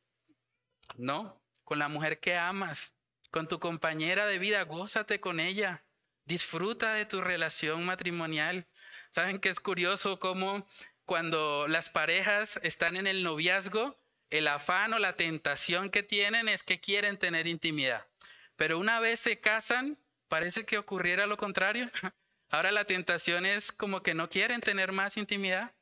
No, 0.97 1.43
con 1.65 1.79
la 1.79 1.89
mujer 1.89 2.21
que 2.21 2.37
amas, 2.37 2.95
con 3.31 3.49
tu 3.49 3.59
compañera 3.59 4.25
de 4.27 4.39
vida, 4.39 4.63
gózate 4.63 5.21
con 5.21 5.41
ella. 5.41 5.85
Disfruta 6.25 6.95
de 6.95 7.05
tu 7.05 7.21
relación 7.21 7.85
matrimonial. 7.85 8.67
¿Saben 9.15 9.39
que 9.39 9.49
es 9.49 9.61
curioso 9.61 10.19
cómo 10.19 10.67
cuando 11.05 11.69
las 11.69 11.89
parejas 11.89 12.59
están 12.65 12.97
en 12.97 13.07
el 13.07 13.23
noviazgo, 13.23 13.97
el 14.31 14.49
afán 14.49 14.93
o 14.93 14.99
la 14.99 15.13
tentación 15.13 15.89
que 15.89 16.03
tienen 16.03 16.49
es 16.49 16.65
que 16.65 16.81
quieren 16.81 17.17
tener 17.17 17.47
intimidad? 17.47 18.09
Pero 18.57 18.77
una 18.77 18.99
vez 18.99 19.21
se 19.21 19.39
casan, 19.39 19.97
parece 20.27 20.67
que 20.67 20.79
ocurriera 20.79 21.27
lo 21.27 21.37
contrario. 21.37 21.89
Ahora 22.51 22.73
la 22.73 22.87
tentación 22.87 23.47
es 23.47 23.71
como 23.71 24.03
que 24.03 24.15
no 24.15 24.29
quieren 24.29 24.61
tener 24.61 24.91
más 24.91 25.17
intimidad. 25.17 25.73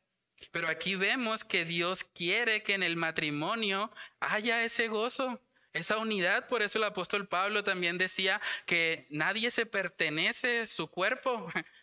Pero 0.51 0.69
aquí 0.69 0.97
vemos 0.97 1.43
que 1.43 1.65
Dios 1.65 2.05
quiere 2.05 2.63
que 2.63 2.75
en 2.75 2.83
el 2.83 2.97
matrimonio 2.97 3.91
haya 4.21 4.63
ese 4.63 4.89
gozo, 4.89 5.41
esa 5.73 5.97
unidad. 5.97 6.49
Por 6.49 6.61
eso 6.61 6.77
el 6.77 6.85
apóstol 6.85 7.27
Pablo 7.27 7.65
también 7.65 7.97
decía 7.97 8.43
que 8.67 9.07
nadie 9.09 9.51
se 9.51 9.65
pertenece 9.65 10.61
a 10.61 10.67
su 10.67 10.87
cuerpo, 10.89 11.51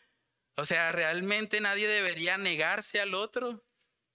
O 0.59 0.65
sea, 0.65 0.91
realmente 0.91 1.61
nadie 1.61 1.87
debería 1.87 2.37
negarse 2.37 2.99
al 2.99 3.13
otro. 3.13 3.63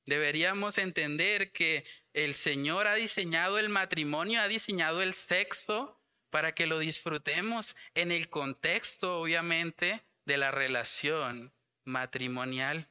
Deberíamos 0.05 0.77
entender 0.77 1.53
que 1.53 1.87
el 2.13 2.35
Señor 2.35 2.87
ha 2.87 2.95
diseñado 2.95 3.59
el 3.59 3.71
matrimonio, 3.71 4.43
ha 4.43 4.49
diseñado 4.49 5.01
el 5.01 5.15
sexo 5.15 5.99
para 6.29 6.55
que 6.55 6.67
lo 6.67 6.79
disfrutemos 6.79 7.77
en 7.95 8.13
el 8.13 8.29
contexto, 8.29 9.21
obviamente, 9.21 10.05
de 10.27 10.37
la 10.37 10.51
relación 10.51 11.55
matrimonial. 11.85 12.91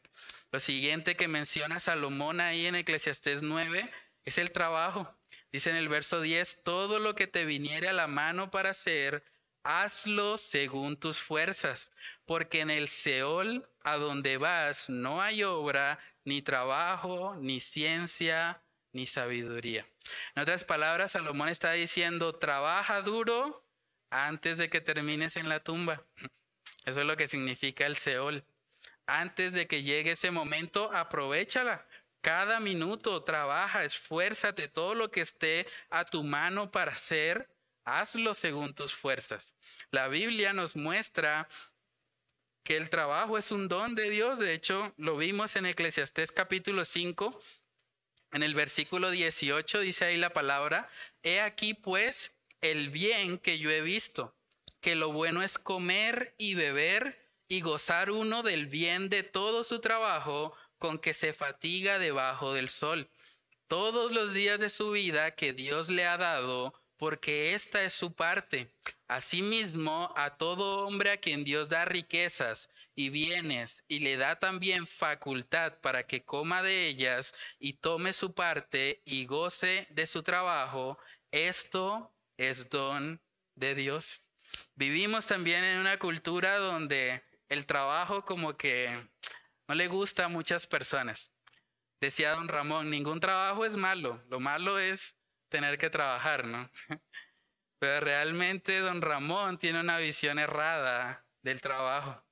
Lo 0.51 0.59
siguiente 0.59 1.15
que 1.15 1.27
menciona 1.27 1.79
Salomón 1.79 2.41
ahí 2.41 2.65
en 2.65 2.73
Eclesiastés 2.73 3.43
9 3.43 3.87
es 4.25 4.39
el 4.39 4.51
trabajo. 4.51 5.15
Dice 5.51 5.69
en 5.69 5.75
el 5.75 5.89
verso 5.89 6.21
10, 6.21 6.63
todo 6.63 6.97
lo 6.97 7.13
que 7.13 7.27
te 7.27 7.45
viniere 7.45 7.87
a 7.87 7.93
la 7.93 8.07
mano 8.07 8.49
para 8.49 8.71
hacer, 8.71 9.23
hazlo 9.63 10.37
según 10.37 10.97
tus 10.97 11.19
fuerzas, 11.19 11.91
porque 12.25 12.61
en 12.61 12.69
el 12.69 12.87
Seol 12.87 13.67
a 13.81 13.97
donde 13.97 14.37
vas 14.37 14.89
no 14.89 15.21
hay 15.21 15.43
obra, 15.43 15.99
ni 16.25 16.41
trabajo, 16.41 17.35
ni 17.39 17.59
ciencia, 17.59 18.61
ni 18.91 19.07
sabiduría. 19.07 19.87
En 20.35 20.43
otras 20.43 20.63
palabras, 20.63 21.11
Salomón 21.11 21.49
está 21.49 21.71
diciendo, 21.71 22.33
trabaja 22.33 23.01
duro 23.01 23.65
antes 24.09 24.57
de 24.57 24.69
que 24.69 24.81
termines 24.81 25.35
en 25.35 25.49
la 25.49 25.61
tumba. 25.61 26.03
Eso 26.85 27.01
es 27.01 27.05
lo 27.05 27.17
que 27.17 27.27
significa 27.27 27.85
el 27.85 27.95
Seol. 27.95 28.43
Antes 29.05 29.51
de 29.51 29.67
que 29.67 29.83
llegue 29.83 30.11
ese 30.11 30.31
momento, 30.31 30.91
aprovechala. 30.93 31.85
Cada 32.21 32.61
minuto 32.61 33.21
trabaja, 33.21 33.83
esfuérzate, 33.83 34.69
todo 34.69 34.95
lo 34.95 35.11
que 35.11 35.19
esté 35.19 35.67
a 35.89 36.05
tu 36.05 36.23
mano 36.23 36.71
para 36.71 36.93
hacer, 36.93 37.52
hazlo 37.85 38.33
según 38.33 38.73
tus 38.73 38.93
fuerzas. 38.93 39.55
La 39.91 40.07
Biblia 40.07 40.53
nos 40.53 40.75
muestra 40.75 41.47
que 42.63 42.77
el 42.77 42.89
trabajo 42.89 43.37
es 43.37 43.51
un 43.51 43.67
don 43.67 43.95
de 43.95 44.09
Dios. 44.09 44.39
De 44.39 44.53
hecho, 44.53 44.93
lo 44.97 45.17
vimos 45.17 45.55
en 45.55 45.65
Eclesiastés 45.65 46.31
capítulo 46.31 46.85
5, 46.85 47.39
en 48.33 48.41
el 48.41 48.55
versículo 48.55 49.11
18 49.11 49.79
dice 49.81 50.05
ahí 50.05 50.17
la 50.17 50.31
palabra, 50.31 50.89
he 51.21 51.39
aquí 51.39 51.75
pues 51.75 52.33
el 52.61 52.89
bien 52.89 53.37
que 53.37 53.59
yo 53.59 53.69
he 53.69 53.81
visto, 53.81 54.35
que 54.81 54.95
lo 54.95 55.11
bueno 55.11 55.43
es 55.43 55.59
comer 55.59 56.33
y 56.39 56.55
beber 56.55 57.29
y 57.47 57.61
gozar 57.61 58.09
uno 58.09 58.41
del 58.41 58.65
bien 58.65 59.09
de 59.09 59.21
todo 59.21 59.63
su 59.63 59.79
trabajo 59.81 60.55
con 60.79 60.97
que 60.97 61.13
se 61.13 61.31
fatiga 61.31 61.99
debajo 61.99 62.53
del 62.53 62.69
sol, 62.69 63.07
todos 63.67 64.11
los 64.11 64.33
días 64.33 64.59
de 64.59 64.69
su 64.69 64.89
vida 64.89 65.35
que 65.35 65.53
Dios 65.53 65.89
le 65.89 66.07
ha 66.07 66.17
dado, 66.17 66.73
porque 67.03 67.53
esta 67.53 67.83
es 67.83 67.91
su 67.91 68.13
parte. 68.13 68.73
Asimismo, 69.09 70.13
a 70.15 70.37
todo 70.37 70.85
hombre 70.87 71.11
a 71.11 71.17
quien 71.17 71.43
Dios 71.43 71.67
da 71.67 71.83
riquezas 71.83 72.69
y 72.95 73.09
bienes 73.09 73.83
y 73.89 73.99
le 73.99 74.15
da 74.15 74.39
también 74.39 74.87
facultad 74.87 75.81
para 75.81 76.07
que 76.07 76.23
coma 76.23 76.61
de 76.61 76.87
ellas 76.87 77.35
y 77.59 77.73
tome 77.73 78.13
su 78.13 78.33
parte 78.33 79.01
y 79.03 79.25
goce 79.25 79.85
de 79.89 80.07
su 80.07 80.23
trabajo, 80.23 80.97
esto 81.31 82.15
es 82.37 82.69
don 82.69 83.21
de 83.55 83.75
Dios. 83.75 84.25
Vivimos 84.75 85.25
también 85.25 85.65
en 85.65 85.79
una 85.79 85.99
cultura 85.99 86.55
donde 86.55 87.21
el 87.49 87.65
trabajo 87.65 88.23
como 88.23 88.55
que 88.55 89.09
no 89.67 89.75
le 89.75 89.89
gusta 89.89 90.23
a 90.23 90.29
muchas 90.29 90.67
personas. 90.67 91.31
Decía 91.99 92.31
don 92.31 92.47
Ramón, 92.47 92.89
ningún 92.89 93.19
trabajo 93.19 93.65
es 93.65 93.75
malo, 93.75 94.23
lo 94.29 94.39
malo 94.39 94.79
es 94.79 95.17
tener 95.53 95.77
que 95.77 95.91
trabajar, 95.91 96.47
¿no? 96.47 96.67
Pero 97.79 97.99
realmente 97.99 98.79
don 98.79 99.03
Ramón 99.03 99.59
tiene 99.59 99.81
una 99.81 99.99
visión 99.99 100.39
errada 100.39 101.27
del 101.43 101.61
trabajo. 101.61 102.25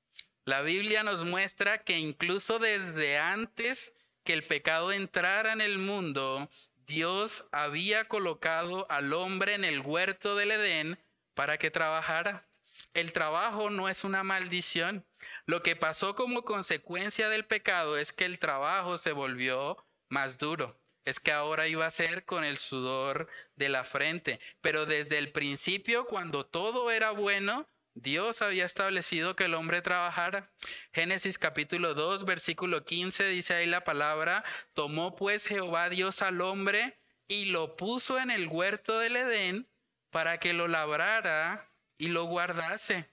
La 0.43 0.63
Biblia 0.63 1.03
nos 1.03 1.23
muestra 1.23 1.83
que 1.83 1.99
incluso 1.99 2.57
desde 2.57 3.19
antes 3.19 3.93
que 4.23 4.33
el 4.33 4.43
pecado 4.43 4.91
entrara 4.91 5.53
en 5.53 5.61
el 5.61 5.77
mundo, 5.77 6.49
Dios 6.87 7.45
había 7.51 8.07
colocado 8.07 8.87
al 8.89 9.13
hombre 9.13 9.53
en 9.53 9.65
el 9.65 9.81
huerto 9.81 10.35
del 10.35 10.49
Edén 10.49 10.97
para 11.35 11.59
que 11.59 11.69
trabajara. 11.69 12.49
El 12.95 13.13
trabajo 13.13 13.69
no 13.69 13.87
es 13.87 14.03
una 14.03 14.23
maldición. 14.23 15.05
Lo 15.45 15.61
que 15.61 15.75
pasó 15.75 16.15
como 16.15 16.43
consecuencia 16.43 17.29
del 17.29 17.45
pecado 17.45 17.99
es 17.99 18.13
que 18.13 18.25
el 18.25 18.39
trabajo 18.39 18.97
se 18.97 19.11
volvió 19.11 19.77
más 20.09 20.39
duro 20.39 20.80
es 21.05 21.19
que 21.19 21.31
ahora 21.31 21.67
iba 21.67 21.85
a 21.85 21.89
ser 21.89 22.25
con 22.25 22.43
el 22.43 22.57
sudor 22.57 23.27
de 23.55 23.69
la 23.69 23.83
frente. 23.83 24.39
Pero 24.61 24.85
desde 24.85 25.17
el 25.17 25.31
principio, 25.31 26.05
cuando 26.05 26.45
todo 26.45 26.91
era 26.91 27.11
bueno, 27.11 27.67
Dios 27.93 28.41
había 28.41 28.65
establecido 28.65 29.35
que 29.35 29.45
el 29.45 29.53
hombre 29.53 29.81
trabajara. 29.81 30.51
Génesis 30.93 31.37
capítulo 31.37 31.93
2, 31.93 32.25
versículo 32.25 32.85
15 32.85 33.27
dice 33.27 33.53
ahí 33.53 33.65
la 33.65 33.83
palabra, 33.83 34.43
tomó 34.73 35.15
pues 35.15 35.47
Jehová 35.47 35.89
Dios 35.89 36.21
al 36.21 36.41
hombre 36.41 36.97
y 37.27 37.45
lo 37.45 37.75
puso 37.75 38.19
en 38.19 38.31
el 38.31 38.47
huerto 38.47 38.99
del 38.99 39.15
Edén 39.15 39.67
para 40.09 40.39
que 40.39 40.53
lo 40.53 40.67
labrara 40.67 41.69
y 41.97 42.09
lo 42.09 42.25
guardase. 42.25 43.09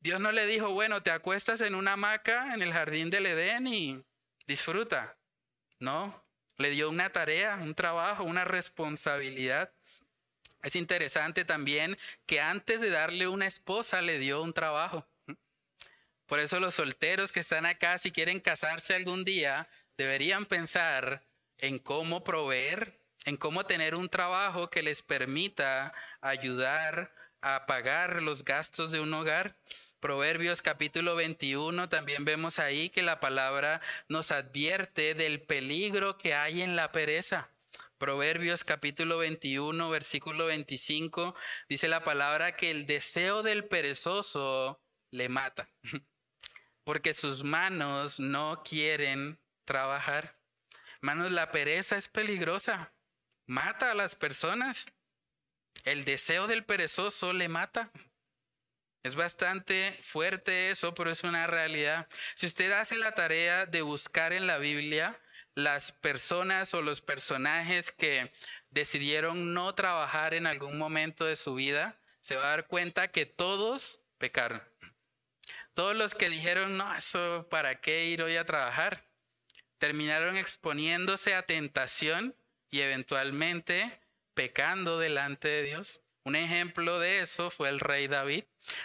Dios 0.00 0.20
no 0.20 0.32
le 0.32 0.46
dijo, 0.46 0.70
bueno, 0.70 1.02
te 1.02 1.10
acuestas 1.10 1.60
en 1.60 1.74
una 1.74 1.94
hamaca 1.94 2.54
en 2.54 2.62
el 2.62 2.72
jardín 2.72 3.10
del 3.10 3.26
Edén 3.26 3.66
y 3.66 4.04
disfruta. 4.46 5.18
No, 5.78 6.25
le 6.58 6.70
dio 6.70 6.90
una 6.90 7.10
tarea, 7.10 7.58
un 7.62 7.74
trabajo, 7.74 8.24
una 8.24 8.44
responsabilidad. 8.44 9.72
Es 10.62 10.76
interesante 10.76 11.44
también 11.44 11.96
que 12.26 12.40
antes 12.40 12.80
de 12.80 12.90
darle 12.90 13.28
una 13.28 13.46
esposa 13.46 14.00
le 14.02 14.18
dio 14.18 14.42
un 14.42 14.52
trabajo. 14.52 15.06
Por 16.26 16.40
eso 16.40 16.58
los 16.58 16.74
solteros 16.74 17.30
que 17.30 17.40
están 17.40 17.66
acá, 17.66 17.98
si 17.98 18.10
quieren 18.10 18.40
casarse 18.40 18.94
algún 18.94 19.24
día, 19.24 19.68
deberían 19.96 20.44
pensar 20.44 21.24
en 21.58 21.78
cómo 21.78 22.24
proveer, 22.24 23.00
en 23.24 23.36
cómo 23.36 23.64
tener 23.64 23.94
un 23.94 24.08
trabajo 24.08 24.68
que 24.68 24.82
les 24.82 25.02
permita 25.02 25.94
ayudar 26.20 27.14
a 27.40 27.66
pagar 27.66 28.22
los 28.22 28.44
gastos 28.44 28.90
de 28.90 29.00
un 29.00 29.14
hogar. 29.14 29.56
Proverbios 30.00 30.60
capítulo 30.60 31.16
21 31.16 31.88
también 31.88 32.24
vemos 32.24 32.58
ahí 32.58 32.90
que 32.90 33.02
la 33.02 33.18
palabra 33.18 33.80
nos 34.08 34.30
advierte 34.30 35.14
del 35.14 35.40
peligro 35.40 36.18
que 36.18 36.34
hay 36.34 36.60
en 36.60 36.76
la 36.76 36.92
pereza. 36.92 37.50
Proverbios 37.98 38.62
capítulo 38.62 39.16
21 39.16 39.88
versículo 39.88 40.46
25 40.46 41.34
dice 41.70 41.88
la 41.88 42.04
palabra 42.04 42.56
que 42.56 42.70
el 42.70 42.86
deseo 42.86 43.42
del 43.42 43.64
perezoso 43.64 44.82
le 45.10 45.30
mata, 45.30 45.70
porque 46.84 47.14
sus 47.14 47.42
manos 47.42 48.20
no 48.20 48.62
quieren 48.64 49.40
trabajar. 49.64 50.38
Manos, 51.00 51.32
la 51.32 51.50
pereza 51.50 51.96
es 51.96 52.08
peligrosa, 52.08 52.94
mata 53.46 53.92
a 53.92 53.94
las 53.94 54.14
personas. 54.14 54.86
El 55.84 56.04
deseo 56.04 56.48
del 56.48 56.64
perezoso 56.64 57.32
le 57.32 57.48
mata. 57.48 57.92
Es 59.06 59.14
bastante 59.14 59.96
fuerte 60.02 60.72
eso, 60.72 60.92
pero 60.92 61.12
es 61.12 61.22
una 61.22 61.46
realidad. 61.46 62.08
Si 62.34 62.46
usted 62.46 62.72
hace 62.72 62.96
la 62.96 63.12
tarea 63.12 63.64
de 63.64 63.82
buscar 63.82 64.32
en 64.32 64.48
la 64.48 64.58
Biblia 64.58 65.16
las 65.54 65.92
personas 65.92 66.74
o 66.74 66.82
los 66.82 67.02
personajes 67.02 67.92
que 67.92 68.32
decidieron 68.70 69.54
no 69.54 69.76
trabajar 69.76 70.34
en 70.34 70.48
algún 70.48 70.76
momento 70.76 71.24
de 71.24 71.36
su 71.36 71.54
vida, 71.54 72.00
se 72.20 72.34
va 72.34 72.46
a 72.46 72.48
dar 72.48 72.66
cuenta 72.66 73.06
que 73.06 73.26
todos 73.26 74.00
pecaron. 74.18 74.60
Todos 75.74 75.94
los 75.94 76.16
que 76.16 76.28
dijeron, 76.28 76.76
no, 76.76 76.92
eso, 76.96 77.46
¿para 77.48 77.80
qué 77.80 78.06
ir 78.06 78.24
hoy 78.24 78.34
a 78.34 78.44
trabajar? 78.44 79.08
Terminaron 79.78 80.36
exponiéndose 80.36 81.36
a 81.36 81.42
tentación 81.42 82.34
y 82.70 82.80
eventualmente 82.80 84.00
pecando 84.34 84.98
delante 84.98 85.46
de 85.46 85.62
Dios. 85.62 86.00
Un 86.26 86.34
ejemplo 86.34 86.98
de 86.98 87.20
eso 87.20 87.52
fue 87.52 87.68
el 87.68 87.78
rey 87.78 88.08
David. 88.08 88.42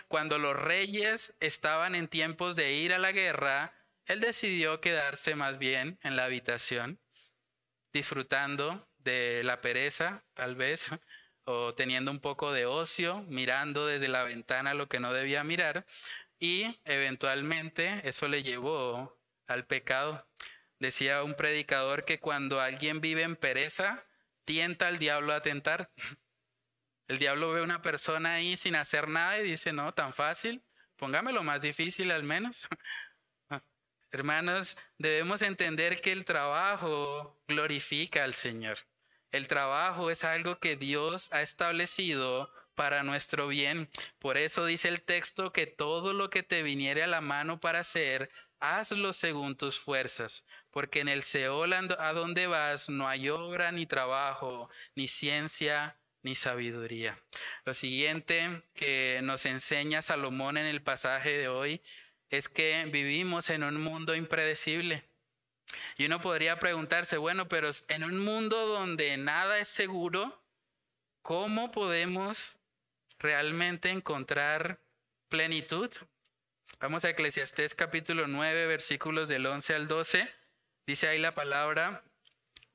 Cuando 0.07 0.37
los 0.37 0.55
reyes 0.55 1.33
estaban 1.39 1.95
en 1.95 2.07
tiempos 2.07 2.55
de 2.55 2.73
ir 2.73 2.93
a 2.93 2.99
la 2.99 3.11
guerra, 3.11 3.73
él 4.05 4.19
decidió 4.19 4.79
quedarse 4.79 5.33
más 5.33 5.57
bien 5.57 5.97
en 6.03 6.15
la 6.15 6.25
habitación, 6.25 7.01
disfrutando 7.93 8.87
de 8.99 9.43
la 9.43 9.59
pereza, 9.59 10.23
tal 10.35 10.55
vez, 10.55 10.91
o 11.45 11.73
teniendo 11.73 12.11
un 12.11 12.19
poco 12.19 12.53
de 12.53 12.67
ocio, 12.67 13.25
mirando 13.27 13.87
desde 13.87 14.07
la 14.07 14.23
ventana 14.23 14.75
lo 14.75 14.87
que 14.87 14.99
no 14.99 15.11
debía 15.11 15.43
mirar, 15.43 15.87
y 16.37 16.79
eventualmente 16.85 18.07
eso 18.07 18.27
le 18.27 18.43
llevó 18.43 19.19
al 19.47 19.65
pecado. 19.65 20.27
Decía 20.77 21.23
un 21.23 21.33
predicador 21.33 22.05
que 22.05 22.19
cuando 22.19 22.61
alguien 22.61 23.01
vive 23.01 23.23
en 23.23 23.35
pereza, 23.35 24.05
tienta 24.45 24.87
al 24.89 24.99
diablo 24.99 25.33
a 25.33 25.41
tentar. 25.41 25.89
El 27.11 27.19
diablo 27.19 27.51
ve 27.51 27.59
a 27.59 27.63
una 27.63 27.81
persona 27.81 28.35
ahí 28.35 28.55
sin 28.55 28.73
hacer 28.73 29.09
nada 29.09 29.37
y 29.37 29.43
dice, 29.43 29.73
no, 29.73 29.93
tan 29.93 30.13
fácil, 30.13 30.63
póngamelo 30.95 31.43
más 31.43 31.59
difícil 31.59 32.09
al 32.09 32.23
menos. 32.23 32.69
Hermanos, 34.11 34.77
debemos 34.97 35.41
entender 35.41 35.99
que 35.99 36.13
el 36.13 36.23
trabajo 36.23 37.37
glorifica 37.49 38.23
al 38.23 38.33
Señor. 38.33 38.77
El 39.33 39.49
trabajo 39.49 40.09
es 40.09 40.23
algo 40.23 40.59
que 40.59 40.77
Dios 40.77 41.27
ha 41.33 41.41
establecido 41.41 42.49
para 42.75 43.03
nuestro 43.03 43.49
bien. 43.49 43.89
Por 44.17 44.37
eso 44.37 44.65
dice 44.65 44.87
el 44.87 45.01
texto 45.01 45.51
que 45.51 45.67
todo 45.67 46.13
lo 46.13 46.29
que 46.29 46.43
te 46.43 46.63
viniere 46.63 47.03
a 47.03 47.07
la 47.07 47.19
mano 47.19 47.59
para 47.59 47.79
hacer, 47.79 48.31
hazlo 48.61 49.11
según 49.11 49.57
tus 49.57 49.77
fuerzas, 49.77 50.45
porque 50.69 51.01
en 51.01 51.09
el 51.09 51.23
Seol 51.23 51.73
a 51.73 52.13
donde 52.13 52.47
vas 52.47 52.87
no 52.87 53.09
hay 53.09 53.27
obra 53.27 53.73
ni 53.73 53.85
trabajo, 53.85 54.69
ni 54.95 55.09
ciencia, 55.09 55.97
ni 56.23 56.35
sabiduría. 56.35 57.19
Lo 57.65 57.73
siguiente 57.73 58.63
que 58.73 59.19
nos 59.23 59.45
enseña 59.45 60.01
Salomón 60.01 60.57
en 60.57 60.65
el 60.65 60.81
pasaje 60.81 61.37
de 61.37 61.47
hoy 61.47 61.81
es 62.29 62.47
que 62.47 62.85
vivimos 62.91 63.49
en 63.49 63.63
un 63.63 63.81
mundo 63.81 64.15
impredecible. 64.15 65.03
Y 65.97 66.05
uno 66.05 66.21
podría 66.21 66.59
preguntarse, 66.59 67.17
bueno, 67.17 67.47
pero 67.47 67.69
en 67.87 68.03
un 68.03 68.19
mundo 68.19 68.57
donde 68.67 69.17
nada 69.17 69.57
es 69.59 69.67
seguro, 69.67 70.43
¿cómo 71.21 71.71
podemos 71.71 72.57
realmente 73.19 73.89
encontrar 73.89 74.81
plenitud? 75.29 75.89
Vamos 76.79 77.05
a 77.05 77.09
Eclesiastés 77.09 77.75
capítulo 77.75 78.27
9, 78.27 78.67
versículos 78.67 79.27
del 79.27 79.45
11 79.45 79.75
al 79.75 79.87
12. 79.87 80.27
Dice 80.87 81.07
ahí 81.07 81.19
la 81.19 81.35
palabra, 81.35 82.03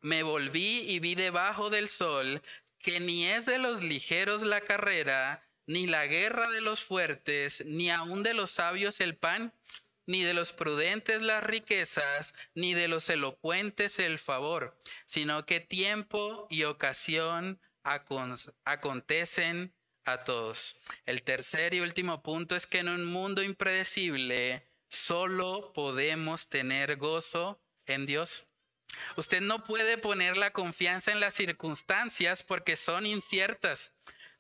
me 0.01 0.22
volví 0.22 0.84
y 0.88 1.01
vi 1.01 1.14
debajo 1.14 1.70
del 1.70 1.88
sol 1.88 2.42
que 2.87 3.01
ni 3.01 3.26
es 3.26 3.47
de 3.47 3.59
los 3.59 3.82
ligeros 3.82 4.43
la 4.43 4.61
carrera, 4.61 5.45
ni 5.66 5.89
la 5.89 6.07
guerra 6.07 6.49
de 6.51 6.61
los 6.61 6.84
fuertes, 6.84 7.64
ni 7.66 7.91
aun 7.91 8.22
de 8.22 8.32
los 8.32 8.53
sabios 8.53 9.01
el 9.01 9.16
pan, 9.16 9.53
ni 10.07 10.22
de 10.22 10.34
los 10.34 10.53
prudentes 10.53 11.20
las 11.20 11.43
riquezas, 11.43 12.32
ni 12.55 12.74
de 12.74 12.87
los 12.87 13.11
elocuentes 13.11 13.99
el 13.99 14.20
favor, 14.20 14.78
sino 15.05 15.45
que 15.47 15.59
tiempo 15.59 16.47
y 16.49 16.62
ocasión 16.62 17.61
acontecen 17.82 19.74
a 20.05 20.22
todos. 20.22 20.80
El 21.07 21.24
tercer 21.24 21.74
y 21.74 21.80
último 21.80 22.22
punto 22.22 22.55
es 22.55 22.68
que 22.68 22.78
en 22.78 22.89
un 22.89 23.05
mundo 23.05 23.43
impredecible 23.43 24.64
solo 24.89 25.72
podemos 25.72 26.49
tener 26.49 26.99
gozo 26.99 27.61
en 27.84 28.07
Dios. 28.07 28.47
Usted 29.16 29.41
no 29.41 29.64
puede 29.64 29.99
poner 29.99 30.37
la 30.37 30.53
confianza 30.53 31.12
en 31.12 31.20
las 31.20 31.34
circunstancias 31.34 32.43
porque 32.43 32.76
son 32.76 33.07
inciertas. 33.07 33.93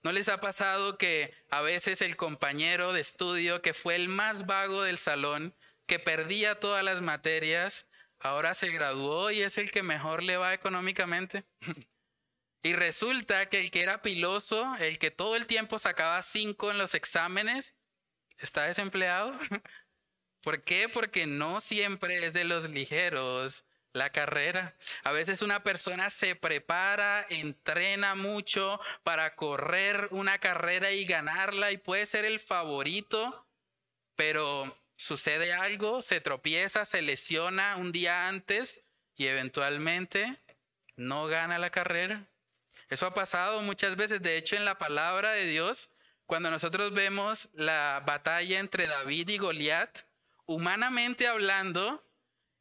¿No 0.02 0.12
les 0.12 0.28
ha 0.28 0.40
pasado 0.40 0.98
que 0.98 1.34
a 1.50 1.62
veces 1.62 2.00
el 2.00 2.16
compañero 2.16 2.92
de 2.92 3.00
estudio 3.00 3.62
que 3.62 3.74
fue 3.74 3.96
el 3.96 4.08
más 4.08 4.46
vago 4.46 4.82
del 4.82 4.98
salón, 4.98 5.54
que 5.86 5.98
perdía 5.98 6.60
todas 6.60 6.84
las 6.84 7.00
materias, 7.00 7.86
ahora 8.18 8.54
se 8.54 8.70
graduó 8.70 9.30
y 9.30 9.42
es 9.42 9.58
el 9.58 9.70
que 9.70 9.82
mejor 9.82 10.22
le 10.22 10.36
va 10.36 10.54
económicamente? 10.54 11.44
y 12.62 12.74
resulta 12.74 13.48
que 13.48 13.60
el 13.60 13.70
que 13.70 13.82
era 13.82 14.02
piloso, 14.02 14.76
el 14.76 14.98
que 14.98 15.10
todo 15.10 15.34
el 15.36 15.46
tiempo 15.46 15.78
sacaba 15.78 16.22
cinco 16.22 16.70
en 16.70 16.78
los 16.78 16.94
exámenes, 16.94 17.74
está 18.38 18.64
desempleado. 18.64 19.36
¿Por 20.40 20.60
qué? 20.60 20.88
Porque 20.88 21.26
no 21.26 21.60
siempre 21.60 22.24
es 22.24 22.32
de 22.32 22.44
los 22.44 22.70
ligeros 22.70 23.64
la 23.96 24.10
carrera. 24.10 24.76
A 25.02 25.12
veces 25.12 25.42
una 25.42 25.62
persona 25.62 26.10
se 26.10 26.36
prepara, 26.36 27.26
entrena 27.30 28.14
mucho 28.14 28.78
para 29.02 29.34
correr 29.34 30.08
una 30.10 30.38
carrera 30.38 30.92
y 30.92 31.04
ganarla 31.04 31.72
y 31.72 31.78
puede 31.78 32.06
ser 32.06 32.24
el 32.24 32.38
favorito, 32.38 33.48
pero 34.14 34.78
sucede 34.96 35.52
algo, 35.52 36.02
se 36.02 36.20
tropieza, 36.20 36.84
se 36.84 37.02
lesiona 37.02 37.76
un 37.76 37.90
día 37.90 38.28
antes 38.28 38.82
y 39.16 39.26
eventualmente 39.26 40.38
no 40.96 41.26
gana 41.26 41.58
la 41.58 41.70
carrera. 41.70 42.28
Eso 42.88 43.06
ha 43.06 43.14
pasado 43.14 43.62
muchas 43.62 43.96
veces. 43.96 44.22
De 44.22 44.36
hecho, 44.36 44.56
en 44.56 44.64
la 44.64 44.78
palabra 44.78 45.32
de 45.32 45.46
Dios, 45.46 45.88
cuando 46.26 46.50
nosotros 46.50 46.92
vemos 46.92 47.48
la 47.54 48.02
batalla 48.06 48.60
entre 48.60 48.86
David 48.86 49.28
y 49.30 49.38
Goliat, 49.38 49.98
humanamente 50.44 51.26
hablando, 51.26 52.05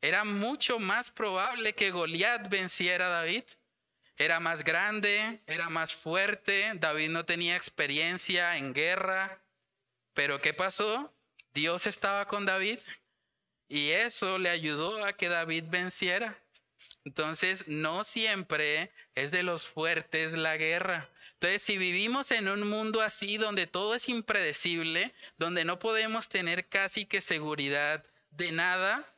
era 0.07 0.23
mucho 0.23 0.77
más 0.77 1.09
probable 1.09 1.73
que 1.73 1.89
Goliat 1.89 2.47
venciera 2.47 3.07
a 3.07 3.21
David. 3.21 3.43
Era 4.17 4.39
más 4.39 4.63
grande, 4.63 5.41
era 5.47 5.69
más 5.69 5.93
fuerte, 5.93 6.71
David 6.75 7.09
no 7.09 7.25
tenía 7.25 7.55
experiencia 7.55 8.55
en 8.57 8.73
guerra. 8.73 9.41
Pero 10.13 10.39
¿qué 10.41 10.53
pasó? 10.53 11.11
Dios 11.55 11.87
estaba 11.87 12.27
con 12.27 12.45
David 12.45 12.79
y 13.67 13.89
eso 13.89 14.37
le 14.37 14.49
ayudó 14.49 15.03
a 15.03 15.13
que 15.13 15.27
David 15.27 15.65
venciera. 15.69 16.39
Entonces, 17.03 17.67
no 17.67 18.03
siempre 18.03 18.91
es 19.15 19.31
de 19.31 19.41
los 19.41 19.67
fuertes 19.67 20.33
la 20.33 20.55
guerra. 20.55 21.09
Entonces, 21.33 21.63
si 21.63 21.79
vivimos 21.79 22.31
en 22.31 22.47
un 22.47 22.69
mundo 22.69 23.01
así 23.01 23.37
donde 23.37 23.65
todo 23.65 23.95
es 23.95 24.07
impredecible, 24.07 25.13
donde 25.37 25.65
no 25.65 25.79
podemos 25.79 26.29
tener 26.29 26.67
casi 26.67 27.05
que 27.05 27.21
seguridad 27.21 28.03
de 28.29 28.51
nada, 28.51 29.14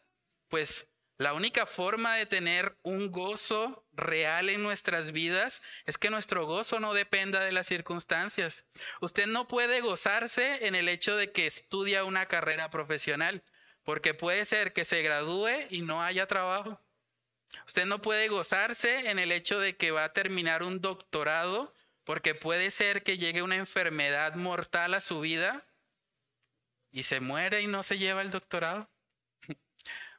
pues 0.50 0.88
la 1.20 1.34
única 1.34 1.66
forma 1.66 2.16
de 2.16 2.28
tener 2.28 2.78
un 2.84 3.12
gozo 3.12 3.88
real 3.92 4.50
en 4.50 4.62
nuestras 4.62 5.12
vidas 5.12 5.64
es 5.88 5.98
que 5.98 6.12
nuestro 6.12 6.46
gozo 6.46 6.80
no 6.80 6.94
dependa 6.94 7.40
de 7.40 7.52
las 7.52 7.66
circunstancias. 7.66 8.66
Usted 9.02 9.26
no 9.26 9.48
puede 9.48 9.82
gozarse 9.82 10.68
en 10.68 10.76
el 10.76 10.88
hecho 10.88 11.16
de 11.16 11.32
que 11.32 11.48
estudia 11.48 12.04
una 12.04 12.28
carrera 12.28 12.70
profesional, 12.70 13.44
porque 13.84 14.14
puede 14.14 14.46
ser 14.46 14.74
que 14.74 14.86
se 14.86 15.02
gradúe 15.02 15.50
y 15.72 15.82
no 15.82 16.04
haya 16.04 16.28
trabajo. 16.28 16.80
Usted 17.66 17.88
no 17.88 18.00
puede 18.00 18.28
gozarse 18.28 19.10
en 19.10 19.18
el 19.18 19.32
hecho 19.32 19.60
de 19.60 19.76
que 19.76 19.90
va 19.90 20.04
a 20.04 20.14
terminar 20.14 20.62
un 20.62 20.82
doctorado, 20.82 21.74
porque 22.04 22.36
puede 22.36 22.70
ser 22.70 23.02
que 23.02 23.18
llegue 23.18 23.42
una 23.42 23.56
enfermedad 23.56 24.36
mortal 24.36 24.94
a 24.94 25.02
su 25.02 25.20
vida 25.22 25.66
y 26.92 27.04
se 27.04 27.22
muere 27.22 27.62
y 27.62 27.68
no 27.68 27.82
se 27.82 27.98
lleva 27.98 28.22
el 28.22 28.30
doctorado. 28.30 28.88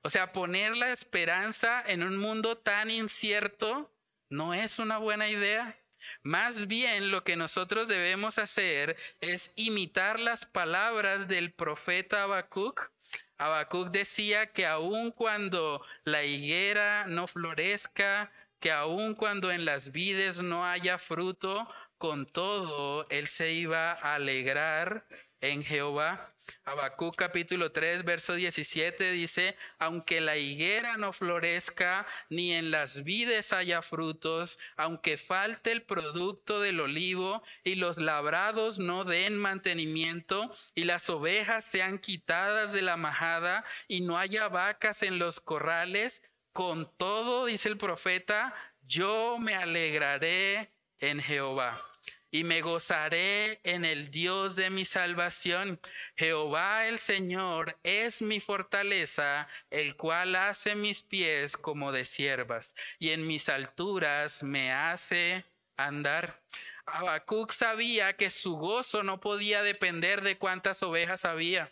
O 0.02 0.10
sea, 0.10 0.32
poner 0.32 0.76
la 0.76 0.90
esperanza 0.90 1.82
en 1.86 2.02
un 2.02 2.16
mundo 2.16 2.58
tan 2.58 2.90
incierto 2.90 3.92
no 4.30 4.54
es 4.54 4.78
una 4.78 4.98
buena 4.98 5.28
idea. 5.28 5.76
Más 6.22 6.66
bien 6.66 7.10
lo 7.10 7.24
que 7.24 7.36
nosotros 7.36 7.88
debemos 7.88 8.38
hacer 8.38 8.96
es 9.20 9.50
imitar 9.56 10.20
las 10.20 10.46
palabras 10.46 11.28
del 11.28 11.52
profeta 11.52 12.22
Habacuc. 12.22 12.90
Habacuc 13.36 13.90
decía 13.90 14.46
que 14.46 14.66
aun 14.66 15.10
cuando 15.10 15.84
la 16.04 16.24
higuera 16.24 17.06
no 17.06 17.26
florezca, 17.26 18.32
que 18.60 18.72
aun 18.72 19.14
cuando 19.14 19.50
en 19.50 19.64
las 19.64 19.92
vides 19.92 20.38
no 20.38 20.64
haya 20.64 20.98
fruto, 20.98 21.68
con 21.98 22.26
todo 22.26 23.06
él 23.10 23.26
se 23.26 23.52
iba 23.52 23.92
a 23.92 24.14
alegrar 24.14 25.06
en 25.40 25.62
Jehová. 25.62 26.34
Habacuc 26.64 27.16
capítulo 27.16 27.72
3, 27.72 28.04
verso 28.04 28.34
17 28.34 29.12
dice, 29.12 29.56
aunque 29.78 30.20
la 30.20 30.36
higuera 30.36 30.96
no 30.96 31.12
florezca, 31.12 32.06
ni 32.28 32.52
en 32.52 32.70
las 32.70 33.04
vides 33.04 33.52
haya 33.52 33.82
frutos, 33.82 34.58
aunque 34.76 35.18
falte 35.18 35.72
el 35.72 35.82
producto 35.82 36.60
del 36.60 36.80
olivo, 36.80 37.42
y 37.64 37.76
los 37.76 37.98
labrados 37.98 38.78
no 38.78 39.04
den 39.04 39.38
mantenimiento, 39.38 40.54
y 40.74 40.84
las 40.84 41.08
ovejas 41.10 41.64
sean 41.64 41.98
quitadas 41.98 42.72
de 42.72 42.82
la 42.82 42.96
majada, 42.96 43.64
y 43.86 44.00
no 44.00 44.18
haya 44.18 44.48
vacas 44.48 45.02
en 45.02 45.18
los 45.18 45.40
corrales, 45.40 46.22
con 46.52 46.92
todo, 46.96 47.46
dice 47.46 47.68
el 47.68 47.78
profeta, 47.78 48.54
yo 48.82 49.38
me 49.38 49.54
alegraré 49.54 50.72
en 50.98 51.20
Jehová 51.20 51.87
y 52.30 52.44
me 52.44 52.60
gozaré 52.60 53.60
en 53.64 53.84
el 53.84 54.10
Dios 54.10 54.56
de 54.56 54.70
mi 54.70 54.84
salvación. 54.84 55.80
Jehová 56.16 56.86
el 56.86 56.98
Señor 56.98 57.78
es 57.82 58.22
mi 58.22 58.40
fortaleza, 58.40 59.48
el 59.70 59.96
cual 59.96 60.34
hace 60.34 60.74
mis 60.74 61.02
pies 61.02 61.56
como 61.56 61.92
de 61.92 62.04
siervas, 62.04 62.74
y 62.98 63.10
en 63.10 63.26
mis 63.26 63.48
alturas 63.48 64.42
me 64.42 64.72
hace 64.72 65.44
andar. 65.76 66.42
Habacuc 66.86 67.52
sabía 67.52 68.14
que 68.14 68.30
su 68.30 68.56
gozo 68.56 69.02
no 69.02 69.20
podía 69.20 69.62
depender 69.62 70.22
de 70.22 70.38
cuántas 70.38 70.82
ovejas 70.82 71.24
había. 71.24 71.70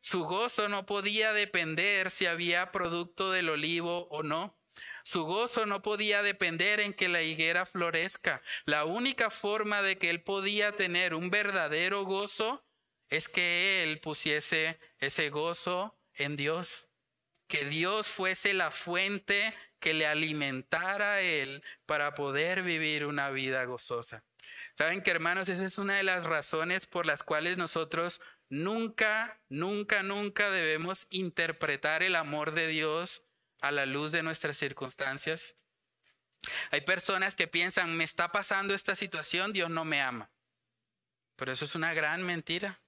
Su 0.00 0.24
gozo 0.24 0.68
no 0.68 0.84
podía 0.84 1.32
depender 1.32 2.10
si 2.10 2.26
había 2.26 2.72
producto 2.72 3.30
del 3.30 3.48
olivo 3.50 4.08
o 4.10 4.22
no. 4.22 4.56
Su 5.04 5.24
gozo 5.24 5.66
no 5.66 5.82
podía 5.82 6.22
depender 6.22 6.80
en 6.80 6.94
que 6.94 7.08
la 7.08 7.22
higuera 7.22 7.66
florezca. 7.66 8.42
La 8.64 8.84
única 8.84 9.30
forma 9.30 9.82
de 9.82 9.98
que 9.98 10.10
él 10.10 10.22
podía 10.22 10.72
tener 10.72 11.14
un 11.14 11.30
verdadero 11.30 12.04
gozo 12.04 12.64
es 13.08 13.28
que 13.28 13.82
él 13.82 14.00
pusiese 14.00 14.78
ese 14.98 15.30
gozo 15.30 15.98
en 16.14 16.36
Dios. 16.36 16.88
Que 17.46 17.64
Dios 17.66 18.06
fuese 18.06 18.54
la 18.54 18.70
fuente 18.70 19.54
que 19.78 19.92
le 19.92 20.06
alimentara 20.06 21.14
a 21.14 21.20
él 21.20 21.62
para 21.84 22.14
poder 22.14 22.62
vivir 22.62 23.04
una 23.04 23.30
vida 23.30 23.64
gozosa. 23.64 24.24
Saben 24.74 25.02
que 25.02 25.10
hermanos, 25.10 25.48
esa 25.48 25.66
es 25.66 25.76
una 25.76 25.96
de 25.96 26.02
las 26.02 26.24
razones 26.24 26.86
por 26.86 27.04
las 27.04 27.22
cuales 27.22 27.58
nosotros 27.58 28.22
nunca, 28.48 29.40
nunca, 29.48 30.02
nunca 30.02 30.50
debemos 30.50 31.06
interpretar 31.10 32.02
el 32.02 32.16
amor 32.16 32.52
de 32.52 32.68
Dios 32.68 33.24
a 33.62 33.70
la 33.70 33.86
luz 33.86 34.12
de 34.12 34.22
nuestras 34.22 34.58
circunstancias. 34.58 35.56
Hay 36.70 36.82
personas 36.82 37.34
que 37.34 37.46
piensan, 37.46 37.96
me 37.96 38.04
está 38.04 38.32
pasando 38.32 38.74
esta 38.74 38.94
situación, 38.94 39.52
Dios 39.52 39.70
no 39.70 39.84
me 39.84 40.02
ama. 40.02 40.30
Pero 41.36 41.52
eso 41.52 41.64
es 41.64 41.74
una 41.74 41.94
gran 41.94 42.22
mentira. 42.24 42.82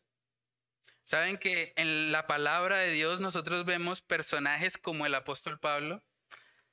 ¿Saben 1.04 1.38
que 1.38 1.72
en 1.76 2.12
la 2.12 2.26
palabra 2.26 2.78
de 2.78 2.90
Dios 2.90 3.20
nosotros 3.20 3.64
vemos 3.64 4.02
personajes 4.02 4.76
como 4.76 5.06
el 5.06 5.14
apóstol 5.14 5.60
Pablo? 5.60 6.02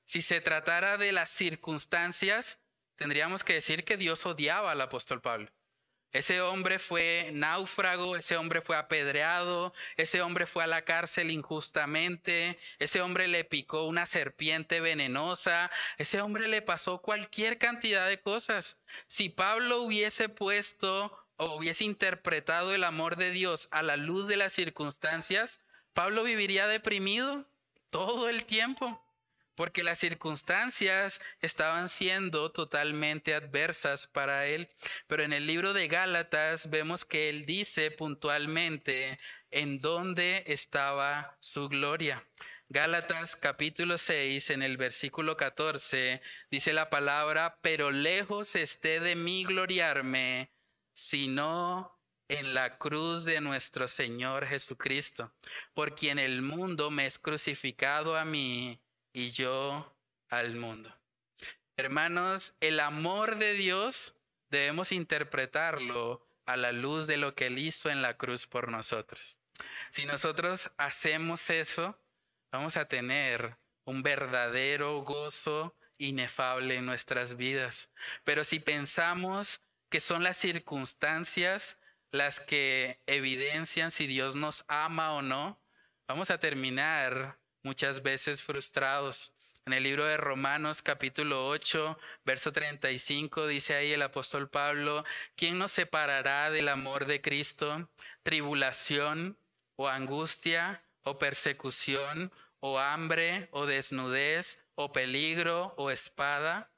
Si 0.03 0.21
se 0.21 0.41
tratara 0.41 0.97
de 0.97 1.11
las 1.11 1.29
circunstancias, 1.29 2.59
tendríamos 2.95 3.43
que 3.43 3.53
decir 3.53 3.85
que 3.85 3.97
Dios 3.97 4.25
odiaba 4.25 4.71
al 4.71 4.81
apóstol 4.81 5.21
Pablo. 5.21 5.51
Ese 6.11 6.41
hombre 6.41 6.77
fue 6.77 7.29
náufrago, 7.31 8.17
ese 8.17 8.35
hombre 8.35 8.61
fue 8.61 8.75
apedreado, 8.75 9.73
ese 9.95 10.21
hombre 10.21 10.45
fue 10.45 10.63
a 10.63 10.67
la 10.67 10.83
cárcel 10.83 11.31
injustamente, 11.31 12.59
ese 12.79 13.01
hombre 13.01 13.29
le 13.29 13.45
picó 13.45 13.85
una 13.85 14.05
serpiente 14.05 14.81
venenosa, 14.81 15.71
ese 15.97 16.19
hombre 16.19 16.49
le 16.49 16.61
pasó 16.61 17.01
cualquier 17.01 17.57
cantidad 17.57 18.09
de 18.09 18.19
cosas. 18.19 18.77
Si 19.07 19.29
Pablo 19.29 19.81
hubiese 19.81 20.27
puesto 20.27 21.17
o 21.37 21.55
hubiese 21.55 21.85
interpretado 21.85 22.75
el 22.75 22.83
amor 22.83 23.15
de 23.15 23.31
Dios 23.31 23.69
a 23.71 23.81
la 23.81 23.95
luz 23.95 24.27
de 24.27 24.35
las 24.35 24.51
circunstancias, 24.51 25.61
Pablo 25.93 26.23
viviría 26.23 26.67
deprimido 26.67 27.47
todo 27.89 28.27
el 28.27 28.43
tiempo 28.43 29.01
porque 29.55 29.83
las 29.83 29.99
circunstancias 29.99 31.21
estaban 31.41 31.89
siendo 31.89 32.51
totalmente 32.51 33.33
adversas 33.33 34.07
para 34.07 34.47
él. 34.47 34.69
Pero 35.07 35.23
en 35.23 35.33
el 35.33 35.47
libro 35.47 35.73
de 35.73 35.87
Gálatas 35.87 36.69
vemos 36.69 37.05
que 37.05 37.29
él 37.29 37.45
dice 37.45 37.91
puntualmente 37.91 39.19
en 39.49 39.79
dónde 39.79 40.43
estaba 40.47 41.37
su 41.39 41.67
gloria. 41.67 42.25
Gálatas 42.69 43.35
capítulo 43.35 43.97
6 43.97 44.51
en 44.51 44.63
el 44.63 44.77
versículo 44.77 45.35
14 45.35 46.21
dice 46.49 46.71
la 46.71 46.89
palabra, 46.89 47.59
pero 47.61 47.91
lejos 47.91 48.55
esté 48.55 49.01
de 49.01 49.17
mí 49.17 49.43
gloriarme, 49.43 50.53
sino 50.93 51.99
en 52.29 52.53
la 52.53 52.77
cruz 52.77 53.25
de 53.25 53.41
nuestro 53.41 53.89
Señor 53.89 54.47
Jesucristo, 54.47 55.33
por 55.73 55.95
quien 55.95 56.17
el 56.17 56.41
mundo 56.41 56.89
me 56.91 57.05
es 57.05 57.19
crucificado 57.19 58.15
a 58.15 58.23
mí 58.23 58.81
y 59.13 59.31
yo 59.31 59.95
al 60.29 60.55
mundo. 60.55 60.95
Hermanos, 61.77 62.53
el 62.59 62.79
amor 62.79 63.37
de 63.37 63.53
Dios 63.53 64.15
debemos 64.49 64.91
interpretarlo 64.91 66.25
a 66.45 66.57
la 66.57 66.71
luz 66.71 67.07
de 67.07 67.17
lo 67.17 67.35
que 67.35 67.47
Él 67.47 67.57
hizo 67.57 67.89
en 67.89 68.01
la 68.01 68.17
cruz 68.17 68.47
por 68.47 68.69
nosotros. 68.69 69.39
Si 69.89 70.05
nosotros 70.05 70.71
hacemos 70.77 71.49
eso, 71.49 71.97
vamos 72.51 72.77
a 72.77 72.87
tener 72.87 73.57
un 73.85 74.03
verdadero 74.03 75.01
gozo 75.01 75.75
inefable 75.97 76.75
en 76.75 76.85
nuestras 76.85 77.37
vidas. 77.37 77.89
Pero 78.23 78.43
si 78.43 78.59
pensamos 78.59 79.61
que 79.89 79.99
son 79.99 80.23
las 80.23 80.37
circunstancias 80.37 81.77
las 82.11 82.39
que 82.39 83.01
evidencian 83.07 83.89
si 83.89 84.05
Dios 84.05 84.35
nos 84.35 84.65
ama 84.67 85.13
o 85.13 85.21
no, 85.21 85.61
vamos 86.07 86.29
a 86.29 86.39
terminar 86.39 87.39
muchas 87.63 88.01
veces 88.01 88.41
frustrados. 88.41 89.33
En 89.65 89.73
el 89.73 89.83
libro 89.83 90.05
de 90.05 90.17
Romanos 90.17 90.81
capítulo 90.81 91.47
8, 91.47 91.97
verso 92.25 92.51
35 92.51 93.45
dice 93.45 93.75
ahí 93.75 93.91
el 93.91 94.01
apóstol 94.01 94.49
Pablo, 94.49 95.05
¿quién 95.35 95.59
nos 95.59 95.71
separará 95.71 96.49
del 96.49 96.67
amor 96.67 97.05
de 97.05 97.21
Cristo? 97.21 97.87
¿Tribulación 98.23 99.37
o 99.75 99.87
angustia 99.87 100.83
o 101.03 101.19
persecución 101.19 102.31
o 102.59 102.79
hambre 102.79 103.49
o 103.51 103.67
desnudez 103.67 104.57
o 104.73 104.91
peligro 104.91 105.75
o 105.77 105.91
espada? 105.91 106.71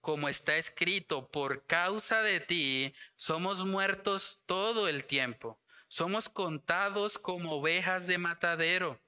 Como 0.00 0.30
está 0.30 0.56
escrito, 0.56 1.28
por 1.28 1.66
causa 1.66 2.22
de 2.22 2.40
ti 2.40 2.94
somos 3.16 3.66
muertos 3.66 4.42
todo 4.46 4.88
el 4.88 5.04
tiempo, 5.04 5.60
somos 5.88 6.30
contados 6.30 7.18
como 7.18 7.56
ovejas 7.56 8.06
de 8.06 8.16
matadero. 8.16 8.98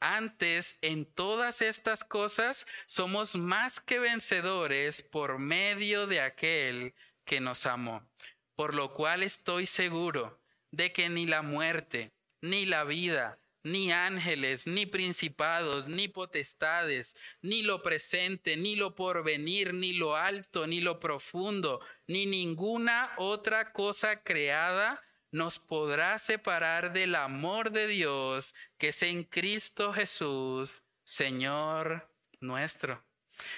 Antes, 0.00 0.78
en 0.80 1.04
todas 1.04 1.60
estas 1.60 2.04
cosas, 2.04 2.66
somos 2.86 3.34
más 3.34 3.80
que 3.80 3.98
vencedores 3.98 5.02
por 5.02 5.38
medio 5.38 6.06
de 6.06 6.22
aquel 6.22 6.94
que 7.26 7.40
nos 7.40 7.66
amó. 7.66 8.08
Por 8.56 8.74
lo 8.74 8.94
cual 8.94 9.22
estoy 9.22 9.66
seguro 9.66 10.40
de 10.70 10.90
que 10.92 11.10
ni 11.10 11.26
la 11.26 11.42
muerte, 11.42 12.12
ni 12.40 12.64
la 12.64 12.84
vida, 12.84 13.38
ni 13.62 13.92
ángeles, 13.92 14.66
ni 14.66 14.86
principados, 14.86 15.86
ni 15.86 16.08
potestades, 16.08 17.14
ni 17.42 17.62
lo 17.62 17.82
presente, 17.82 18.56
ni 18.56 18.76
lo 18.76 18.94
porvenir, 18.94 19.74
ni 19.74 19.92
lo 19.92 20.16
alto, 20.16 20.66
ni 20.66 20.80
lo 20.80 20.98
profundo, 20.98 21.80
ni 22.06 22.24
ninguna 22.24 23.12
otra 23.18 23.72
cosa 23.72 24.22
creada 24.22 25.02
nos 25.30 25.58
podrá 25.58 26.18
separar 26.18 26.92
del 26.92 27.14
amor 27.14 27.70
de 27.70 27.86
Dios 27.86 28.54
que 28.78 28.88
es 28.88 29.02
en 29.02 29.24
Cristo 29.24 29.92
Jesús, 29.92 30.82
Señor 31.04 32.10
nuestro. 32.40 33.04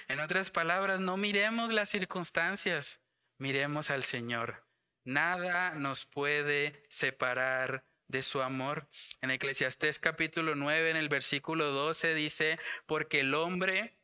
En 0.08 0.20
otras 0.20 0.50
palabras, 0.50 1.00
no 1.00 1.16
miremos 1.16 1.72
las 1.72 1.88
circunstancias, 1.88 3.00
miremos 3.38 3.90
al 3.90 4.04
Señor. 4.04 4.66
Nada 5.04 5.74
nos 5.74 6.04
puede 6.04 6.84
separar 6.88 7.84
de 8.06 8.22
su 8.22 8.42
amor. 8.42 8.88
En 9.20 9.30
Eclesiastés 9.30 9.98
capítulo 9.98 10.54
9, 10.54 10.90
en 10.90 10.96
el 10.96 11.08
versículo 11.08 11.70
12 11.70 12.14
dice, 12.14 12.58
porque 12.86 13.20
el 13.20 13.34
hombre 13.34 13.98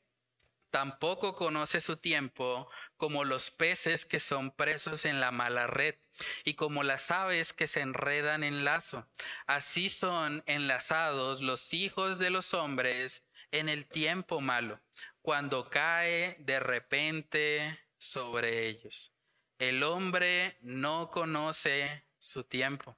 tampoco 0.70 1.34
conoce 1.34 1.80
su 1.80 1.96
tiempo 1.96 2.70
como 2.96 3.24
los 3.24 3.50
peces 3.50 4.04
que 4.04 4.20
son 4.20 4.50
presos 4.50 5.04
en 5.04 5.20
la 5.20 5.30
mala 5.30 5.66
red 5.66 5.96
y 6.44 6.54
como 6.54 6.82
las 6.82 7.10
aves 7.10 7.52
que 7.52 7.66
se 7.66 7.80
enredan 7.80 8.44
en 8.44 8.64
lazo. 8.64 9.08
Así 9.46 9.88
son 9.88 10.42
enlazados 10.46 11.40
los 11.40 11.72
hijos 11.72 12.18
de 12.18 12.30
los 12.30 12.54
hombres 12.54 13.24
en 13.50 13.68
el 13.68 13.86
tiempo 13.86 14.40
malo, 14.40 14.80
cuando 15.22 15.68
cae 15.70 16.36
de 16.40 16.60
repente 16.60 17.80
sobre 17.98 18.66
ellos. 18.66 19.12
El 19.58 19.82
hombre 19.82 20.58
no 20.60 21.10
conoce 21.10 22.04
su 22.18 22.44
tiempo, 22.44 22.96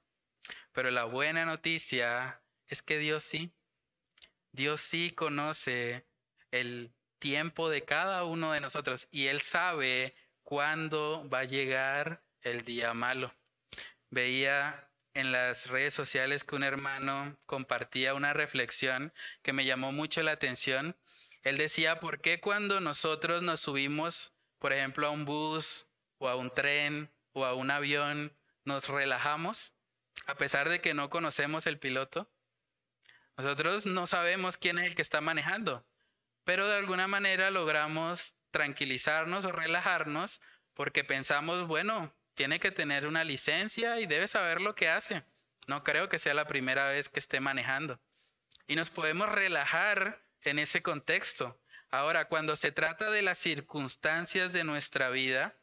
pero 0.71 0.91
la 0.91 1.05
buena 1.05 1.45
noticia 1.45 2.41
es 2.67 2.81
que 2.81 2.97
Dios 2.97 3.23
sí. 3.23 3.51
Dios 4.51 4.81
sí 4.81 5.11
conoce 5.11 6.05
el 6.51 6.93
tiempo 7.21 7.69
de 7.69 7.85
cada 7.85 8.25
uno 8.25 8.51
de 8.51 8.59
nosotros 8.59 9.07
y 9.11 9.27
Él 9.27 9.39
sabe 9.39 10.13
cuándo 10.43 11.29
va 11.29 11.39
a 11.39 11.45
llegar 11.45 12.25
el 12.41 12.65
día 12.65 12.93
malo. 12.93 13.33
Veía 14.09 14.89
en 15.13 15.31
las 15.31 15.67
redes 15.67 15.93
sociales 15.93 16.43
que 16.43 16.55
un 16.55 16.63
hermano 16.63 17.37
compartía 17.45 18.15
una 18.15 18.33
reflexión 18.33 19.13
que 19.43 19.53
me 19.53 19.63
llamó 19.63 19.93
mucho 19.93 20.21
la 20.23 20.31
atención. 20.31 20.97
Él 21.43 21.57
decía, 21.57 21.99
¿por 21.99 22.19
qué 22.21 22.41
cuando 22.41 22.81
nosotros 22.81 23.43
nos 23.43 23.61
subimos, 23.61 24.33
por 24.57 24.73
ejemplo, 24.73 25.07
a 25.07 25.11
un 25.11 25.23
bus 25.23 25.85
o 26.17 26.27
a 26.27 26.35
un 26.35 26.53
tren 26.53 27.13
o 27.33 27.45
a 27.45 27.53
un 27.53 27.71
avión, 27.71 28.35
nos 28.65 28.89
relajamos 28.89 29.73
a 30.25 30.35
pesar 30.35 30.69
de 30.69 30.81
que 30.81 30.95
no 30.95 31.09
conocemos 31.09 31.67
el 31.67 31.77
piloto? 31.77 32.31
Nosotros 33.37 33.85
no 33.85 34.07
sabemos 34.07 34.57
quién 34.57 34.79
es 34.79 34.85
el 34.85 34.95
que 34.95 35.01
está 35.03 35.21
manejando 35.21 35.85
pero 36.43 36.67
de 36.67 36.77
alguna 36.77 37.07
manera 37.07 37.51
logramos 37.51 38.35
tranquilizarnos 38.51 39.45
o 39.45 39.51
relajarnos 39.51 40.41
porque 40.73 41.03
pensamos, 41.03 41.67
bueno, 41.67 42.13
tiene 42.33 42.59
que 42.59 42.71
tener 42.71 43.07
una 43.07 43.23
licencia 43.23 43.99
y 43.99 44.05
debe 44.05 44.27
saber 44.27 44.61
lo 44.61 44.75
que 44.75 44.89
hace. 44.89 45.23
No 45.67 45.83
creo 45.83 46.09
que 46.09 46.19
sea 46.19 46.33
la 46.33 46.47
primera 46.47 46.87
vez 46.89 47.09
que 47.09 47.19
esté 47.19 47.39
manejando. 47.39 47.99
Y 48.67 48.75
nos 48.75 48.89
podemos 48.89 49.29
relajar 49.29 50.25
en 50.43 50.59
ese 50.59 50.81
contexto. 50.81 51.61
Ahora, 51.89 52.25
cuando 52.25 52.55
se 52.55 52.71
trata 52.71 53.11
de 53.11 53.21
las 53.21 53.37
circunstancias 53.37 54.53
de 54.53 54.63
nuestra 54.63 55.09
vida, 55.09 55.55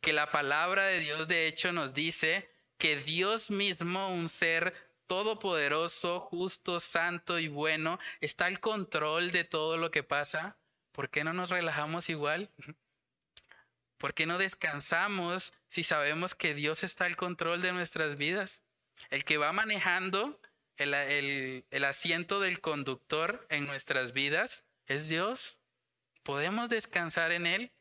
que 0.00 0.12
la 0.12 0.30
palabra 0.30 0.84
de 0.84 0.98
Dios 0.98 1.28
de 1.28 1.46
hecho 1.46 1.72
nos 1.72 1.94
dice 1.94 2.50
que 2.76 2.96
Dios 2.96 3.50
mismo, 3.50 4.12
un 4.12 4.28
ser 4.28 4.74
todopoderoso, 5.06 6.20
justo, 6.20 6.80
santo 6.80 7.38
y 7.38 7.48
bueno, 7.48 7.98
está 8.20 8.46
al 8.46 8.60
control 8.60 9.32
de 9.32 9.44
todo 9.44 9.76
lo 9.76 9.90
que 9.90 10.02
pasa, 10.02 10.58
¿por 10.92 11.10
qué 11.10 11.24
no 11.24 11.32
nos 11.32 11.50
relajamos 11.50 12.08
igual? 12.08 12.50
¿Por 13.98 14.12
qué 14.12 14.26
no 14.26 14.38
descansamos 14.38 15.52
si 15.68 15.82
sabemos 15.82 16.34
que 16.34 16.54
Dios 16.54 16.84
está 16.84 17.06
al 17.06 17.16
control 17.16 17.62
de 17.62 17.72
nuestras 17.72 18.16
vidas? 18.16 18.62
El 19.10 19.24
que 19.24 19.38
va 19.38 19.52
manejando 19.52 20.40
el, 20.76 20.94
el, 21.70 21.84
asiento 21.84 22.40
del 22.40 22.60
conductor 22.60 23.46
en 23.48 23.66
nuestras 23.66 24.12
vidas 24.12 24.64
es 24.86 25.08
Dios. 25.08 25.60
¿Podemos 26.22 26.68
descansar 26.68 27.32
en 27.32 27.46
Él? 27.46 27.72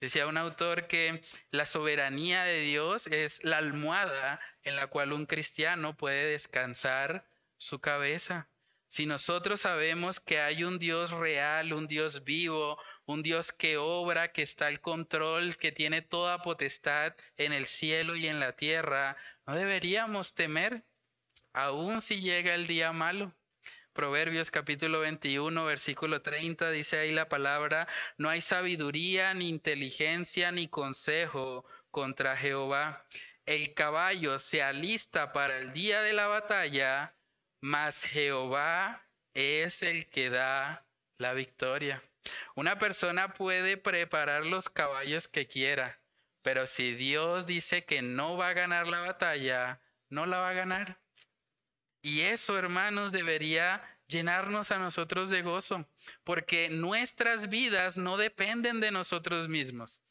Decía 0.00 0.26
un 0.26 0.36
autor 0.36 0.86
que 0.86 1.22
la 1.50 1.66
soberanía 1.66 2.44
de 2.44 2.60
Dios 2.60 3.06
es 3.06 3.42
la 3.42 3.58
almohada 3.58 4.40
en 4.62 4.76
la 4.76 4.86
cual 4.88 5.12
un 5.12 5.26
cristiano 5.26 5.96
puede 5.96 6.26
descansar 6.26 7.26
su 7.56 7.80
cabeza. 7.80 8.50
Si 8.88 9.06
nosotros 9.06 9.62
sabemos 9.62 10.20
que 10.20 10.38
hay 10.38 10.62
un 10.62 10.78
Dios 10.78 11.10
real, 11.10 11.72
un 11.72 11.88
Dios 11.88 12.22
vivo, 12.22 12.78
un 13.06 13.24
Dios 13.24 13.50
que 13.50 13.76
obra, 13.76 14.30
que 14.30 14.42
está 14.42 14.68
al 14.68 14.80
control, 14.80 15.56
que 15.56 15.72
tiene 15.72 16.00
toda 16.00 16.42
potestad 16.42 17.14
en 17.36 17.52
el 17.52 17.66
cielo 17.66 18.14
y 18.14 18.28
en 18.28 18.38
la 18.38 18.54
tierra, 18.54 19.16
no 19.46 19.56
deberíamos 19.56 20.34
temer, 20.34 20.84
aun 21.52 22.00
si 22.00 22.20
llega 22.20 22.54
el 22.54 22.68
día 22.68 22.92
malo. 22.92 23.34
Proverbios 23.94 24.50
capítulo 24.50 24.98
21, 24.98 25.64
versículo 25.66 26.20
30, 26.20 26.72
dice 26.72 26.98
ahí 26.98 27.12
la 27.12 27.28
palabra, 27.28 27.86
no 28.18 28.28
hay 28.28 28.40
sabiduría, 28.40 29.34
ni 29.34 29.48
inteligencia, 29.48 30.50
ni 30.50 30.66
consejo 30.66 31.64
contra 31.92 32.36
Jehová. 32.36 33.06
El 33.46 33.72
caballo 33.72 34.40
se 34.40 34.64
alista 34.64 35.32
para 35.32 35.58
el 35.58 35.72
día 35.72 36.02
de 36.02 36.12
la 36.12 36.26
batalla, 36.26 37.16
mas 37.60 38.02
Jehová 38.02 39.08
es 39.32 39.84
el 39.84 40.08
que 40.08 40.28
da 40.28 40.88
la 41.16 41.32
victoria. 41.32 42.02
Una 42.56 42.80
persona 42.80 43.32
puede 43.32 43.76
preparar 43.76 44.44
los 44.44 44.70
caballos 44.70 45.28
que 45.28 45.46
quiera, 45.46 46.00
pero 46.42 46.66
si 46.66 46.96
Dios 46.96 47.46
dice 47.46 47.84
que 47.84 48.02
no 48.02 48.36
va 48.36 48.48
a 48.48 48.54
ganar 48.54 48.88
la 48.88 48.98
batalla, 48.98 49.80
no 50.08 50.26
la 50.26 50.38
va 50.38 50.48
a 50.48 50.54
ganar. 50.54 51.03
Y 52.04 52.20
eso, 52.20 52.58
hermanos, 52.58 53.12
debería 53.12 53.82
llenarnos 54.08 54.70
a 54.70 54.78
nosotros 54.78 55.30
de 55.30 55.40
gozo, 55.40 55.88
porque 56.22 56.68
nuestras 56.68 57.48
vidas 57.48 57.96
no 57.96 58.18
dependen 58.18 58.78
de 58.80 58.90
nosotros 58.90 59.48
mismos. 59.48 60.02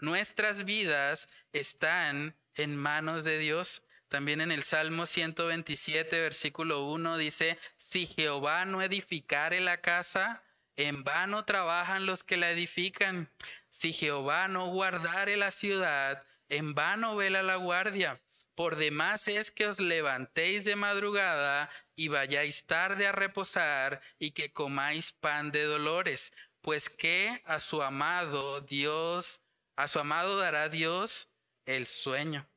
Nuestras 0.00 0.64
vidas 0.64 1.28
están 1.52 2.36
en 2.56 2.74
manos 2.74 3.22
de 3.22 3.38
Dios. 3.38 3.84
También 4.08 4.40
en 4.40 4.50
el 4.50 4.64
Salmo 4.64 5.06
127, 5.06 6.20
versículo 6.20 6.86
1 6.86 7.16
dice, 7.16 7.60
si 7.76 8.08
Jehová 8.08 8.64
no 8.64 8.82
edificare 8.82 9.60
la 9.60 9.80
casa, 9.80 10.42
en 10.74 11.04
vano 11.04 11.44
trabajan 11.44 12.06
los 12.06 12.24
que 12.24 12.38
la 12.38 12.50
edifican. 12.50 13.30
Si 13.68 13.92
Jehová 13.92 14.48
no 14.48 14.66
guardare 14.66 15.36
la 15.36 15.52
ciudad, 15.52 16.26
en 16.48 16.74
vano 16.74 17.14
vela 17.14 17.44
la 17.44 17.54
guardia. 17.54 18.20
Por 18.60 18.76
demás 18.76 19.26
es 19.26 19.50
que 19.50 19.66
os 19.66 19.80
levantéis 19.80 20.64
de 20.64 20.76
madrugada 20.76 21.70
y 21.96 22.08
vayáis 22.08 22.66
tarde 22.66 23.06
a 23.06 23.12
reposar 23.12 24.02
y 24.18 24.32
que 24.32 24.52
comáis 24.52 25.12
pan 25.12 25.50
de 25.50 25.64
dolores, 25.64 26.34
pues 26.60 26.90
que 26.90 27.40
a 27.46 27.58
su 27.58 27.82
amado 27.82 28.60
Dios, 28.60 29.40
a 29.76 29.88
su 29.88 29.98
amado 29.98 30.36
dará 30.36 30.68
Dios 30.68 31.30
el 31.64 31.86
sueño. 31.86 32.50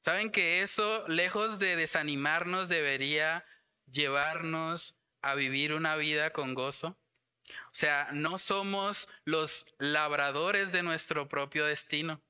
Saben 0.00 0.30
que 0.30 0.62
eso, 0.62 1.04
lejos 1.06 1.58
de 1.58 1.76
desanimarnos, 1.76 2.70
debería 2.70 3.44
llevarnos 3.84 4.96
a 5.20 5.34
vivir 5.34 5.74
una 5.74 5.96
vida 5.96 6.30
con 6.30 6.54
gozo. 6.54 6.98
O 7.46 7.74
sea, 7.74 8.08
no 8.12 8.38
somos 8.38 9.10
los 9.26 9.66
labradores 9.76 10.72
de 10.72 10.82
nuestro 10.82 11.28
propio 11.28 11.66
destino. 11.66 12.22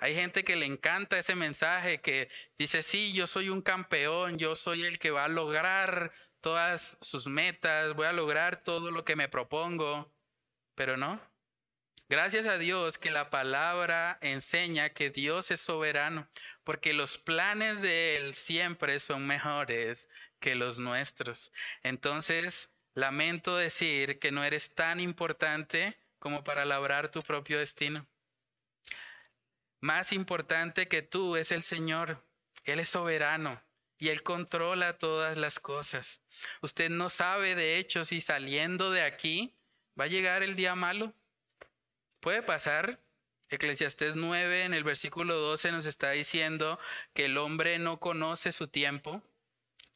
Hay 0.00 0.14
gente 0.14 0.44
que 0.44 0.56
le 0.56 0.66
encanta 0.66 1.18
ese 1.18 1.34
mensaje 1.34 2.00
que 2.00 2.28
dice, 2.58 2.82
sí, 2.82 3.12
yo 3.12 3.26
soy 3.26 3.48
un 3.48 3.62
campeón, 3.62 4.38
yo 4.38 4.56
soy 4.56 4.84
el 4.84 4.98
que 4.98 5.10
va 5.10 5.24
a 5.24 5.28
lograr 5.28 6.12
todas 6.40 6.98
sus 7.00 7.26
metas, 7.26 7.94
voy 7.94 8.06
a 8.06 8.12
lograr 8.12 8.62
todo 8.62 8.90
lo 8.90 9.04
que 9.04 9.16
me 9.16 9.28
propongo, 9.28 10.12
pero 10.74 10.96
no. 10.96 11.20
Gracias 12.08 12.46
a 12.46 12.58
Dios 12.58 12.98
que 12.98 13.10
la 13.10 13.30
palabra 13.30 14.18
enseña 14.20 14.90
que 14.90 15.08
Dios 15.08 15.50
es 15.50 15.60
soberano, 15.60 16.28
porque 16.62 16.92
los 16.92 17.16
planes 17.16 17.80
de 17.80 18.18
Él 18.18 18.34
siempre 18.34 19.00
son 19.00 19.26
mejores 19.26 20.08
que 20.38 20.54
los 20.54 20.78
nuestros. 20.78 21.50
Entonces, 21.82 22.68
lamento 22.92 23.56
decir 23.56 24.18
que 24.18 24.32
no 24.32 24.44
eres 24.44 24.74
tan 24.74 25.00
importante 25.00 25.96
como 26.18 26.44
para 26.44 26.66
labrar 26.66 27.10
tu 27.10 27.22
propio 27.22 27.58
destino. 27.58 28.06
Más 29.84 30.12
importante 30.12 30.88
que 30.88 31.02
tú 31.02 31.36
es 31.36 31.52
el 31.52 31.62
Señor. 31.62 32.26
Él 32.64 32.80
es 32.80 32.88
soberano 32.88 33.62
y 33.98 34.08
Él 34.08 34.22
controla 34.22 34.96
todas 34.96 35.36
las 35.36 35.60
cosas. 35.60 36.22
Usted 36.62 36.88
no 36.88 37.10
sabe, 37.10 37.54
de 37.54 37.76
hecho, 37.76 38.02
si 38.04 38.22
saliendo 38.22 38.90
de 38.90 39.02
aquí 39.02 39.54
va 40.00 40.04
a 40.04 40.06
llegar 40.06 40.42
el 40.42 40.56
día 40.56 40.74
malo 40.74 41.12
Puede 42.20 42.42
pasar. 42.42 42.98
Eclesiastés 43.50 44.16
9 44.16 44.64
en 44.64 44.72
el 44.72 44.84
versículo 44.84 45.34
12 45.34 45.70
nos 45.72 45.84
está 45.84 46.12
diciendo 46.12 46.78
que 47.12 47.26
el 47.26 47.36
hombre 47.36 47.78
no 47.78 48.00
conoce 48.00 48.52
su 48.52 48.68
tiempo, 48.68 49.20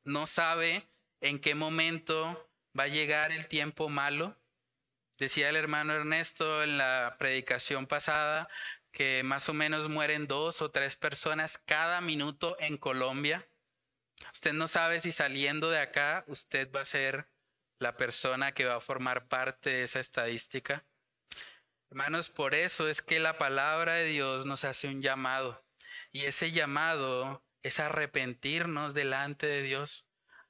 no 0.05 0.27
sabe 0.27 0.87
en 1.23 1.39
qué 1.39 1.55
momento 1.55 2.51
va 2.79 2.83
a 2.83 2.89
llegar 2.89 3.33
el 3.33 3.47
tiempo 3.47 3.89
malo. 3.89 4.37
Decía 5.17 5.49
el 5.49 5.57
hermano 5.57 5.95
Ernesto 5.95 6.63
en 6.63 6.77
la 6.77 7.17
predicación 7.19 7.87
pasada 7.87 8.51
que 8.99 9.23
más 9.23 9.49
o 9.49 9.55
menos 9.55 9.89
mueren 9.89 10.27
dos 10.27 10.61
o 10.61 10.73
tres 10.73 10.97
personas 10.97 11.57
cada 11.57 12.01
minuto 12.01 12.57
en 12.59 12.77
Colombia. 12.77 13.49
Usted 14.35 14.53
no 14.53 14.67
sabe 14.67 14.99
si 14.99 15.13
saliendo 15.13 15.71
de 15.71 15.79
acá 15.79 16.25
usted 16.27 16.69
va 16.73 16.81
a 16.81 16.85
ser 16.85 17.31
la 17.79 17.97
persona 17.97 18.51
que 18.51 18.65
va 18.65 18.75
a 18.75 18.81
formar 18.81 19.29
parte 19.29 19.71
de 19.71 19.85
esa 19.85 20.01
estadística. 20.01 20.85
Hermanos, 21.93 22.29
por 22.29 22.57
eso 22.57 22.89
es 22.89 23.01
que 23.01 23.21
la 23.21 23.39
palabra 23.39 23.95
de 23.95 24.07
Dios 24.07 24.47
nos 24.47 24.65
hace 24.65 24.89
un 24.89 25.01
llamado. 25.01 25.65
Y 26.11 26.25
ese 26.25 26.51
llamado 26.51 27.47
es 27.63 27.79
arrepentirnos 27.79 28.95
delante 28.95 29.47
de 29.47 29.63
Dios, 29.63 30.09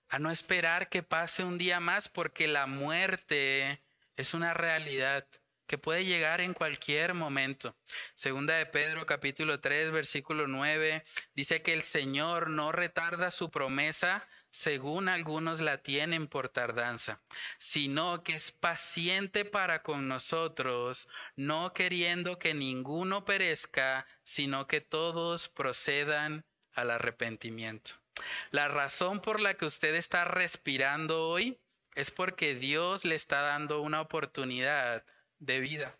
a 0.08 0.18
no 0.18 0.30
esperar 0.30 0.88
que 0.88 1.02
pase 1.02 1.44
un 1.44 1.58
día 1.58 1.80
más, 1.80 2.08
porque 2.08 2.48
la 2.48 2.64
muerte 2.64 3.84
es 4.16 4.32
una 4.32 4.54
realidad 4.54 5.28
que 5.68 5.78
puede 5.78 6.04
llegar 6.04 6.40
en 6.40 6.54
cualquier 6.54 7.14
momento. 7.14 7.76
Segunda 8.16 8.54
de 8.54 8.66
Pedro 8.66 9.06
capítulo 9.06 9.60
3 9.60 9.92
versículo 9.92 10.48
9 10.48 11.04
dice 11.34 11.62
que 11.62 11.74
el 11.74 11.82
Señor 11.82 12.50
no 12.50 12.72
retarda 12.72 13.30
su 13.30 13.50
promesa 13.50 14.26
según 14.50 15.08
algunos 15.08 15.60
la 15.60 15.78
tienen 15.78 16.26
por 16.26 16.48
tardanza, 16.48 17.20
sino 17.58 18.24
que 18.24 18.34
es 18.34 18.50
paciente 18.50 19.44
para 19.44 19.82
con 19.82 20.08
nosotros, 20.08 21.06
no 21.36 21.74
queriendo 21.74 22.38
que 22.38 22.54
ninguno 22.54 23.24
perezca, 23.26 24.06
sino 24.24 24.66
que 24.66 24.80
todos 24.80 25.48
procedan 25.48 26.46
al 26.72 26.90
arrepentimiento. 26.90 27.92
La 28.50 28.68
razón 28.68 29.20
por 29.20 29.38
la 29.38 29.54
que 29.54 29.66
usted 29.66 29.94
está 29.94 30.24
respirando 30.24 31.28
hoy 31.28 31.60
es 31.94 32.10
porque 32.10 32.54
Dios 32.54 33.04
le 33.04 33.16
está 33.16 33.42
dando 33.42 33.82
una 33.82 34.00
oportunidad 34.00 35.04
de 35.38 35.60
vida, 35.60 35.98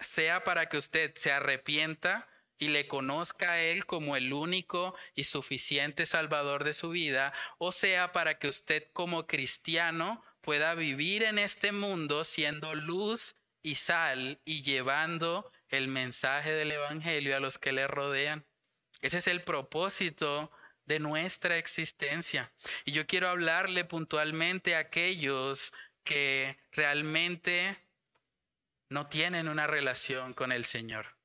sea 0.00 0.44
para 0.44 0.68
que 0.68 0.78
usted 0.78 1.14
se 1.16 1.32
arrepienta 1.32 2.28
y 2.58 2.68
le 2.68 2.86
conozca 2.86 3.52
a 3.52 3.60
Él 3.60 3.86
como 3.86 4.16
el 4.16 4.32
único 4.32 4.94
y 5.14 5.24
suficiente 5.24 6.06
Salvador 6.06 6.64
de 6.64 6.72
su 6.72 6.90
vida, 6.90 7.32
o 7.58 7.72
sea, 7.72 8.12
para 8.12 8.38
que 8.38 8.48
usted 8.48 8.86
como 8.92 9.26
cristiano 9.26 10.22
pueda 10.40 10.74
vivir 10.74 11.22
en 11.22 11.38
este 11.38 11.72
mundo 11.72 12.24
siendo 12.24 12.74
luz 12.74 13.34
y 13.62 13.76
sal 13.76 14.40
y 14.44 14.62
llevando 14.62 15.50
el 15.68 15.88
mensaje 15.88 16.52
del 16.52 16.72
Evangelio 16.72 17.36
a 17.36 17.40
los 17.40 17.58
que 17.58 17.72
le 17.72 17.86
rodean. 17.86 18.46
Ese 19.00 19.18
es 19.18 19.26
el 19.26 19.42
propósito 19.42 20.50
de 20.84 21.00
nuestra 21.00 21.56
existencia. 21.56 22.52
Y 22.84 22.92
yo 22.92 23.06
quiero 23.06 23.28
hablarle 23.28 23.84
puntualmente 23.84 24.76
a 24.76 24.80
aquellos 24.80 25.72
que 26.04 26.58
realmente 26.72 27.83
no 28.94 29.08
tienen 29.08 29.48
una 29.48 29.66
relación 29.66 30.34
con 30.34 30.52
el 30.52 30.64
Señor. 30.64 31.16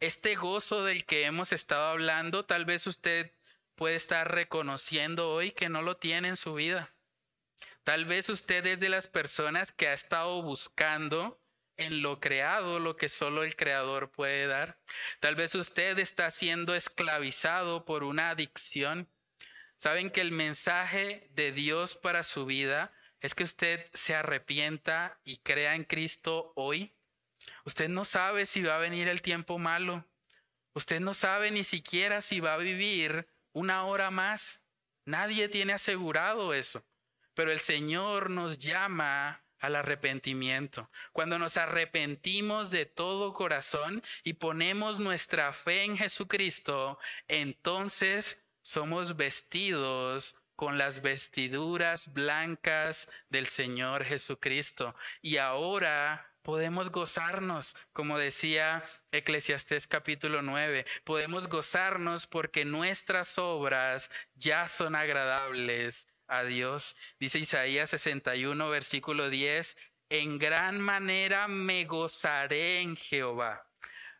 Este 0.00 0.34
gozo 0.34 0.82
del 0.82 1.04
que 1.04 1.26
hemos 1.26 1.52
estado 1.52 1.84
hablando, 1.90 2.46
tal 2.46 2.64
vez 2.64 2.86
usted 2.86 3.30
puede 3.74 3.96
estar 3.96 4.32
reconociendo 4.32 5.30
hoy 5.30 5.50
que 5.50 5.68
no 5.68 5.82
lo 5.82 5.98
tiene 5.98 6.28
en 6.28 6.38
su 6.38 6.54
vida. 6.54 6.94
Tal 7.84 8.06
vez 8.06 8.30
usted 8.30 8.64
es 8.64 8.80
de 8.80 8.88
las 8.88 9.08
personas 9.08 9.72
que 9.72 9.88
ha 9.88 9.92
estado 9.92 10.40
buscando 10.42 11.38
en 11.76 12.00
lo 12.00 12.18
creado 12.18 12.78
lo 12.80 12.96
que 12.96 13.10
solo 13.10 13.44
el 13.44 13.56
creador 13.56 14.10
puede 14.10 14.46
dar. 14.46 14.80
Tal 15.20 15.36
vez 15.36 15.54
usted 15.54 15.98
está 15.98 16.30
siendo 16.30 16.74
esclavizado 16.74 17.84
por 17.84 18.04
una 18.04 18.30
adicción. 18.30 19.06
Saben 19.76 20.10
que 20.10 20.22
el 20.22 20.32
mensaje 20.32 21.28
de 21.32 21.52
Dios 21.52 21.94
para 21.94 22.22
su 22.22 22.46
vida 22.46 22.90
es 23.20 23.34
que 23.34 23.44
usted 23.44 23.86
se 23.92 24.14
arrepienta 24.14 25.20
y 25.24 25.38
crea 25.38 25.74
en 25.74 25.84
Cristo 25.84 26.54
hoy. 26.56 26.94
Usted 27.64 27.88
no 27.88 28.04
sabe 28.04 28.46
si 28.46 28.62
va 28.62 28.76
a 28.76 28.80
venir 28.80 29.08
el 29.08 29.22
tiempo 29.22 29.58
malo. 29.58 30.06
Usted 30.74 31.00
no 31.00 31.14
sabe 31.14 31.50
ni 31.50 31.64
siquiera 31.64 32.20
si 32.20 32.40
va 32.40 32.54
a 32.54 32.58
vivir 32.58 33.28
una 33.52 33.84
hora 33.84 34.10
más. 34.10 34.60
Nadie 35.04 35.48
tiene 35.48 35.72
asegurado 35.72 36.54
eso. 36.54 36.84
Pero 37.34 37.50
el 37.50 37.60
Señor 37.60 38.30
nos 38.30 38.58
llama 38.58 39.44
al 39.58 39.76
arrepentimiento. 39.76 40.90
Cuando 41.12 41.38
nos 41.38 41.56
arrepentimos 41.56 42.70
de 42.70 42.84
todo 42.84 43.32
corazón 43.32 44.02
y 44.24 44.34
ponemos 44.34 44.98
nuestra 44.98 45.52
fe 45.52 45.84
en 45.84 45.96
Jesucristo, 45.96 46.98
entonces 47.28 48.42
somos 48.62 49.16
vestidos 49.16 50.36
con 50.56 50.78
las 50.78 51.00
vestiduras 51.00 52.12
blancas 52.12 53.08
del 53.30 53.46
Señor 53.46 54.04
Jesucristo. 54.04 54.94
Y 55.20 55.36
ahora 55.36 56.31
podemos 56.42 56.90
gozarnos, 56.90 57.76
como 57.92 58.18
decía 58.18 58.84
Eclesiastés 59.12 59.86
capítulo 59.86 60.42
9, 60.42 60.84
podemos 61.04 61.48
gozarnos 61.48 62.26
porque 62.26 62.64
nuestras 62.64 63.38
obras 63.38 64.10
ya 64.34 64.68
son 64.68 64.94
agradables 64.94 66.08
a 66.26 66.44
Dios. 66.44 66.96
Dice 67.18 67.38
Isaías 67.38 67.90
61, 67.90 68.68
versículo 68.68 69.30
10, 69.30 69.76
en 70.10 70.38
gran 70.38 70.80
manera 70.80 71.48
me 71.48 71.84
gozaré 71.84 72.80
en 72.80 72.96
Jehová. 72.96 73.68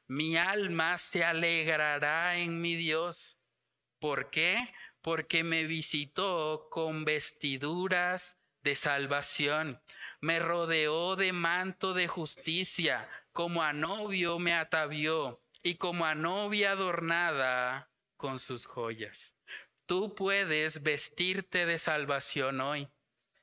Mi 0.07 0.37
alma 0.37 0.99
se 0.99 1.25
alegrará 1.25 2.37
en 2.37 2.61
mi 2.61 2.77
Dios. 2.77 3.39
¿Por 3.99 4.31
qué? 4.31 4.73
Porque 5.01 5.43
me 5.43 5.65
visitó 5.65 6.69
con 6.71 7.05
vestiduras 7.05 8.37
de 8.63 8.77
salvación 8.77 9.81
me 10.23 10.39
rodeó 10.39 11.17
de 11.17 11.33
manto 11.33 11.95
de 11.95 12.07
justicia, 12.07 13.09
como 13.33 13.63
a 13.63 13.73
novio 13.73 14.39
me 14.39 14.55
atavió 14.55 15.43
y 15.65 15.75
como 15.75 16.07
a 16.07 16.15
novia 16.15 16.71
adornada 16.71 17.91
con 18.17 18.39
sus 18.39 18.65
joyas. 18.65 19.35
Tú 19.85 20.15
puedes 20.15 20.83
vestirte 20.83 21.67
de 21.67 21.77
salvación 21.77 22.61
hoy. 22.61 22.89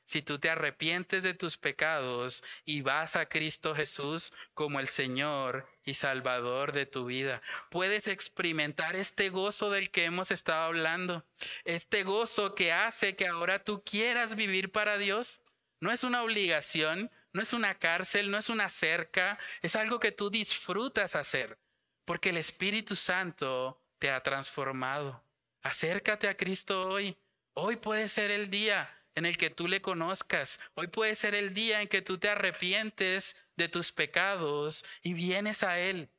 Si 0.05 0.21
tú 0.21 0.39
te 0.39 0.49
arrepientes 0.49 1.21
de 1.21 1.33
tus 1.33 1.57
pecados 1.57 2.43
y 2.63 2.81
vas 2.81 3.17
a 3.17 3.27
Cristo 3.27 3.75
Jesús 3.75 4.31
como 4.53 4.79
el 4.79 4.87
Señor 4.87 5.69
y 5.83 5.95
Salvador 5.95 6.71
de 6.71 6.85
tu 6.85 7.05
vida, 7.05 7.41
puedes 7.69 8.07
experimentar 8.07 8.95
este 8.95 9.29
gozo 9.29 9.69
del 9.69 9.91
que 9.91 10.05
hemos 10.05 10.31
estado 10.31 10.63
hablando, 10.63 11.25
este 11.65 12.03
gozo 12.03 12.55
que 12.55 12.71
hace 12.71 13.17
que 13.17 13.27
ahora 13.27 13.63
tú 13.63 13.83
quieras 13.83 14.35
vivir 14.35 14.71
para 14.71 14.97
Dios. 14.97 15.41
No 15.79 15.91
es 15.91 16.03
una 16.03 16.23
obligación, 16.23 17.11
no 17.31 17.41
es 17.41 17.53
una 17.53 17.75
cárcel, 17.75 18.31
no 18.31 18.37
es 18.37 18.49
una 18.49 18.69
cerca, 18.69 19.39
es 19.61 19.75
algo 19.75 19.99
que 19.99 20.11
tú 20.11 20.29
disfrutas 20.29 21.15
hacer, 21.15 21.57
porque 22.05 22.29
el 22.29 22.37
Espíritu 22.37 22.95
Santo 22.95 23.81
te 23.97 24.09
ha 24.09 24.21
transformado. 24.21 25.23
Acércate 25.61 26.27
a 26.27 26.35
Cristo 26.35 26.89
hoy. 26.89 27.17
Hoy 27.53 27.75
puede 27.75 28.09
ser 28.09 28.31
el 28.31 28.49
día 28.49 28.93
en 29.15 29.25
el 29.25 29.37
que 29.37 29.49
tú 29.49 29.67
le 29.67 29.81
conozcas. 29.81 30.59
Hoy 30.75 30.87
puede 30.87 31.15
ser 31.15 31.35
el 31.35 31.53
día 31.53 31.81
en 31.81 31.87
que 31.87 32.01
tú 32.01 32.17
te 32.17 32.29
arrepientes 32.29 33.35
de 33.55 33.67
tus 33.67 33.91
pecados 33.91 34.85
y 35.01 35.13
vienes 35.13 35.63
a 35.63 35.79
Él 35.79 36.09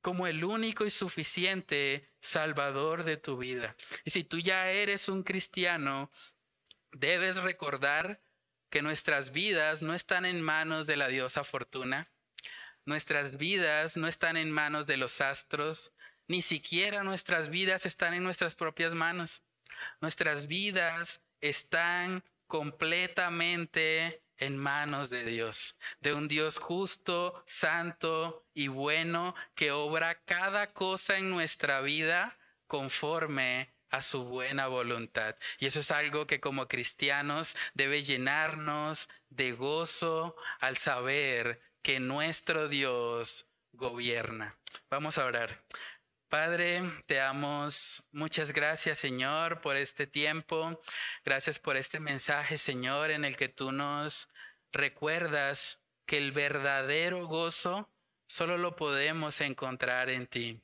como 0.00 0.26
el 0.26 0.44
único 0.44 0.84
y 0.84 0.90
suficiente 0.90 2.08
Salvador 2.20 3.04
de 3.04 3.16
tu 3.16 3.36
vida. 3.36 3.76
Y 4.04 4.10
si 4.10 4.24
tú 4.24 4.38
ya 4.38 4.70
eres 4.70 5.08
un 5.08 5.22
cristiano, 5.22 6.10
debes 6.92 7.36
recordar 7.36 8.20
que 8.70 8.82
nuestras 8.82 9.32
vidas 9.32 9.82
no 9.82 9.94
están 9.94 10.24
en 10.24 10.42
manos 10.42 10.86
de 10.86 10.96
la 10.96 11.08
diosa 11.08 11.44
fortuna, 11.44 12.10
nuestras 12.84 13.36
vidas 13.36 13.96
no 13.96 14.08
están 14.08 14.36
en 14.36 14.50
manos 14.50 14.86
de 14.86 14.96
los 14.96 15.20
astros, 15.20 15.92
ni 16.26 16.42
siquiera 16.42 17.02
nuestras 17.02 17.50
vidas 17.50 17.86
están 17.86 18.14
en 18.14 18.22
nuestras 18.22 18.54
propias 18.54 18.94
manos. 18.94 19.42
Nuestras 20.00 20.46
vidas 20.46 21.22
están 21.40 22.24
completamente 22.46 24.22
en 24.38 24.56
manos 24.56 25.10
de 25.10 25.24
Dios, 25.24 25.78
de 26.00 26.14
un 26.14 26.28
Dios 26.28 26.58
justo, 26.58 27.42
santo 27.46 28.46
y 28.54 28.68
bueno 28.68 29.34
que 29.54 29.72
obra 29.72 30.14
cada 30.24 30.72
cosa 30.72 31.18
en 31.18 31.30
nuestra 31.30 31.80
vida 31.80 32.38
conforme 32.66 33.74
a 33.90 34.02
su 34.02 34.24
buena 34.24 34.66
voluntad. 34.66 35.36
Y 35.58 35.66
eso 35.66 35.80
es 35.80 35.90
algo 35.90 36.26
que 36.26 36.40
como 36.40 36.68
cristianos 36.68 37.56
debe 37.74 38.02
llenarnos 38.02 39.08
de 39.30 39.52
gozo 39.52 40.36
al 40.60 40.76
saber 40.76 41.60
que 41.82 42.00
nuestro 42.00 42.68
Dios 42.68 43.46
gobierna. 43.72 44.56
Vamos 44.90 45.18
a 45.18 45.24
orar. 45.24 45.64
Padre, 46.28 46.82
te 47.06 47.14
damos 47.14 48.02
muchas 48.12 48.52
gracias, 48.52 48.98
Señor, 48.98 49.62
por 49.62 49.78
este 49.78 50.06
tiempo. 50.06 50.78
Gracias 51.24 51.58
por 51.58 51.76
este 51.76 52.00
mensaje, 52.00 52.58
Señor, 52.58 53.10
en 53.10 53.24
el 53.24 53.34
que 53.34 53.48
tú 53.48 53.72
nos 53.72 54.28
recuerdas 54.70 55.80
que 56.04 56.18
el 56.18 56.32
verdadero 56.32 57.26
gozo 57.26 57.90
solo 58.26 58.58
lo 58.58 58.76
podemos 58.76 59.40
encontrar 59.40 60.10
en 60.10 60.26
ti. 60.26 60.60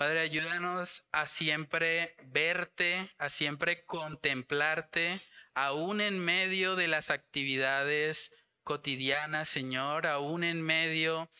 Padre, 0.00 0.20
ayúdanos 0.20 1.04
a 1.12 1.26
siempre 1.26 2.16
verte, 2.22 3.06
a 3.18 3.28
siempre 3.28 3.84
contemplarte, 3.84 5.20
aún 5.52 6.00
en 6.00 6.24
medio 6.24 6.74
de 6.74 6.88
las 6.88 7.10
actividades 7.10 8.32
cotidianas, 8.64 9.46
Señor, 9.46 10.06
aún 10.06 10.42
en 10.42 10.62
medio 10.62 11.30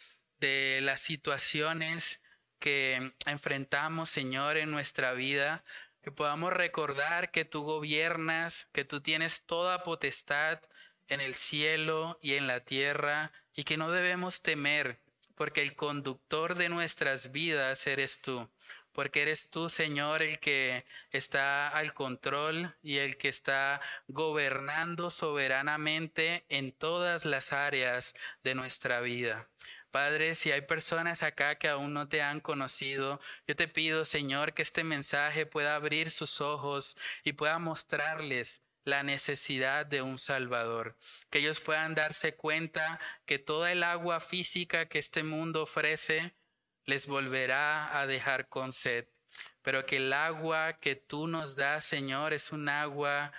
de 0.41 0.81
las 0.83 1.01
situaciones 1.01 2.23
que 2.59 3.15
enfrentamos, 3.25 4.11
Señor, 4.11 4.59
en 4.59 4.71
nuestra 4.71 5.15
vida, 5.15 5.65
que 6.03 6.13
podamos 6.13 6.53
recordar 6.53 7.31
que 7.31 7.47
tú 7.47 7.63
gobiernas, 7.63 8.69
que 8.75 8.85
tú 8.85 9.01
tienes 9.01 9.47
toda 9.47 9.85
potestad 9.85 10.61
en 11.09 11.23
el 11.23 11.33
cielo 11.35 12.19
y 12.21 12.35
en 12.35 12.47
la 12.47 12.61
tierra, 12.61 13.33
y 13.55 13.65
que 13.65 13.79
no 13.79 13.91
debemos 13.91 14.43
temer 14.43 15.01
porque 15.41 15.63
el 15.63 15.75
conductor 15.75 16.55
de 16.55 16.69
nuestras 16.69 17.33
vidas 17.33 17.87
eres 17.87 18.21
tú, 18.21 18.51
porque 18.93 19.23
eres 19.23 19.49
tú, 19.49 19.71
Señor, 19.71 20.21
el 20.21 20.39
que 20.39 20.85
está 21.13 21.71
al 21.71 21.95
control 21.95 22.77
y 22.83 22.99
el 22.99 23.17
que 23.17 23.31
está 23.31 23.81
gobernando 24.07 25.11
soberanamente 25.11 26.45
en 26.51 26.73
todas 26.73 27.25
las 27.25 27.55
áreas 27.55 28.15
de 28.45 28.55
nuestra 28.55 29.01
vida. 29.01 29.49
Padre, 29.91 30.35
si 30.35 30.53
hay 30.53 30.61
personas 30.61 31.23
acá 31.23 31.55
que 31.55 31.71
aún 31.71 31.95
no 31.95 32.07
te 32.07 32.21
han 32.21 32.41
conocido, 32.41 33.19
yo 33.47 33.57
te 33.57 33.67
pido, 33.67 34.05
Señor, 34.05 34.53
que 34.53 34.61
este 34.61 34.85
mensaje 34.85 35.47
pueda 35.47 35.75
abrir 35.75 36.11
sus 36.11 36.43
ojos 36.43 36.99
y 37.25 37.33
pueda 37.33 37.59
mostrarles 37.59 38.63
la 38.85 39.03
necesidad 39.03 39.87
de 39.87 40.03
un 40.03 40.19
Salvador, 40.19 40.97
que 41.31 41.39
ellos 41.39 41.61
puedan 41.61 41.95
darse 41.95 42.35
cuenta 42.35 42.99
que 43.27 43.39
toda 43.39 43.73
el 43.73 43.83
agua 43.83 44.21
física 44.21 44.87
que 44.87 44.99
este 44.99 45.23
mundo 45.23 45.63
ofrece 45.63 46.35
les 46.87 47.07
volverá 47.07 47.99
a 47.99 48.07
dejar 48.07 48.49
con 48.49 48.73
sed, 48.73 49.07
pero 49.63 49.87
que 49.87 49.99
el 49.99 50.13
agua 50.13 50.75
que 50.75 50.97
tú 50.97 51.27
nos 51.27 51.57
das, 51.57 51.85
Señor, 51.85 52.33
es 52.33 52.53
un 52.53 52.69
agua 52.69 53.33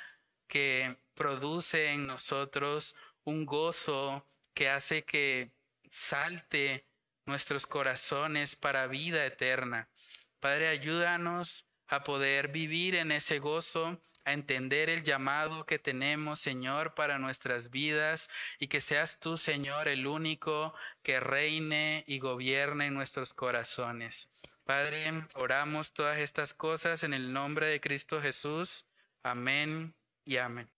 que 0.47 0.97
produce 1.15 1.91
en 1.91 2.07
nosotros 2.07 2.95
un 3.23 3.45
gozo 3.45 4.27
que 4.53 4.69
hace 4.69 5.03
que 5.03 5.51
salte 5.89 6.85
nuestros 7.25 7.67
corazones 7.67 8.55
para 8.55 8.87
vida 8.87 9.25
eterna. 9.25 9.89
Padre, 10.39 10.69
ayúdanos 10.69 11.65
a 11.87 12.03
poder 12.03 12.47
vivir 12.47 12.95
en 12.95 13.11
ese 13.11 13.39
gozo 13.39 14.01
a 14.25 14.33
entender 14.33 14.89
el 14.89 15.03
llamado 15.03 15.65
que 15.65 15.79
tenemos, 15.79 16.39
Señor, 16.39 16.93
para 16.93 17.17
nuestras 17.17 17.69
vidas 17.71 18.29
y 18.59 18.67
que 18.67 18.81
seas 18.81 19.19
tú, 19.19 19.37
Señor, 19.37 19.87
el 19.87 20.07
único 20.07 20.73
que 21.03 21.19
reine 21.19 22.03
y 22.07 22.19
gobierne 22.19 22.91
nuestros 22.91 23.33
corazones. 23.33 24.29
Padre, 24.63 25.25
oramos 25.35 25.93
todas 25.93 26.19
estas 26.19 26.53
cosas 26.53 27.03
en 27.03 27.13
el 27.13 27.33
nombre 27.33 27.67
de 27.67 27.81
Cristo 27.81 28.21
Jesús. 28.21 28.85
Amén 29.23 29.95
y 30.23 30.37
amén. 30.37 30.69